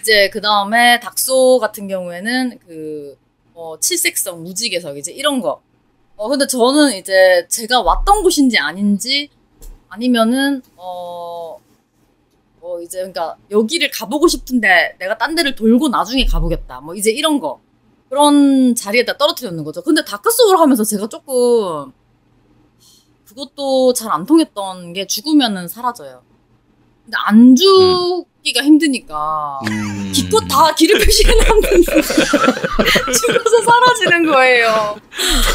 [0.00, 3.16] 이제 그 다음에 닥소 같은 경우에는 그
[3.54, 5.60] 어, 칠색성 무지개석 이제 이런 거
[6.16, 9.28] 어, 근데 저는 이제 제가 왔던 곳인지 아닌지
[9.88, 11.60] 아니면은 어뭐
[12.82, 16.80] 이제 그러니까 여기를 가보고 싶은데 내가 딴 데를 돌고 나중에 가보겠다.
[16.80, 17.60] 뭐 이제 이런 거
[18.08, 19.82] 그런 자리에다 떨어뜨렸는 거죠.
[19.82, 21.92] 근데 다크 소울 하면서 제가 조금
[23.24, 26.22] 그것도 잘 안 통했던 게 죽으면은 사라져요.
[27.06, 30.10] 근데 안 죽기가 힘드니까 음.
[30.12, 34.96] 기껏 다 길을 표시해놨는데 죽어서 사라지는 거예요.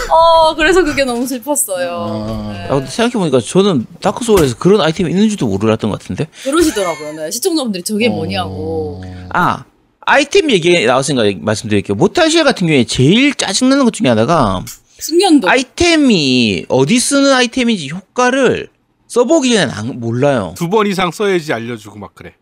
[0.09, 1.89] 어 그래서 그게 너무 슬펐어요.
[1.91, 2.53] 아.
[2.53, 2.65] 네.
[2.69, 6.27] 아, 근데 생각해 보니까 저는 다크 소울에서 그런 아이템이 있는지도 몰랐던 것 같은데.
[6.43, 7.13] 그러시더라고요.
[7.13, 7.31] 네.
[7.31, 8.11] 시청자분들이 저게 어.
[8.11, 9.03] 뭐냐고.
[9.33, 9.65] 아
[10.01, 11.95] 아이템 얘기 나왔으니까 말씀드릴게요.
[11.95, 14.63] 모탈시아 같은 경우에 제일 짜증나는 것 중에 하나가
[14.99, 15.49] 숙련도.
[15.49, 18.69] 아이템이 어디 쓰는 아이템인지 효과를
[19.15, 20.53] 써보기 전에 안- 몰라요.
[20.57, 22.33] 두 번 이상 써야지 알려주고 막 그래.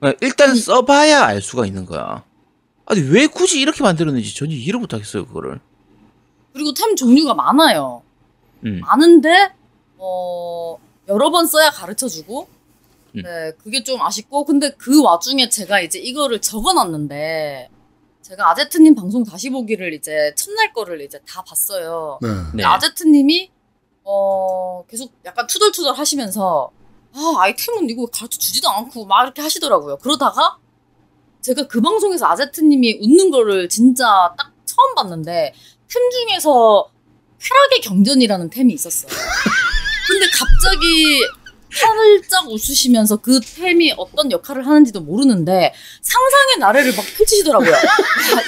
[0.00, 2.24] 그러니까 일단 써봐야 알 수가 있는 거야.
[2.86, 5.60] 아니 왜 굳이 이렇게 만들었는지 전혀 이해를 못하겠어요 그거를.
[6.54, 8.02] 그리고 템 종류가 많아요.
[8.64, 8.80] 음.
[8.80, 9.52] 많은데
[9.98, 10.78] 어
[11.08, 12.48] 여러 번 써야 가르쳐 주고
[13.16, 13.22] 음.
[13.22, 17.68] 네 그게 좀 아쉽고 근데 그 와중에 제가 이제 이거를 적어놨는데
[18.22, 22.18] 제가 아제트님 방송 다시 보기를 이제 첫날 거를 이제 다 봤어요.
[22.22, 22.28] 네.
[22.54, 22.64] 네.
[22.64, 23.50] 아제트님이
[24.04, 26.70] 어 계속 약간 투덜투덜 하시면서
[27.14, 29.98] 아 아이템은 이거 가르쳐 주지도 않고 막 이렇게 하시더라고요.
[29.98, 30.58] 그러다가
[31.40, 35.54] 제가 그 방송에서 아제트님이 웃는 거를 진짜 딱 처음 봤는데
[35.88, 36.90] 템 중에서
[37.40, 39.10] 쾌락의 경전이라는 템이 있었어요.
[40.08, 41.20] 근데 갑자기
[41.74, 47.72] 살짝 웃으시면서 그 템이 어떤 역할을 하는지도 모르는데 상상의 나래를 막 펼치시더라고요.
[47.72, 47.80] 야,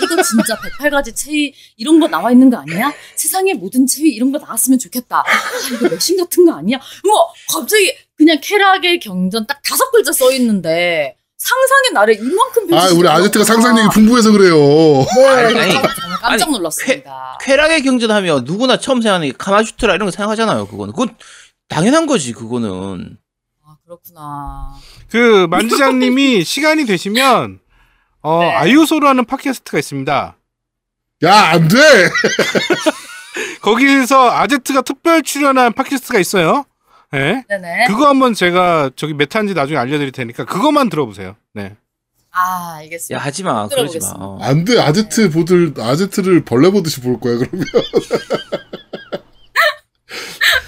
[0.03, 2.93] 이거 진짜 108가지 체위 이런 거 나와 있는 거 아니야?
[3.17, 5.19] 세상의 모든 체위 이런 거 나왔으면 좋겠다.
[5.19, 5.25] 아,
[5.75, 6.79] 이거 맥심 같은 거 아니야?
[7.05, 12.99] 뭐 갑자기 그냥 쾌락의 경전 딱 다섯 글자 써 있는데 상상의 나래 이만큼 아, 펼치시더라고요.
[12.99, 14.57] 우리 아제트가 상상력이 풍부해서 그래요.
[15.53, 15.75] 네, 아니,
[16.21, 17.39] 깜짝 놀랐습니다.
[17.43, 20.67] 쾌락의 경전하면 누구나 처음 생각하는 게 카마슈트라 이런 거 생각하잖아요.
[20.67, 21.15] 그거는 그건
[21.69, 23.19] 당연한 거지 그거는.
[23.65, 24.75] 아 그렇구나.
[25.11, 27.61] 그 만지장님이 시간이 되시면
[28.23, 28.51] 어 네.
[28.53, 30.37] 아유소라는 팟캐스트가 있습니다.
[31.25, 31.77] 야, 안 돼!
[33.63, 36.65] 거기서 아제트가 특별 출연한 팟캐스트가 있어요.
[37.15, 37.45] 예.
[37.49, 37.87] 네네.
[37.87, 41.37] 그거 한번 제가 저기 메타인지 나중에 알려드릴 테니까 그거만 들어보세요.
[41.55, 41.77] 네.
[42.31, 43.25] 아야 알겠습니다.
[43.25, 44.13] 하지 마 그러지 마.
[44.19, 44.39] 어.
[44.43, 44.79] 안 돼.
[44.79, 47.65] 아제트 보들, 아제트를 벌레 보듯이 볼 거야, 그러면.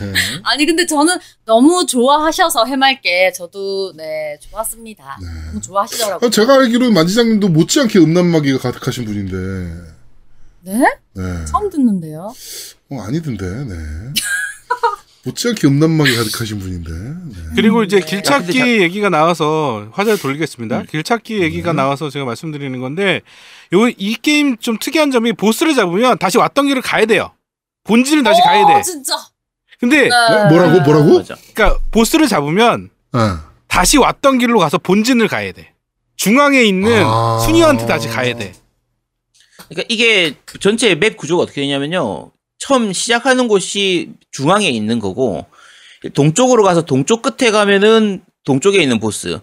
[0.01, 0.12] 네.
[0.44, 5.18] 아니 근데 저는 너무 좋아하셔서 해맑게 저도 네 좋았습니다.
[5.49, 6.26] 너무 좋아하시더라고요.
[6.26, 9.99] 아, 제가 알기로는 만지장님도 못지않게 음란마귀가 가득하신 분인데.
[10.62, 10.78] 네?
[11.14, 11.44] 네.
[11.46, 12.32] 처음 듣는데요.
[12.90, 13.74] 어, 아니던데, 네.
[15.24, 16.90] 못지않게 음란마귀 가득하신 분인데.
[16.92, 17.49] 네.
[17.57, 18.07] 그리고 이제 네.
[18.07, 20.80] 길찾기 야, 근데 얘기가 나와서 화제를 돌리겠습니다.
[20.80, 20.86] 음.
[20.86, 23.20] 길찾기 얘기가 나와서 제가 말씀드리는 건데
[23.72, 27.32] 요 이 게임 좀 특이한 점이 보스를 잡으면 다시 왔던 길을 가야 돼요.
[27.84, 28.82] 본진을 다시 가야 어, 돼.
[28.82, 29.14] 진짜.
[29.81, 30.49] 근데 네?
[30.51, 31.18] 뭐라고, 뭐라고?
[31.18, 31.37] 맞아.
[31.55, 33.20] 그러니까 보스를 잡으면 네.
[33.68, 35.72] 다시 왔던 길로 가서 본진을 가야 돼.
[36.16, 37.39] 중앙에 있는 아.
[37.39, 38.53] 순이한테 다시 가야 돼.
[39.68, 42.33] 그러니까 이게 전체 맵 구조가 어떻게 되냐면요.
[42.59, 45.47] 처음 시작하는 곳이 중앙에 있는 거고
[46.14, 49.39] 동쪽으로 가서 동쪽 끝에 가면은 동쪽에 있는 보스.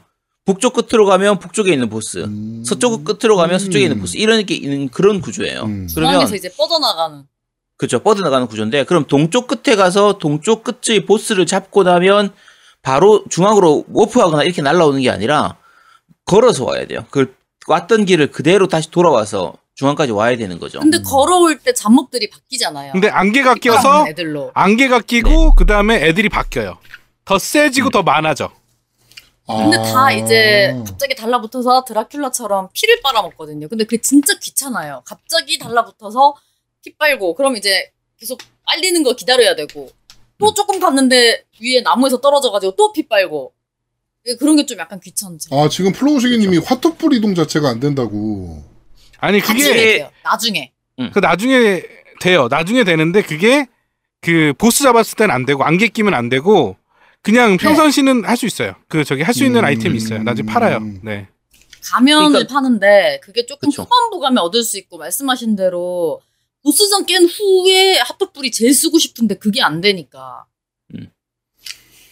[0.45, 2.19] 북쪽 끝으로 가면 북쪽에 있는 보스.
[2.19, 2.63] 음.
[2.65, 4.01] 서쪽 끝으로 가면 서쪽에 있는 음.
[4.01, 4.17] 보스.
[4.17, 5.63] 이런 게 있는 그런 구조예요.
[5.63, 5.87] 음.
[5.95, 7.23] 그러면 중앙에서 이제 뻗어나가는.
[7.77, 7.99] 그렇죠.
[7.99, 12.33] 뻗어나가는 구조인데 그럼 동쪽 끝에 가서 동쪽 끝의 보스를 잡고 나면
[12.81, 15.57] 바로 중앙으로 워프하거나 이렇게 날아오는 게 아니라
[16.25, 17.05] 걸어서 와야 돼요.
[17.09, 17.35] 그
[17.67, 20.79] 왔던 길을 그대로 다시 돌아와서 중앙까지 와야 되는 거죠.
[20.79, 22.93] 근데 걸어올 때 잡목들이 바뀌잖아요.
[22.93, 24.51] 근데 안개가 껴서 껴서 애들로.
[24.53, 25.51] 안개가 끼고 네.
[25.57, 26.77] 그 다음에 애들이 바뀌어요.
[27.25, 28.51] 더 세지고 더 많아져.
[29.47, 29.83] 근데 아.
[29.83, 33.67] 다 이제 갑자기 달라붙어서 드라큘라처럼 피를 빨아먹거든요.
[33.67, 35.03] 근데 그게 진짜 귀찮아요.
[35.05, 36.35] 갑자기 달라붙어서
[36.85, 39.89] 피 빨고 그럼 이제 계속 빨리는 거 기다려야 되고
[40.37, 43.53] 또 조금 갔는데 위에 나무에서 떨어져가지고 또 피 빨고
[44.27, 45.55] 예, 그런 게 좀 약간 귀찮죠.
[45.55, 48.63] 아, 지금 플로우시기님이 화토불 이동 자체가 안 된다고.
[49.19, 50.09] 아니 나중에 그게 돼요.
[50.23, 50.71] 나중에.
[51.13, 51.83] 그 나중에
[52.21, 52.47] 돼요.
[52.49, 53.67] 나중에 되는데 그게
[54.21, 56.75] 그 보스 잡았을 땐 안 되고 안개 끼면 안 되고
[57.21, 58.75] 그냥 평상시는 할수 있어요.
[58.87, 59.65] 그 저기 할 수 있는 음.
[59.65, 60.23] 아이템이 있어요.
[60.23, 60.79] 나중에 팔아요.
[61.03, 61.27] 네.
[61.93, 63.83] 가면을 그러니까- 파는데 그게 조금 그쵸.
[63.83, 66.19] 후반부 가면 얻을 수 있고 말씀하신 대로
[66.65, 70.45] 보스전 깬 후에 핫도불이 제일 쓰고 싶은데 그게 안 되니까
[70.95, 71.07] 음.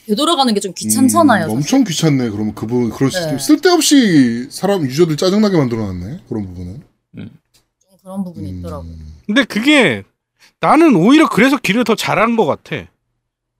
[0.05, 1.47] 되돌아가는 게 좀 귀찮잖아요.
[1.47, 1.51] 음.
[1.51, 2.29] 엄청 귀찮네.
[2.29, 3.17] 그러면 그 부분, 그런 네.
[3.17, 3.39] 시스템.
[3.39, 6.19] 쓸데없이 사람, 유저들 짜증나게 만들어놨네.
[6.29, 6.83] 그런 부분은.
[7.15, 7.29] 좀
[8.03, 8.59] 그런 부분이 음.
[8.59, 8.85] 있더라고.
[9.25, 10.03] 근데 그게
[10.59, 12.85] 나는 오히려 그래서 길을 더 잘한 것 같아.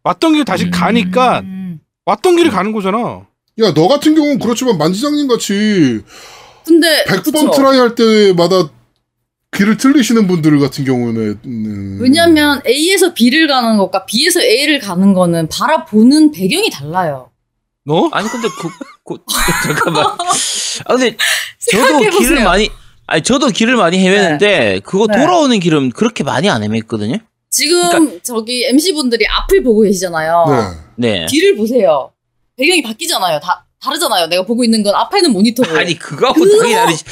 [0.04, 0.72] 왔던 길 다시 음.
[0.72, 1.80] 가니까 음.
[2.06, 3.26] 왔던 길을 가는 거잖아.
[3.62, 6.02] 야, 너 같은 경우는 그렇지만 만지장님 같이
[6.66, 7.52] 근데 100번 그쵸.
[7.52, 8.70] try 할 때마다
[9.56, 11.40] 길을 틀리시는 분들 같은 경우는.
[11.46, 17.30] 음, 왜냐면 A에서 B를 가는 것과 B에서 A를 가는 거는 바라보는 배경이 달라요.
[17.86, 18.10] 너?
[18.14, 18.70] 아니 근데 그,
[19.06, 19.18] 그
[19.68, 20.06] 잠깐만.
[20.06, 21.18] 아 근데
[21.72, 22.00] 저도.
[22.18, 22.70] 길을 많이
[23.08, 25.18] 아니 저도 길을 많이 헤매는데 그거 네.
[25.20, 27.20] 돌아오는 길은 그렇게 많이 안 헤맸거든요.
[27.50, 30.46] 지금 그러니까 저기 MC분들이 앞을 보고 계시잖아요.
[30.98, 31.10] 네.
[31.20, 31.26] 네.
[31.28, 32.12] 뒤를 보세요.
[32.58, 33.40] 배경이 바뀌잖아요.
[33.42, 34.28] 다 다르잖아요.
[34.28, 35.78] 내가 보고 있는 건 앞에는 모니터고.
[35.78, 37.04] 아니 그거하고 그거- 당연히 다르지.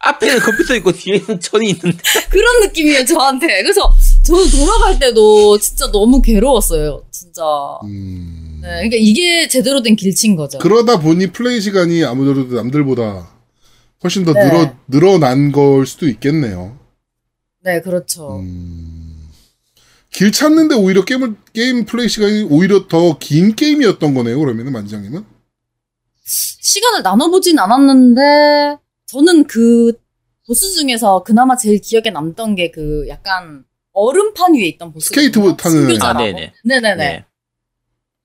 [0.00, 1.98] 앞에는 컴퓨터 있고 뒤에는 천이 있는데.
[2.30, 3.62] 그런 느낌이에요, 저한테.
[3.62, 3.92] 그래서
[4.24, 7.04] 저는 돌아갈 때도 진짜 너무 괴로웠어요.
[7.10, 7.42] 진짜.
[7.84, 8.60] 음.
[8.62, 10.58] 네, 그러니까 이게 제대로 된 길친 거죠.
[10.58, 13.28] 그러다 보니 플레이 시간이 아무래도 남들보다
[14.04, 14.44] 훨씬 더 네.
[14.44, 16.78] 늘어 늘어난 걸 수도 있겠네요.
[17.64, 18.38] 네, 그렇죠.
[18.38, 19.28] 음.
[20.12, 24.38] 길 찾는데 오히려 게임을 게임 플레이 시간이 오히려 더 긴 게임이었던 거네요.
[24.38, 25.24] 그러면은 만지장님은
[26.24, 28.78] 시간을 나눠보진 않았는데
[29.08, 29.92] 저는 그
[30.46, 35.08] 보스 중에서 그나마 제일 기억에 남던 게 그 약간 얼음판 위에 있던 보스.
[35.08, 36.52] 스케이트보드 타는- 아, 네네.
[36.64, 36.94] 네네네.
[36.96, 37.24] 네.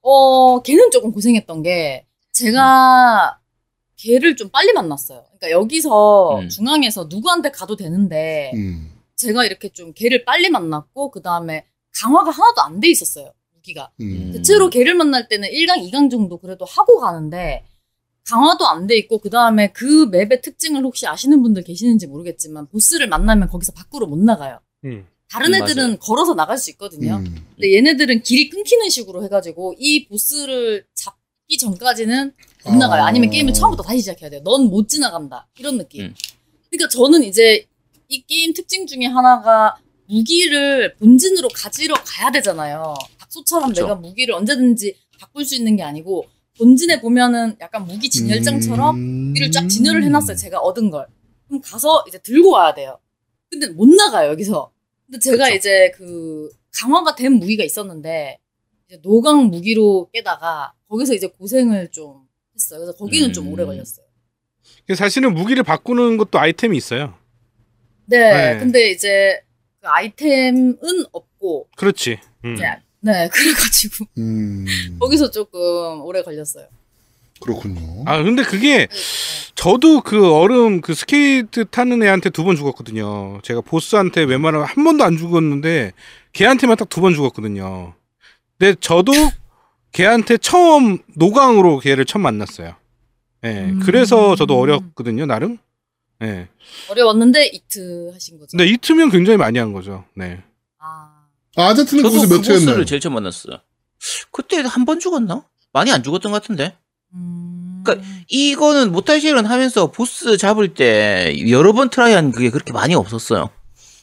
[0.02, 3.40] 어, 걔는 조금 고생했던 게, 제가
[3.96, 5.24] 걔를 좀 빨리 만났어요.
[5.40, 6.50] 그러니까 여기서 음.
[6.50, 8.92] 중앙에서 누구한테 가도 되는데, 음.
[9.16, 11.66] 제가 이렇게 좀 걔를 빨리 만났고, 그 다음에
[12.02, 13.32] 강화가 하나도 안 돼 있었어요.
[13.56, 13.90] 무기가.
[14.02, 14.32] 음.
[14.34, 17.64] 대체로 걔를 만날 때는 1강, 2강 정도 그래도 하고 가는데,
[18.30, 23.08] 강화도 안 돼 있고, 그 다음에 그 map의 특징을 혹시 아시는 분들 계시는지 모르겠지만, 보스를
[23.08, 24.60] 만나면 거기서 밖으로 못 나가요.
[24.86, 25.06] 음.
[25.30, 25.98] 다른 음, 애들은 맞아요.
[26.00, 27.16] 걸어서 나갈 수 있거든요.
[27.16, 27.46] 음.
[27.56, 32.32] 근데 얘네들은 길이 끊기는 식으로 해가지고 이 보스를 잡기 전까지는
[32.66, 32.76] 못 아.
[32.76, 33.04] 나가요.
[33.04, 34.42] 아 니면 게임을 처음부터 다시 시작해야 돼요.
[34.44, 35.48] 넌 못 지나간다.
[35.58, 36.04] 이런 느낌.
[36.06, 36.16] 음.
[36.70, 37.66] 그러니까 저는 이제
[38.10, 39.76] 이 게임 특징 중에 하나가
[40.08, 42.94] 무기를 본진으로 가지러 가야 되잖아요.
[43.18, 43.82] 닥소처럼 그쵸.
[43.82, 46.26] 내가 무기를 언제든지 바꿀 수 있는 게 아니고
[46.58, 49.02] 본진에 보면은 약간 무기 진열장처럼 음.
[49.28, 50.38] 무기를 쫙 진열을 해놨어요.
[50.38, 51.08] 제가 얻은 걸.
[51.48, 53.00] 그럼 가서 이제 들고 와야 돼요.
[53.50, 54.72] 근데 못 나가요, 여기서.
[55.06, 55.56] 근데 제가 그쵸.
[55.56, 56.50] 이제 그
[56.80, 58.40] 강화가 된 무기가 있었는데,
[58.88, 62.80] 이제 노강 무기로 깨다가 거기서 이제 고생을 좀 했어요.
[62.80, 63.54] 그래서 거기는 좀 음.
[63.54, 64.06] 오래 걸렸어요.
[64.96, 67.16] 사실은 무기를 바꾸는 것도 아이템이 있어요.
[68.06, 68.60] 네, 네.
[68.60, 69.42] 근데 이제
[69.80, 70.78] 그 아이템은
[71.12, 72.20] 없고, 그렇지.
[72.46, 72.54] 음.
[72.56, 72.66] 이제
[73.04, 74.66] 네, 그래가지고 음.
[75.00, 76.66] 거기서 조금 오래 걸렸어요.
[77.42, 78.04] 그렇군요.
[78.06, 78.88] 아 근데 그게 네.
[79.56, 83.42] 저도 그 얼음 그 스케이트 타는 애한테 두 번 죽었거든요.
[83.44, 85.92] 제가 보스한테 웬만하면 한 번도 안 죽었는데
[86.32, 87.94] 걔한테만 딱 두 번 죽었거든요.
[88.58, 89.12] 근데 저도
[89.92, 92.76] 걔한테 처음 노강으로 걔를 처음 만났어요.
[93.44, 93.50] 예.
[93.50, 93.80] 음.
[93.84, 95.58] 그래서 저도 어렵거든요, 나름.
[96.22, 96.48] 예.
[96.90, 98.56] 어려웠는데 이트 하신 거죠.
[98.58, 100.06] 근데 이트면 굉장히 많이 한 거죠.
[100.16, 100.42] 네.
[101.56, 102.66] 아, 아, 아제트는 저도 거기서 그몇 회였나요?
[102.66, 103.60] 보스를 제일 처음 만났어요.
[104.32, 105.46] 그때 한 번 죽었나?
[105.72, 106.76] 많이 안 죽었던 것 같은데.
[107.14, 107.82] 음.
[107.86, 113.50] 그러니까 이거는 Mortal Shell은 하면서 보스 잡을 때 여러 번 try한 그게 그렇게 많이 없었어요.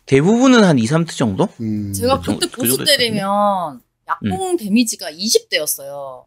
[0.06, 1.48] 대부분은 한 2, 3트 정도?
[1.60, 1.92] 음.
[1.92, 6.24] 제가 그 그때 그 보스 때리면 약공 damage가 20대였어요.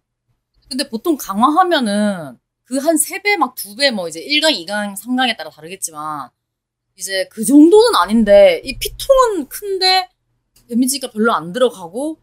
[0.69, 6.29] 근데 보통 강화하면은 그 한 3배, 막 2배, 뭐 이제 1강, 2강, 3강에 따라 다르겠지만,
[6.97, 10.07] 이제 그 정도는 아닌데, 이 피통은 큰데,
[10.69, 12.17] 데미지가 별로 안 들어가고,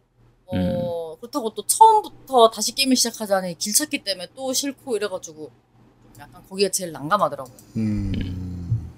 [0.47, 5.51] 어, 그렇다고 또 처음부터 다시 게임을 시작하자니 길 찾기 때문에 또 싫고 이래가지고,
[6.19, 7.57] 약간 거기가 제일 난감하더라고요.
[7.77, 8.91] 음.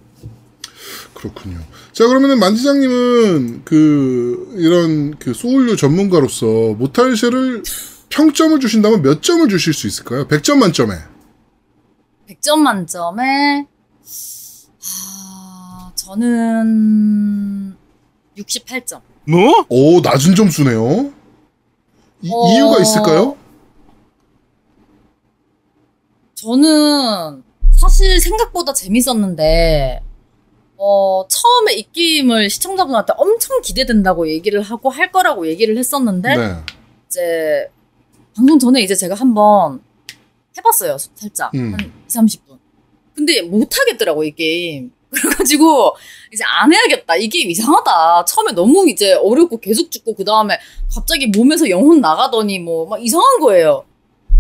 [1.14, 1.60] 그렇군요.
[1.93, 7.62] 자, 그러면은 만지장님은 그 이런 그 소울류 전문가로서 모탈쉘을
[8.09, 10.27] 평점을 주신다면 몇 점을 주실 수 있을까요?
[10.27, 10.94] 100점 만점에.
[12.28, 13.66] 100점 만점에
[14.85, 17.77] 아, 저는
[18.36, 19.01] 68점.
[19.24, 19.66] 뭐?
[19.69, 21.12] 오, 낮은 점수네요.
[22.23, 22.55] 이, 어.
[22.55, 23.36] 이유가 있을까요?
[26.35, 30.03] 저는 사실 생각보다 재밌었는데
[30.77, 36.57] 어, 처음에 이 게임을 시청자분한테 엄청 기대된다고 얘기를 하고 할 거라고 얘기를 했었는데 네.
[37.07, 37.70] 이제
[38.35, 39.81] 방송 전에 이제 제가 한번
[40.57, 41.74] 해봤어요 살짝 음.
[41.74, 42.59] 한 2, 30분
[43.15, 45.95] 근데 못하겠더라고 이 게임 그래가지고
[46.33, 47.17] 이제 안 해야겠다.
[47.17, 48.25] 이 게임 이상하다.
[48.25, 50.59] 처음에 너무 이제 어렵고 계속 죽고 그 다음에
[50.95, 53.85] 갑자기 몸에서 영혼 나가더니 뭐 막 이상한 거예요.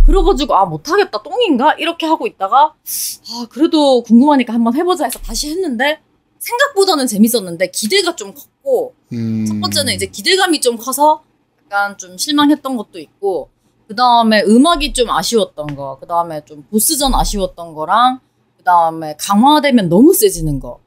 [0.06, 1.22] 그래가지고 아 못하겠다.
[1.22, 1.74] 똥인가?
[1.74, 6.00] 이렇게 하고 있다가 아 그래도 궁금하니까 한번 해보자 해서 다시 했는데
[6.38, 9.44] 생각보다는 재밌었는데 기대가 좀 컸고 음.
[9.46, 11.22] 첫 번째는 이제 기대감이 좀 커서
[11.64, 13.50] 약간 좀 실망했던 것도 있고
[13.86, 18.20] 그 다음에 음악이 좀 아쉬웠던 거, 그 다음에 좀 보스전 아쉬웠던 거랑
[18.62, 20.78] 그 다음에 강화되면 너무 세지는 거,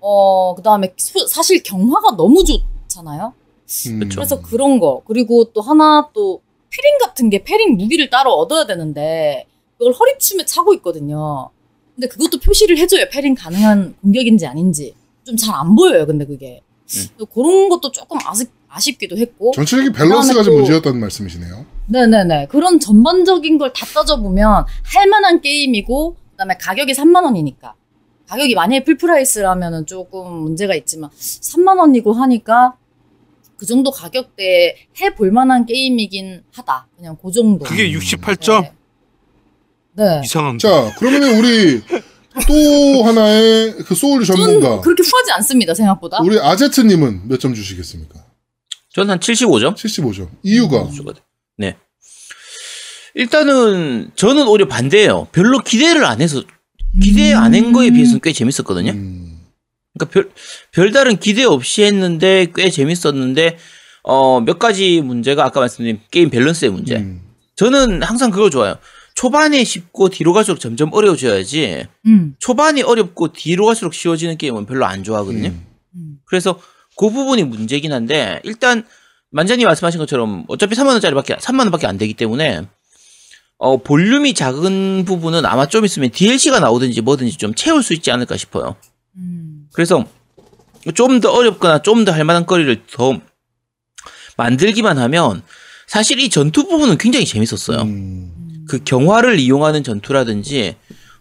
[0.00, 0.94] 어, 그 다음에
[1.28, 3.34] 사실 경화가 너무 좋잖아요.
[3.90, 4.08] 음.
[4.10, 6.40] 그래서 그런 거 그리고 또 하나 또
[6.70, 9.46] 패링 같은 게 패링 무기를 따로 얻어야 되는데
[9.76, 11.50] 그걸 허리춤에 차고 있거든요.
[11.94, 13.04] 근데 그것도 표시를 해줘요.
[13.10, 14.94] 패링 가능한 공격인지 아닌지
[15.24, 16.06] 좀 잘 안 보여요.
[16.06, 16.62] 근데 그게
[17.34, 21.66] 그런 것도 조금 아쉽, 아쉽기도 했고 전체적인 밸런스가 좀 그다음에 또- 문제였다는 말씀이시네요.
[21.88, 24.64] 네네네 그런 전반적인 걸 다 따져보면
[24.94, 27.74] 할 만한 게임이고 그다음에 가격이 3만 원이니까
[28.28, 32.76] 가격이 만약에 풀프라이스라면은 조금 문제가 있지만 3만 원이고 하니까
[33.56, 36.86] 그 정도 가격대에 해볼 만한 게임이긴 하다.
[36.96, 37.64] 그냥 그 정도.
[37.64, 38.62] 그게 68점?
[38.62, 38.72] 네.
[39.94, 40.20] 네.
[40.24, 40.58] 이상한데.
[40.62, 41.82] 자, 그러면은 우리
[42.46, 45.74] 또 하나의 그 소울류 전문가 그렇게 후하지 않습니다.
[45.74, 46.20] 생각보다.
[46.22, 48.14] 우리 아제트님은 몇 점 주시겠습니까?
[48.90, 49.74] 저는 한 75점?
[49.74, 50.28] 75점.
[50.44, 51.20] 이유가 주거든.
[51.56, 51.76] 네.
[53.18, 55.26] 일단은 저는 오히려 반대예요.
[55.32, 56.42] 별로 기대를 안 해서
[57.02, 58.92] 기대 안 한 거에 비해서는 꽤 재밌었거든요.
[58.92, 59.40] 음.
[59.98, 60.30] 그러니까 별
[60.72, 63.58] 별다른 기대 없이 했는데 꽤 재밌었는데
[64.04, 66.96] 어 몇 가지 문제가 아까 말씀드린 게임 밸런스의 문제.
[66.96, 67.20] 음.
[67.56, 68.76] 저는 항상 그걸 좋아해요.
[69.16, 72.36] 초반에 쉽고 뒤로 갈수록 점점 어려워져야지 음.
[72.38, 75.48] 초반이 어렵고 뒤로 갈수록 쉬워지는 게임은 별로 안 좋아하거든요.
[75.48, 75.66] 음.
[75.96, 76.18] 음.
[76.24, 76.60] 그래서
[76.96, 78.84] 그 부분이 문제긴 한데 일단
[79.32, 82.62] 만자님 말씀하신 것처럼 어차피 3만 원짜리밖에 3만 원밖에 안 되기 때문에
[83.58, 88.36] 어 볼륨이 작은 부분은 아마 좀 있으면 DLC가 나오든지 뭐든지 좀 채울 수 있지 않을까
[88.36, 88.76] 싶어요.
[89.16, 89.68] 음.
[89.72, 90.04] 그래서
[90.94, 93.18] 좀 더 어렵거나 좀 더 할 만한 거리를 더
[94.36, 95.42] 만들기만 하면
[95.86, 97.82] 사실 이 전투 부분은 굉장히 재밌었어요.
[97.82, 98.64] 음.
[98.68, 100.76] 그 경화를 이용하는 전투라든지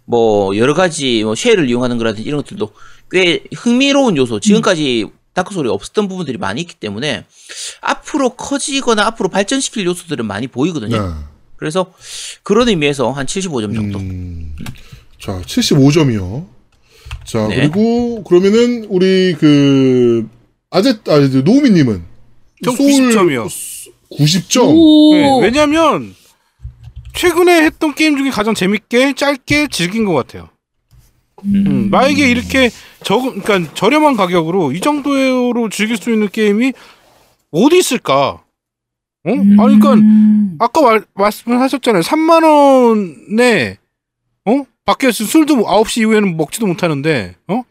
[0.06, 2.72] 뭐 여러 가지 뭐 쉐를 이용하는 거라든지 이런 것들도
[3.10, 7.26] 꽤 흥미로운 요소 지금까지 다크 소리 없었던 부분들이 많이 있기 때문에
[7.82, 10.98] 앞으로 커지거나 앞으로 발전시킬 요소들은 많이 보이거든요.
[11.08, 11.14] 네.
[11.58, 11.94] 그래서
[12.44, 14.00] 그런 의미에서 한 75점 정도.
[14.00, 14.56] 음.
[15.20, 16.46] 자, 75점이요.
[17.26, 17.56] 자, 네.
[17.56, 20.28] 그리고 그러면은 우리 그
[20.70, 22.04] 아제 아 노우미 님은
[22.64, 23.48] 전 90점이요.
[24.12, 24.74] 90점.
[24.74, 25.14] 오.
[25.14, 26.16] 네, 왜냐면
[27.14, 30.50] 최근에 했던 게임 중에 가장 재밌게 짧게 즐긴 것 같아요.
[31.46, 32.72] 음, 만약에 이렇게
[33.04, 36.74] 저 그러니까 저렴한 가격으로 이 정도로 즐길 수 있는 게임이
[37.52, 38.44] 어디 있을까?
[39.28, 39.32] 어?
[39.34, 39.60] 음.
[39.60, 39.96] 아니 그러니까
[40.60, 42.02] 아까 말, 말씀하셨잖아요.
[42.02, 43.78] 3만 원에
[44.46, 44.64] 어?
[44.86, 47.56] 밖에서 술도 9시 이후에는 먹지도 못하는데 어?
[47.56, 47.64] 음.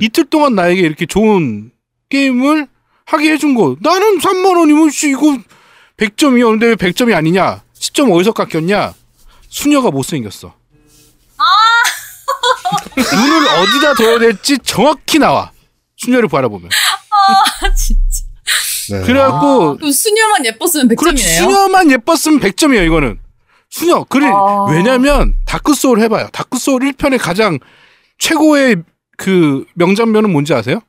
[0.00, 1.72] 이틀 동안 나에게 이렇게 좋은
[2.08, 2.68] 게임을
[3.06, 3.76] 하게 해준 거.
[3.80, 5.36] 나는 3만 원이면 씨 이거
[5.96, 6.50] 100점이야.
[6.50, 7.62] 근데 왜 100점이 아니냐?
[7.74, 8.94] 10점 어디서 깎였냐?
[9.48, 10.54] 수녀가 못생겼어.
[12.96, 15.50] 눈을 어디다 둬야 될지 정확히 나와.
[15.96, 16.70] 수녀를 바라보면.
[16.70, 18.13] 아, 진짜.
[18.90, 19.00] 네.
[19.02, 20.98] 그래갖고 그럼 수녀만 예뻤으면 100점이네요.
[20.98, 23.18] 그렇지 수녀만 예뻤으면 100점이에요 이거는
[23.70, 24.66] 수녀 그래 아.
[24.70, 27.58] 왜냐면 Dark Souls 해 봐요 Dark Souls 1편의 가장
[28.18, 28.76] 최고의
[29.16, 30.80] 그 명장면은 뭔지 아세요?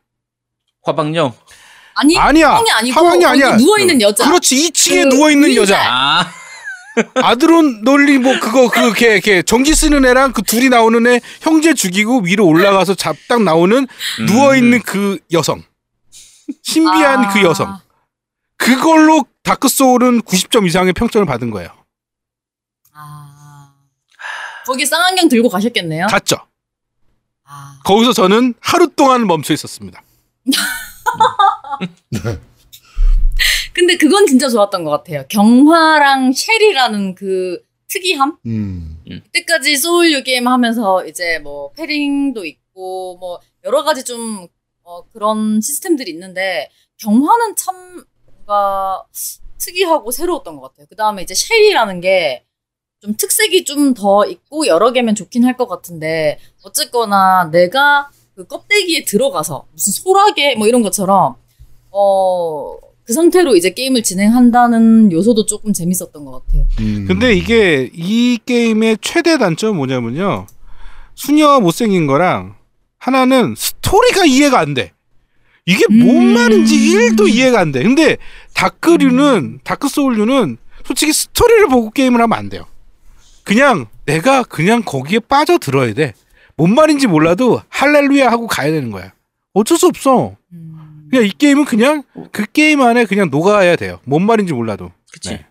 [0.83, 1.33] 화방녀.
[1.95, 4.25] 아니, 아니야 화방이 아니고 화방이 아니야 누워 있는 여자.
[4.25, 5.61] 그렇지 2층에 그 누워 있는 여자.
[5.61, 6.31] 여자 아,
[7.15, 12.21] 아드론 논리 뭐 그거 그걔 걔 전기 쓰는 애랑 그 둘이 나오는 애 형제 죽이고
[12.21, 13.87] 위로 올라가서 잡딱 나오는
[14.19, 14.25] 음.
[14.25, 15.63] 누워 있는 그 여성
[16.63, 17.33] 신비한 아.
[17.33, 17.77] 그 여성
[18.57, 21.69] 그걸로 Dark Souls는 90점 이상의 평점을 받은 거예요
[22.93, 23.73] 아.
[24.65, 26.07] 거기 쌍안경 들고 가셨겠네요.
[26.07, 26.37] 갔죠
[27.43, 27.79] 아.
[27.85, 30.01] 거기서 저는 하루 동안 멈춰 있었습니다.
[33.73, 35.25] 근데 그건 진짜 좋았던 것 같아요.
[35.27, 38.37] 경화랑 shell이라는 그 특이함?
[38.45, 38.97] 음.
[39.05, 44.47] 그때까지 soul류 게임 하면서 이제 뭐 parrying도 있고 뭐 여러 가지 좀
[44.83, 48.05] 어, 그런 시스템들이 있는데 경화는 참
[48.45, 49.03] 뭔가
[49.57, 50.85] 특이하고 새로웠던 것 같아요.
[50.89, 52.45] 그 다음에 이제 shell이라는 게
[53.01, 59.05] 좀 특색이 좀 더 있고 여러 개면 좋긴 할 것 같은데 어쨌거나 내가 그 껍데기에
[59.05, 61.35] 들어가서 무슨 소라게 뭐 이런 것처럼
[61.91, 66.65] 어 그 상태로 이제 게임을 진행한다는 요소도 조금 재밌었던 것 같아요.
[66.79, 67.05] 음.
[67.07, 70.47] 근데 이게 이 게임의 최대 단점은 뭐냐면요.
[71.13, 72.55] 수녀 못생긴 거랑
[72.97, 74.91] 하나는 스토리가 이해가 안 돼.
[75.65, 76.33] 이게 뭔 음.
[76.33, 77.81] 말인지 1도 이해가 안 돼.
[77.81, 78.17] 근데
[78.53, 82.65] dark류는 Dark Souls류는 솔직히 스토리를 보고 게임을 하면 안 돼요.
[83.43, 86.13] 그냥 내가 그냥 거기에 빠져 들어야 돼.
[86.55, 89.13] 뭔 말인지 몰라도 할렐루야 하고 가야 되는 거야.
[89.53, 90.37] 어쩔 수 없어.
[90.53, 91.07] 음.
[91.09, 93.99] 그냥 이 게임은 그냥 그 게임 안에 그냥 녹아야 돼요.
[94.05, 94.91] 뭔 말인지 몰라도.
[95.11, 95.29] 그치.
[95.29, 95.45] 네.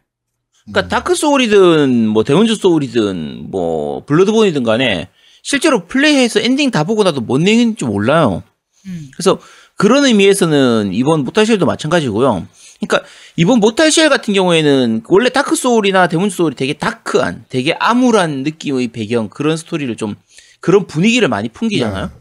[0.67, 5.09] 그러니까 Dark Souls든 뭐 Demon's Souls든 뭐 Bloodborne이든 간에
[5.43, 8.43] 실제로 플레이해서 엔딩 다 보고 나도 뭔 내용인지 몰라요.
[8.87, 9.11] 음.
[9.15, 9.39] 그래서
[9.77, 12.47] 그런 의미에서는 이번 Mortal Shell도 마찬가지고요.
[12.81, 18.43] 그러니까 이번 Mortal Shell 같은 경우에는 원래 Dark Souls나 Demon's Souls가 되게 dark한, 되게 암울한
[18.43, 20.15] 느낌의 배경 그런 스토리를 좀
[20.61, 22.07] 그런 분위기를 많이 풍기잖아요.
[22.07, 22.13] 네.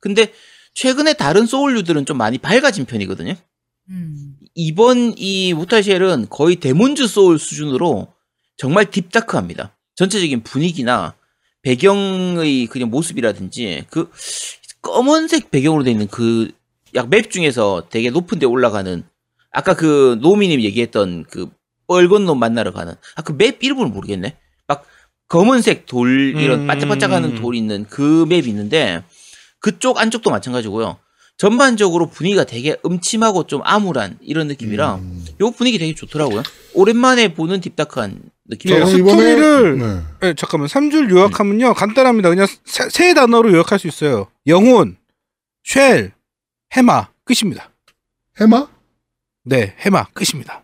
[0.00, 0.32] 근데
[0.74, 3.34] 최근에 다른 soul류들은 좀 많이 밝아진 편이거든요.
[3.88, 4.36] 음.
[4.54, 8.08] 이번 이 Mortal Shell은 거의 Demon's Souls 수준으로
[8.56, 9.76] 정말 딥다크합니다.
[9.96, 11.14] 전체적인 분위기나
[11.62, 14.10] 배경의 그냥 모습이라든지 그
[14.82, 16.55] 검은색 배경으로 돼 있는 그약
[17.04, 19.02] 맵 중에서 되게 높은 데 올라가는
[19.50, 21.48] 아까 그 노미님 얘기했던 그
[21.88, 24.36] 빨간 놈 만나러 가는 아 그 맵 이름을 모르겠네.
[24.66, 24.84] 막
[25.28, 26.66] 검은색 돌 이런 음.
[26.66, 29.02] 반짝반짝하는 돌 있는 그 맵이 있는데
[29.60, 30.98] 그쪽 안쪽도 마찬가지고요.
[31.38, 35.24] 전반적으로 분위기가 되게 음침하고 좀 암울한 이런 느낌이라 음.
[35.40, 36.42] 요 분위기 되게 좋더라고요.
[36.74, 38.70] 오랜만에 보는 deep dark한 느낌.
[38.72, 40.02] 네, 스- 스토리를- 네.
[40.28, 40.68] 네, 잠깐만.
[40.68, 41.74] 3줄 요약하면요.
[41.74, 42.30] 간단합니다.
[42.30, 44.28] 그냥 세, 세 단어로 요약할 수 있어요.
[44.46, 44.96] 영혼,
[45.62, 46.12] shell,
[46.74, 47.08] 해마.
[47.24, 47.70] 끝입니다.
[48.40, 48.68] 해마?
[49.44, 50.04] 네, 해마.
[50.12, 50.62] 끝입니다.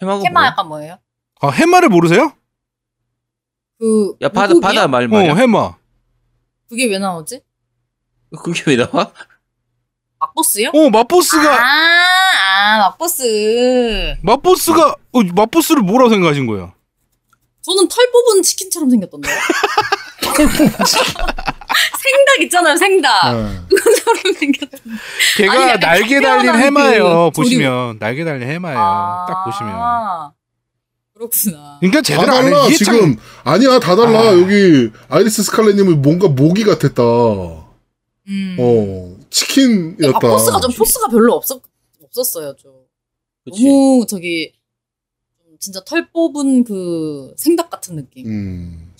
[0.00, 0.46] 해마가 테마 뭐야?
[0.50, 0.98] 약간 뭐예요?
[1.40, 2.32] 아, 해마를 모르세요?
[3.78, 4.54] 그 야 바다?
[4.60, 5.32] 바다 말 말이야.
[5.32, 5.74] 어, 해마.
[6.68, 7.40] 그게 왜 나오지?
[8.42, 9.12] 그게 왜 나와?
[10.18, 10.70] 막보스요?
[10.74, 14.16] 어 맛보스가 아, 아, 막보스.
[14.22, 16.74] 맛보스가 어, 맛보스를 뭐라고 생각하신 거예요?
[17.62, 19.36] 저는 털 뽑은 치킨처럼 생겼던데요.
[22.02, 23.36] 생닭 있잖아요, 생닭.
[23.36, 23.60] 네.
[23.68, 24.88] 그것처럼 생겼던데.
[25.36, 27.30] 걔가 아니, 날개 달린 해마예요.
[27.32, 27.42] 그.
[27.42, 28.78] 보시면 날개 달린 해마예요.
[28.78, 30.32] 아, 딱 보시면.
[31.14, 31.78] 그렇구나.
[31.80, 32.74] 그러니까 다 제대로 안 달라 해.
[32.74, 34.38] 지금 아니야 다 달라 아.
[34.38, 37.02] 여기 아이리스 스칼렛님은 뭔가 모기 같았다.
[37.02, 37.66] 어
[38.28, 39.24] 음.
[39.30, 40.12] 치킨이었다.
[40.12, 41.60] 막보스가 좀 포스가 별로 없었,
[42.04, 42.72] 없었어요, 좀.
[43.44, 43.64] 그치.
[43.64, 44.52] 너무 저기,
[45.42, 48.26] 좀 진짜 털 뽑은 그 생닭 같은 느낌.
[48.26, 48.92] 음.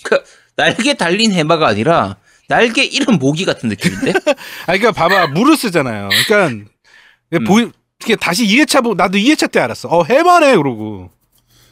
[0.56, 2.16] 날개 달린 해마가 아니라
[2.48, 4.12] 날개 잃은 모기 같은 느낌인데?
[4.66, 6.08] 아 그러니까 봐봐 물을 쓰잖아요.
[6.26, 6.66] 그러니까
[7.34, 7.44] 음.
[7.44, 7.70] 보이
[8.02, 9.88] 이게 다시 2회차 보 나도 2회차 때 알았어.
[9.88, 11.10] 어 해마네 그러고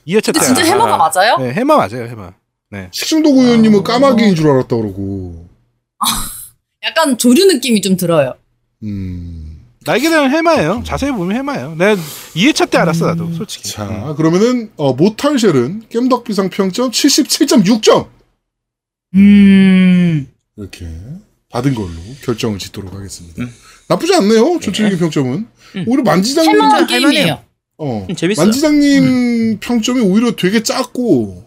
[0.07, 0.73] 2회차 때 근데 진짜 알았어.
[0.73, 1.37] 해마가 맞아요?
[1.39, 2.33] 네 해마 맞아요 해마.
[2.71, 2.89] 네.
[2.93, 5.49] 식중독 의원님은 까마귀인 줄 알았다 그러고.
[6.85, 8.35] 약간 조류 느낌이 좀 들어요.
[8.83, 9.53] 음.
[9.87, 10.83] 날개 달린 해마예요.
[10.85, 11.75] 자세히 보면 해마예요.
[11.77, 11.95] 내가
[12.35, 13.71] 2회차 때 알았어 나도 솔직히.
[13.71, 18.09] 자 그러면은 어, 모탈쉘은 겜덕비상 평점 77.6점
[19.15, 20.27] 음.
[20.57, 20.87] 이렇게
[21.51, 21.91] 받은 걸로
[22.25, 23.43] 결정을 짓도록 하겠습니다.
[23.43, 23.55] 음.
[23.89, 24.59] 나쁘지 않네요.
[24.61, 25.47] 전체적인 평점은.
[25.77, 25.85] 음.
[25.87, 26.87] 오히려 만지장님 할만해요.
[26.87, 27.45] 게임이에요.
[27.79, 28.47] 어, 음, 재밌어요.
[28.47, 31.45] 만지장님 평점이 오히려 되게 작고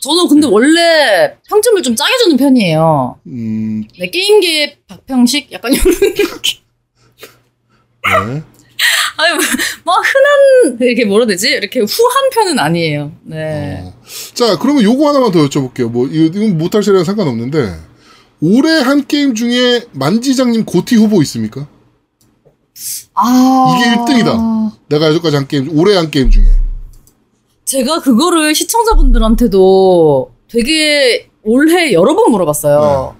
[0.00, 3.20] 저는 근데 원래 평점을 좀 짜게 주는 편이에요.
[3.26, 5.52] 음, 네, 게임계 박평식?
[5.52, 6.58] 약간 이런 느낌.
[8.02, 8.42] 네.
[9.18, 9.34] 아니,
[9.84, 11.50] 막 흔한, 이렇게 뭐라 되지?
[11.50, 13.12] 이렇게 후한 편은 아니에요.
[13.24, 13.82] 네.
[13.84, 13.94] 어.
[14.32, 15.90] 자, 그러면 요거 하나만 더 여쭤볼게요.
[15.90, 17.76] 뭐, 이건 못할 시랑 상관없는데,
[18.42, 21.66] 올해 한 게임 중에 만지장님 고티 후보 있습니까?
[23.14, 23.76] 아.
[23.76, 24.72] 이게 1등이다.
[24.88, 26.44] 내가 여기까지 한 게임, 올해 한 게임 중에.
[27.64, 33.14] 제가 그거를 시청자분들한테도 되게 올해 여러 번 물어봤어요.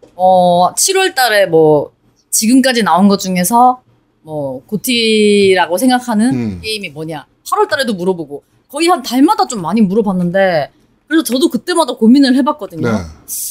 [0.00, 0.08] 네.
[0.16, 1.92] 어, 7월 달에 뭐,
[2.30, 3.82] 지금까지 나온 것 중에서
[4.22, 6.60] 뭐, 고티라고 생각하는 음.
[6.62, 7.26] 게임이 뭐냐.
[7.46, 10.70] 8월 달에도 물어보고, 거의 한 달마다 좀 많이 물어봤는데,
[11.12, 12.90] 그래서 저도 그때마다 고민을 해봤거든요.
[12.90, 12.98] 네.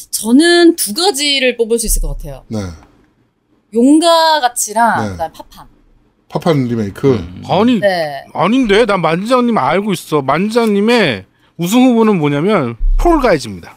[0.10, 2.44] 저는 두 가지를 뽑을 수 있을 것 같아요.
[2.48, 2.58] 네.
[3.76, 5.32] 용가 가치랑 네.
[5.32, 5.68] 파판.
[6.28, 7.08] 파판 리메이크.
[7.14, 7.44] 음.
[7.48, 8.26] 아니 네.
[8.34, 10.24] 아닌데 난 만지장님 알고 있어.
[10.24, 11.26] 만지장님의
[11.58, 13.76] 우승 후보는 뭐냐면 폴가이즈입니다.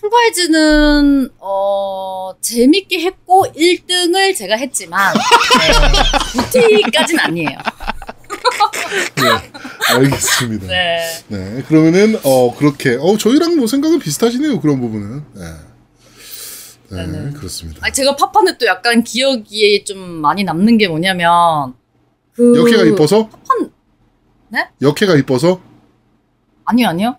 [0.00, 7.50] 풀가이즈는 어 재밌게 했고 1등을 제가 했지만 네, 부티까지는 아니에요.
[9.16, 9.52] 네.
[9.94, 10.66] 알겠습니다.
[10.66, 10.98] 네.
[11.28, 11.62] 네.
[11.68, 12.96] 그러면은, 어, 그렇게.
[13.00, 14.60] 어, 저희랑 뭐 생각은 비슷하시네요.
[14.60, 15.24] 그런 부분은.
[15.34, 15.42] 네.
[16.90, 17.32] 네, 네네.
[17.32, 17.80] 그렇습니다.
[17.82, 21.74] 아니, 제가 파판에 또 약간 기억이 좀 많이 남는 게 뭐냐면
[22.32, 23.28] 그 역해가 이뻐서?
[23.28, 23.70] 파판
[24.48, 24.68] 네?
[24.80, 25.60] 역해가 이뻐서?
[26.64, 27.16] 아니요 아니요.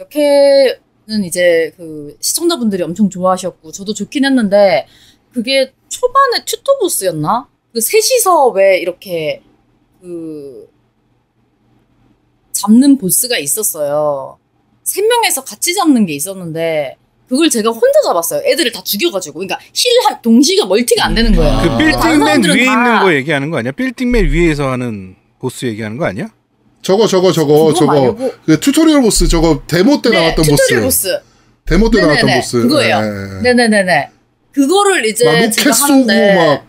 [0.00, 4.86] 역해는 이제 그 시청자분들이 엄청 좋아하셨고 저도 좋긴 했는데
[5.32, 7.48] 그게 초반에 튜토 보스였나?
[7.72, 9.42] 그 셋이서 왜 이렇게
[10.00, 10.68] 그
[12.62, 14.38] 잡는 보스가 있었어요.
[14.84, 16.96] 세 명에서 같이 잡는 게 있었는데
[17.28, 18.42] 그걸 제가 혼자 잡았어요.
[18.44, 19.38] 애들을 다 죽여가지고.
[19.38, 21.50] 그러니까 힐한 동시가 멀티가 안 되는 거예요.
[21.52, 21.62] 아.
[21.78, 23.72] 그 다른 빌딩 맨 위에 다- 있는 거 얘기하는 거 아니야?
[23.72, 26.28] 빌딩 맨 위에서 하는 보스 얘기하는 거 아니야?
[26.82, 27.92] 저거, 저거, 저거, 저거.
[27.92, 31.08] 말고 그 tutorial 보스, 저거 데모 때 네, 나왔던 tutorial 보스.
[31.08, 31.20] 보스.
[31.64, 32.62] 데모 때 네네네, 나왔던 보스.
[32.62, 33.00] 그거예요.
[33.00, 33.42] 네.
[33.54, 34.10] 네네네네.
[34.52, 36.66] 그거를 이제 막 로켓 제가 쏘고 하는데 막,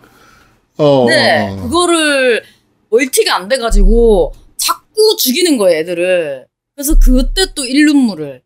[0.78, 1.06] 어.
[1.10, 1.56] 네, 어.
[1.64, 2.44] 그거를
[2.90, 4.34] 멀티가 안 돼가지고
[4.94, 6.48] 자꾸 죽이는 거예요, 애들을.
[6.76, 8.41] 그래서 그때 또 일륜물을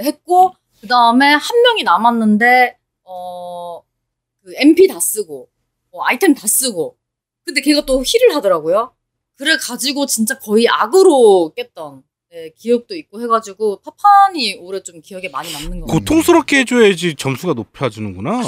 [0.00, 3.82] 했고 그 다음에 한 명이 남았는데 어,
[4.42, 5.48] 그 MP 다 쓰고
[5.90, 6.96] 어, 아이템 다 쓰고
[7.44, 8.94] 근데 걔가 또 힐을 하더라고요.
[9.36, 12.02] 그래 가지고 진짜 거의 악으로 깼던
[12.34, 15.98] 네, 기억도 있고 해가지고 파판이 올해 좀 기억에 많이 남는 것 같아요.
[15.98, 18.40] 고통스럽게 해줘야지 점수가 높아주는구나.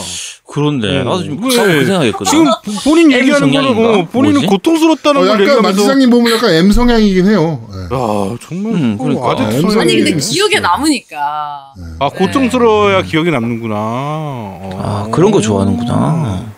[0.46, 2.24] 그런데 어, 나도 지금 그 생각했거든.
[2.24, 2.46] 지금
[2.82, 4.00] 본인 M 얘기하는 거는?
[4.00, 4.46] 어, 본인은 뭐지?
[4.46, 7.68] 고통스럽다는 어, 걸 약간 얘기하면서 만지장님 보면 약간 M 성향이긴 해요.
[7.70, 7.76] 네.
[7.94, 9.52] 아 정말 음, 어, 그러니까.
[9.54, 10.32] M 성향이- 아니 근데 네.
[10.32, 11.74] 기억에 남으니까.
[11.76, 11.84] 네.
[12.00, 13.74] 아 고통스러워야 기억에 남는구나.
[13.76, 14.70] 어.
[14.82, 16.54] 아 그런 거 좋아하는구나.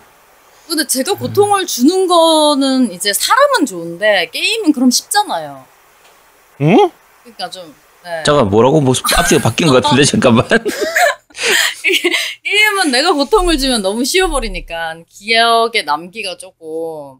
[0.65, 5.65] 근데 제가 고통을 주는 거는 이제 사람은 좋은데 게임은 그럼 쉽잖아요.
[6.59, 6.91] 어?
[7.27, 7.73] 그러니까 좀
[8.03, 8.23] 네.
[8.25, 10.47] 잠깐 뭐라고 뭐 앞뒤가 바뀐 것 같은데 잠깐만.
[12.43, 17.19] 게임은 내가 고통을 주면 너무 쉬워버리니까 기억에 남기가 조금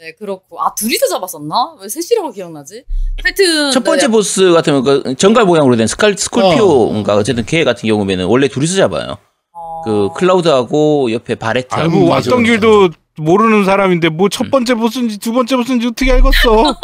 [0.00, 1.76] 네 그렇고 아 둘이서 잡았었나?
[1.80, 2.84] 왜 셋이라고 기억나지?
[3.22, 7.64] 하여튼 첫 번째 네, 보스 같은 경우 그 정갈 모양으로 된 스칼 스콜피오인가 어쨌든 걔
[7.64, 9.18] 같은 경우에는 원래 둘이서 잡아요.
[9.52, 11.68] 어, 그 클라우드하고 옆에 바레트.
[11.70, 12.50] 아이고 음, 맞아, 왔던 맞아.
[12.50, 12.90] 길도
[13.20, 16.52] 모르는 사람인데 뭐 첫 번째 보스인지 두 번째 보스인지 어떻게 알겠어?
[16.70, 16.74] 어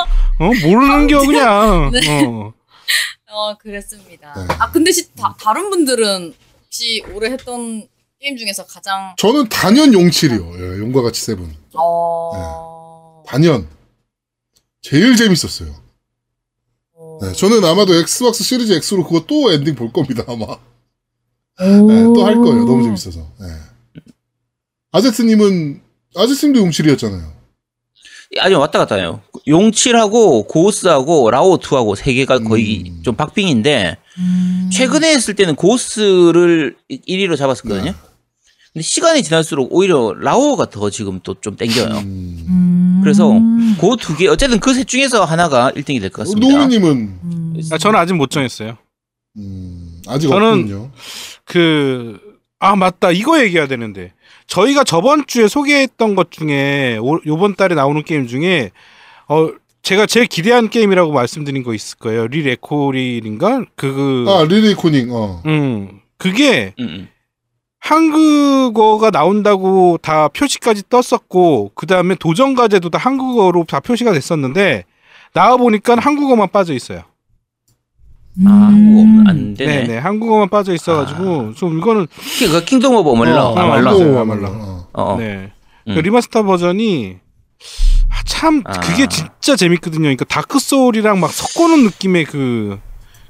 [0.64, 1.90] 모르는 겨 그냥.
[1.94, 2.24] 네.
[2.26, 2.52] 어.
[3.30, 4.32] 어 그랬습니다.
[4.34, 4.54] 네.
[4.58, 6.34] 아 근데 시, 다, 다른 분들은
[6.64, 7.86] 혹시 올해 했던
[8.20, 10.52] 게임 중에서 가장 저는 단연 용칠이요.
[10.58, 11.54] 예, 용과 같이 seven.
[11.74, 13.66] 어 단연.
[14.82, 15.74] 제일 재밌었어요.
[16.94, 17.18] 어.
[17.22, 20.44] 네, 저는 아마도 엑스박스 시리즈 X로 그거 또 엔딩 볼 겁니다, 아마.
[20.44, 21.86] 오.
[21.90, 22.64] 네, 또 할 거예요.
[22.64, 23.20] 너무 재밌어서.
[23.40, 23.46] 네.
[24.92, 25.82] 아제트님은,
[26.16, 27.32] 아제트님도 용칠이었잖아요.
[28.40, 29.20] 아니 왔다 갔다 해요.
[29.46, 33.02] 용칠하고 고스하고 라오2하고 세 개가 거의 음.
[33.02, 34.70] 좀 박빙인데 음.
[34.72, 37.84] 최근에 했을 때는 고스를 1위로 잡았었거든요.
[37.84, 37.94] 네.
[38.72, 41.98] 근데 시간이 지날수록 오히려 라오가 더 지금 또 좀 땡겨요.
[41.98, 42.44] 음.
[42.48, 43.00] 음.
[43.04, 43.28] 그래서
[43.80, 46.48] 그 두 개 어쨌든 그 셋 중에서 하나가 1등이 될 것 같습니다.
[46.48, 46.90] 노우님은,
[47.22, 47.60] 음.
[47.70, 48.76] 아, 저는 아직 못 정했어요.
[49.36, 50.90] 음, 아직 저는- 없군요.
[51.44, 52.18] 그,
[52.58, 53.10] 아, 맞다.
[53.12, 54.12] 이거 얘기해야 되는데.
[54.46, 58.70] 저희가 저번 주에 소개했던 것 중에, 올- 요번 달에 나오는 게임 중에,
[59.28, 59.48] 어,
[59.82, 62.26] 제가 제일 기대한 게임이라고 말씀드린 거 있을 거예요.
[62.26, 63.64] 리 레코릴인가?
[63.74, 65.42] 그, 아, 리리 코닝, 어.
[65.46, 67.08] 음, 그게 음, 음.
[67.80, 74.84] 한국어가 나온다고 다 표시까지 떴었고, 그 다음에 도전 과제도 다 한국어로 다 표시가 됐었는데,
[75.34, 77.02] 나와 보니까 한국어만 빠져 있어요.
[78.46, 79.86] 아, 한국어 없- 안 네, 되네.
[79.86, 79.98] 네.
[79.98, 83.10] 한국어만 빠져 있어가지고, 좀 이거는, 키- 그 킹덤 오브.
[83.10, 83.12] 어.
[83.12, 84.84] 어.
[84.92, 85.16] 어, 어.
[85.18, 85.52] 네.
[85.88, 85.94] 음.
[85.94, 87.16] 그 remaster 버전이
[88.10, 88.72] 아, 참 아.
[88.80, 90.02] 그게 진짜 재밌거든요.
[90.02, 92.78] 그러니까 다크 소울이랑 막 섞어놓은 느낌의 그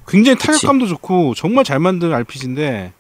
[0.07, 0.47] 굉장히 그치.
[0.47, 2.93] 타격감도 좋고 정말 잘 만든 RPG인데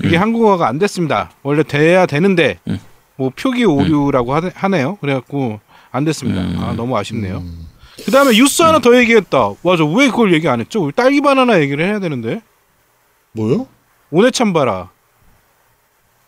[0.00, 0.22] 그게 음.
[0.22, 1.30] 한국어가 안 됐습니다.
[1.42, 2.78] 원래 돼야 되는데 음.
[3.16, 4.96] 뭐 표기 오류라고 하네, 하네요.
[5.00, 5.60] 그래갖고
[5.92, 6.40] 안 됐습니다.
[6.42, 6.56] 음.
[6.60, 7.42] 아 너무 아쉽네요.
[7.98, 8.02] 음.
[8.04, 9.54] 그 다음에 뉴스 하나 더 얘기했다.
[9.62, 9.84] 맞아.
[9.84, 10.82] 왜 그걸 얘기 안 했죠?
[10.82, 12.42] 우리 딸기 바나나 얘기를 해야 되는데
[13.32, 13.66] 뭐요?
[14.10, 14.90] 오네참 봐라.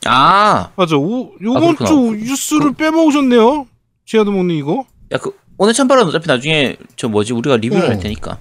[0.05, 0.97] 아, 맞아.
[0.97, 1.85] 오, 요번 아.
[1.85, 3.67] 주 뉴스를 빼먹으셨네요.
[4.05, 4.85] 지하드 먹는 이거.
[5.13, 7.89] 야, 그, 오늘 참바라는 어차피 나중에 저 뭐지, 우리가 리뷰를 어.
[7.89, 8.39] 할 테니까.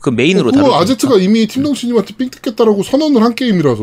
[0.00, 0.72] 그 메인으로 어, 다룰.
[0.74, 3.82] 아제트가 이미 팀덩치님한테 삥 뜯겠다라고 선언을 한 게임이라서.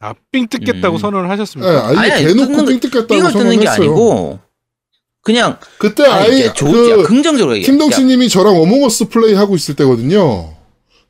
[0.00, 0.98] 아, 삥 뜯겠다고 음.
[0.98, 1.88] 선언을 예, 하셨습니까?
[1.88, 3.88] 아예 아니, 아니, 대놓고 뜯는 삥 뜯겠다고 삥을 뜯는 게 선언했어요.
[3.90, 4.38] 아니고,
[5.28, 7.68] 그냥, 그때 아예 야, 그 긍정적으로 얘기해.
[7.68, 10.54] 야, 팀덩치님이 저랑 어몽어스 플레이 하고 있을 때거든요.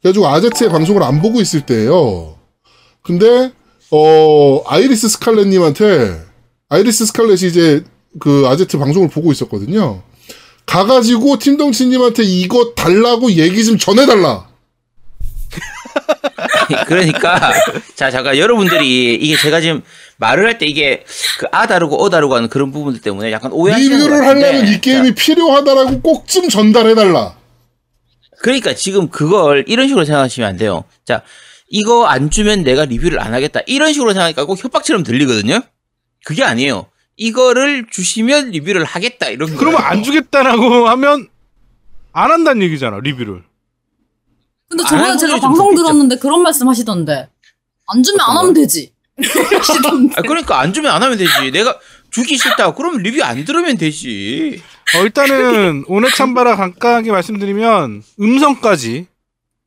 [0.03, 2.37] 그래가지고 아제트의 방송을 안 보고 있을 때예요.
[3.03, 3.53] 근데
[3.93, 6.21] 어 아이리스 스칼렛님한테
[6.69, 7.85] 아이리스 스칼렛이 이제
[8.19, 10.03] 그 아제트 방송을 보고 있었거든요.
[10.67, 14.49] 가가지고 팀덩치님한테 이거 달라고 얘기 좀 전해달라.
[16.87, 17.53] 그러니까
[17.95, 19.83] 자 잠깐 여러분들이 이게 제가 지금
[20.19, 21.05] 말을 할 때 이게
[21.39, 24.73] 그 아 다르고 어 다르고 하는 그런 부분들 때문에 약간 오해하시는 것 리뷰를 같은데 하려면
[24.75, 27.35] 이 게임이 자, 필요하다라고 꼭 좀 전달해 달라.
[28.41, 30.85] 그러니까 지금 그걸 이런 식으로 생각하시면 안 돼요.
[31.05, 31.23] 자
[31.69, 35.61] 이거 안 주면 내가 리뷰를 안 하겠다 이런 식으로 생각하니까 꼭 협박처럼 들리거든요.
[36.25, 36.87] 그게 아니에요.
[37.17, 39.59] 이거를 주시면 리뷰를 하겠다 이런 거.
[39.59, 41.29] 그러면 안 주겠다라고 하면
[42.13, 43.43] 안 한다는 얘기잖아, 리뷰를.
[44.69, 45.83] 근데 안 저번에 하는 제가 방송 좋겠죠.
[45.83, 47.29] 들었는데 그런 말씀 하시던데.
[47.87, 48.93] 안 주면 안 하면 되지.
[49.59, 50.15] 하시던데.
[50.17, 51.51] 아, 그러니까 안 주면 안 하면 되지.
[51.53, 51.79] 내가
[52.11, 52.73] 주기 싫다.
[52.75, 54.63] 그러면 리뷰 안 들으면 되지.
[54.97, 59.07] 어, 일단은 오늘 참바라 간단하게 말씀드리면 음성까지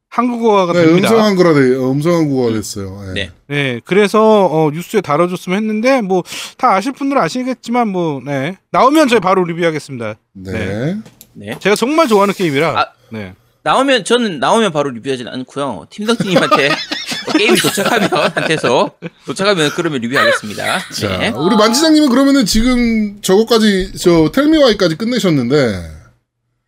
[0.09, 1.09] 한국어가 네, 됩니다.
[1.09, 3.01] 음성 한거라 돼, 어, 음성 한국어가 됐어요.
[3.09, 3.13] 예.
[3.13, 3.31] 네.
[3.47, 6.21] 네, 그래서 어, 뉴스에 다뤄줬으면 했는데 뭐
[6.57, 8.57] 다 아실 분들은 아시겠지만 뭐 네.
[8.71, 10.15] 나오면 저희 바로 리뷰하겠습니다.
[10.33, 10.97] 네.
[11.33, 11.57] 네.
[11.59, 12.79] 제가 정말 좋아하는 게임이라.
[12.79, 12.87] 아.
[13.09, 13.33] 네.
[13.63, 15.87] 나오면 저는 나오면 바로 리뷰하진 않고요.
[15.89, 16.69] 팀덕팀님한테
[17.37, 20.79] 게임이 도착하면 한테서 도착하면 그러면 리뷰하겠습니다.
[20.89, 21.29] 자, 네.
[21.29, 26.01] 우리 만지장님은 그러면은 지금 저거까지 저 텔미와이까지 끝내셨는데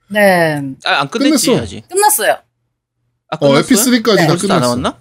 [0.09, 0.61] 네.
[0.85, 1.63] 아, 안 끝냈지 끝냈어.
[1.63, 1.87] 아직.
[1.89, 2.33] 끝났어요.
[3.29, 3.63] 아, 어, 끝났어요?
[3.63, 4.27] 에피3까지 네.
[4.27, 4.59] 다 끝났어.
[4.59, 4.99] 나왔나?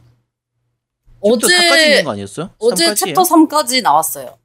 [1.20, 2.51] 어제 4까지 있는 거 아니었어요?
[2.59, 2.94] 어제 3까지 예요?
[2.94, 4.39] 챕터 3까지 나왔어요.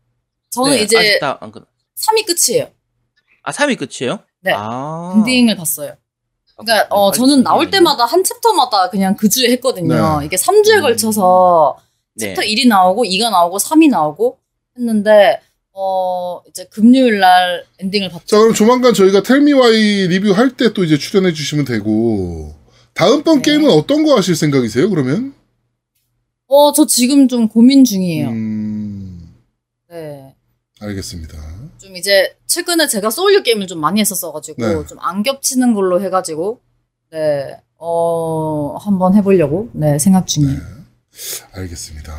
[0.49, 1.65] 저는 네, 이제 아직 다안 끝.
[1.95, 2.69] 3이 끝이에요.
[3.43, 4.19] 아, 3위 끝이에요?
[4.41, 4.51] 네.
[4.55, 5.13] 아.
[5.15, 5.95] 엔딩을 봤어요.
[6.57, 7.69] 그러니까 어, 아직 저는 나올.
[7.69, 10.19] 때마다 한 챕터마다 그냥 그 주에 했거든요.
[10.19, 10.25] 네.
[10.25, 10.81] 이게 3주에 음.
[10.81, 11.77] 걸쳐서
[12.15, 12.29] 네.
[12.33, 14.37] 챕터 1이 나오고 2가 나오고 3이 나오고
[14.77, 15.39] 했는데
[15.73, 18.25] 어 이제 금요일 날 엔딩을 봤죠.
[18.25, 22.55] 자, 그럼 조만간 저희가 텔미와이 리뷰할 때 또 이제 출연해 주시면 되고
[22.95, 23.51] 다음번 네.
[23.51, 24.89] 게임은 어떤 거 하실 생각이세요?
[24.89, 25.33] 그러면?
[26.47, 28.29] 어 저 지금 좀 고민 중이에요.
[28.29, 29.33] 음,
[29.91, 30.33] 네.
[30.79, 31.37] 알겠습니다.
[31.87, 34.85] 좀 이제 최근에 제가 소울류 게임을 좀 많이 했었어가지고 네.
[34.85, 36.59] 좀안 겹치는 걸로 해가지고
[37.11, 37.57] 네.
[37.77, 40.59] 어 한번 해보려고 네 생각 중이에요.
[41.53, 42.13] 알겠습니다.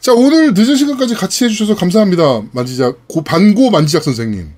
[0.00, 2.42] 자, 오늘 늦은 시간까지 같이 해주셔서 감사합니다.
[2.52, 4.52] 만지작, 고, 반고 만지작 선생님.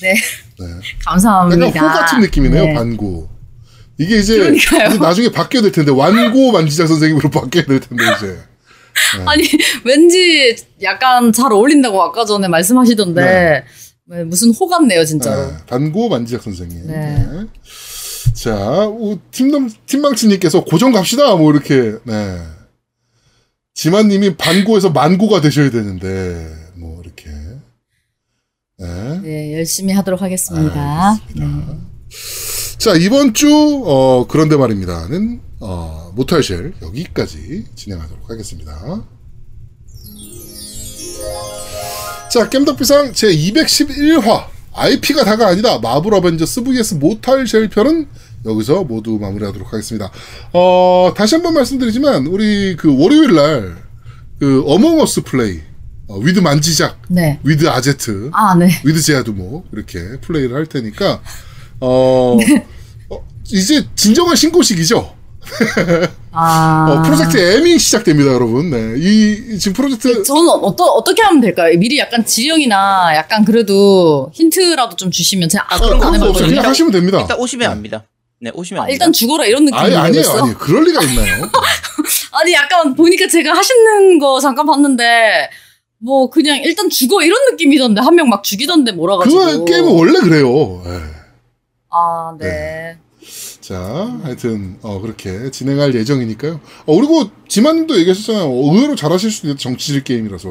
[0.00, 0.14] 네.
[0.14, 0.66] 네.
[1.04, 1.66] 감사합니다.
[1.66, 2.74] 약간 호 같은 느낌이네요, 네.
[2.74, 3.28] 반고.
[3.98, 4.52] 이게 이제.
[4.54, 8.38] 이제 나중에 바뀌어야 될 텐데, 완고 만지작 선생님으로 바뀌어야 될 텐데, 이제.
[9.26, 9.44] 아니
[9.84, 13.64] 왠지 약간 잘 어울린다고 아까 전에 말씀하시던데
[14.06, 15.50] 네, 무슨 호 같네요 진짜로.
[15.50, 16.86] 네, 반고 만지작 선생님.
[16.86, 17.26] 네.
[17.26, 17.46] 네.
[18.32, 22.38] 자, 우, 팀넘, 팀망치님께서 고정 갑시다, 뭐, 이렇게, 네.
[23.74, 27.28] 지만님이 반고에서 만고가 되셔야 되는데 뭐 이렇게.
[28.78, 29.20] 네.
[29.22, 31.18] 네, 열심히 하도록 하겠습니다.
[31.34, 31.44] 네.
[32.78, 33.48] 자 이번 주
[33.84, 39.04] 어, 그런데 말입니다는 어, 모탈쉘 여기까지 진행하도록 하겠습니다.
[42.32, 48.08] 자 겜덕비상 제 211화 IP가 다가 아니다 마블 어벤져스 vs 모탈쉘 편은
[48.44, 50.10] 여기서 모두 마무리하도록 하겠습니다.
[50.52, 55.60] 어, 다시 한번 말씀드리지만 우리 그 월요일 날 그 어몽어스 플레이
[56.08, 57.40] 어, with 만지작 네.
[57.44, 58.68] with 아제트 아, 네.
[58.84, 61.22] with 제아두모 이렇게 플레이를 할 테니까
[61.80, 62.36] 어,
[63.10, 65.23] 어, 이제 진정한 신고식이죠.
[66.32, 66.86] 아.
[66.90, 68.70] 어, 프로젝트 M이 시작됩니다, 여러분.
[68.70, 71.76] 네, 이 지금 프로젝트 저는 어떠, 어떻게 하면 될까요?
[71.78, 76.14] 미리 약간 지령이나 약간 그래도 힌트라도 좀 주시면 제가 아, 아, 그런 거 거안.
[76.16, 76.46] 해봤거든요.
[76.48, 77.20] 그냥 하시면 됩니다.
[77.20, 78.04] 일단 오시면 압니다.
[78.40, 78.88] 네, 오시면 아.
[78.88, 80.30] 일단 죽어라 이런 느낌이 아니 아니에요?
[80.42, 81.48] 아니 그럴 리가 있나요?
[82.32, 85.48] 아니 약간 보니까 제가 하시는 거 잠깐 봤는데
[85.98, 90.82] 뭐 그냥 일단 죽어 이런 느낌이던데 한 명 막 죽이던데 몰아가지고 그 게임은 원래 그래요.
[90.84, 91.00] 예.
[91.90, 92.98] 아 네.
[93.66, 93.80] 자,
[94.22, 96.60] 하여튼 어, 그렇게 진행할 예정이니까요.
[96.84, 98.44] 어, 그리고 지만님도 얘기하셨잖아요.
[98.44, 99.58] 어, 의외로 잘하실 수도 있다.
[99.58, 100.48] 정치질 게임이라서.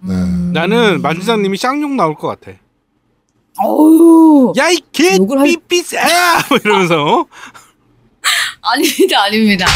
[0.00, 0.14] 네.
[0.14, 0.50] 음.
[0.54, 2.56] 나는 만지장님이 쌍욕 나올 것 같아.
[3.62, 5.98] 어우 야이개 욕을 할- 삐삐새
[6.48, 7.26] 뭐 이러면서 어?
[8.62, 9.66] 아닙니다 아닙니다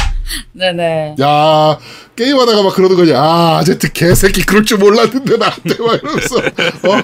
[0.52, 1.78] 네네 야
[2.16, 3.14] 게임하다가 막 그러는 거지.
[3.14, 7.02] 아 아제트 개새끼 그럴 줄 몰랐는데 나한테 막 이러면서 어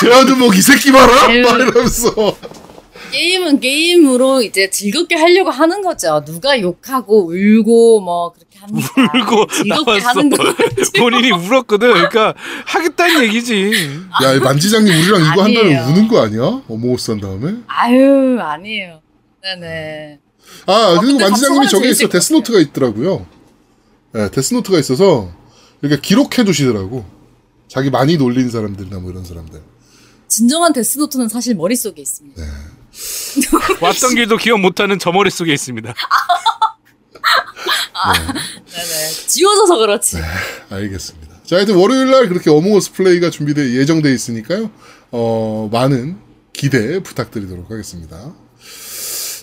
[0.00, 1.06] 제아두목 이 새끼 봐라.
[1.26, 2.36] 막 이러면서
[3.14, 9.90] 게임은 게임으로 이제 즐겁게 하려고 하는 거죠 누가 욕하고 울고 뭐 그렇게 합니다 울고 즐겁게
[10.00, 10.08] 나왔어.
[10.08, 10.36] 하는 거
[10.98, 11.92] 본인이 울었거든.
[11.92, 12.34] 그러니까
[12.66, 13.70] 하겠다는 얘기지.
[14.24, 15.84] 야, 이 만지장님 우리랑 이거 아니에요.
[15.88, 16.62] 우는 거 아니야?
[16.68, 17.54] 어머우스 한 다음에?
[17.66, 19.00] 아유 아니에요
[19.42, 20.18] 네네
[20.66, 22.08] 아, 그리고 근데 만지장님이 저게 있어.
[22.08, 23.26] 데스노트가 있더라고요.
[24.16, 25.30] 예, 데스노트가 있어서
[25.82, 27.04] 이렇게 기록해 두시더라고.
[27.68, 29.60] 자기 많이 놀린 사람들이나 뭐 이런 사람들.
[30.28, 32.42] 진정한 데스노트는 사실 머릿속에 있습니다
[33.80, 35.94] 왔던 길도 기억 못하는 저 머릿속에 있습니다.
[38.66, 40.18] 네네 지워져서 그렇지
[40.70, 41.34] 알겠습니다.
[41.44, 44.70] 자, 하여튼 월요일 날 그렇게 어몽어스 플레이가 준비돼 예정돼 있으니까요.
[45.10, 46.16] 어, 많은
[46.52, 48.32] 기대 부탁드리도록 하겠습니다.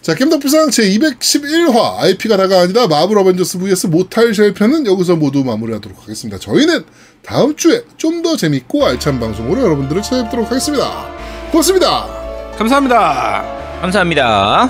[0.02, 5.44] 자, 겜덕비상 제 211화 IP가 다가 아니다 마블 어벤져스 vs 모탈 쉘 편은 여기서 모두
[5.44, 6.40] 마무리하도록 하겠습니다.
[6.40, 6.86] 저희는
[7.24, 11.08] 다음 주에 좀 더 재밌고 알찬 방송으로 여러분들을 찾아뵙도록 하겠습니다.
[11.52, 12.21] 고맙습니다.
[12.58, 13.44] 감사합니다.
[13.82, 14.70] 감사합니다.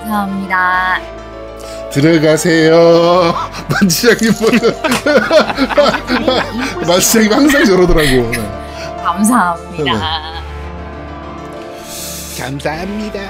[0.00, 0.98] 감사합니다
[1.92, 3.34] 들어가세요.
[3.68, 4.60] 만지장님 보는.
[6.86, 8.30] 만지장님 항상 저러더라고.
[8.30, 8.38] 네.
[9.02, 9.92] 감사합니다
[12.38, 13.20] 감사합니다.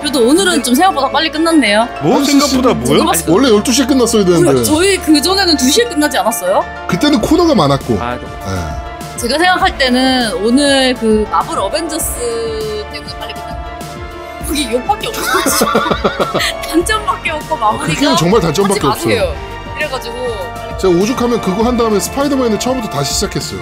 [0.00, 3.06] 그래도 오늘은 좀 생각보다 빨리 끝났네요 뭐 생각보다 뭐요?
[3.28, 4.62] 원래 12시에 끝났어야 되는데.
[4.62, 6.62] 저희 그 전에는 2시에 끝나지 않았어요?
[6.86, 7.98] 그때는 코너가 많았고.
[7.98, 8.83] 아, 예.
[9.18, 14.44] 제가 생각할 때는 오늘 그 마블 어벤져스 때문에 빨리 끝난 거예요.
[14.46, 15.66] 거기 욕밖에 없어.
[16.68, 19.26] 단점밖에 없고 마무리가 그 게임은 정말 단점밖에 하지 없어요.
[19.28, 19.74] 마세요.
[19.74, 23.60] 그래가지고 제가 오죽하면 그거 한 다음에 스파이더맨을 처음부터 다시 시작했어요.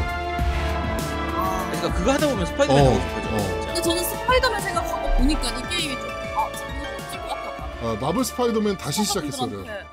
[1.37, 3.29] 아, 그러니까 그거 하다 보면 스파이더맨 어, 하고 싶어져.
[3.29, 3.39] 어.
[3.39, 3.67] 진짜.
[3.67, 7.51] 근데 저는 스파이더맨 생각하고 보니까 이 게임이 좀 아, 재밌을 것 같다.
[7.83, 9.33] 아, 마블 스파이더맨 다시 시작했어요.
[9.51, 9.87] 사람들한테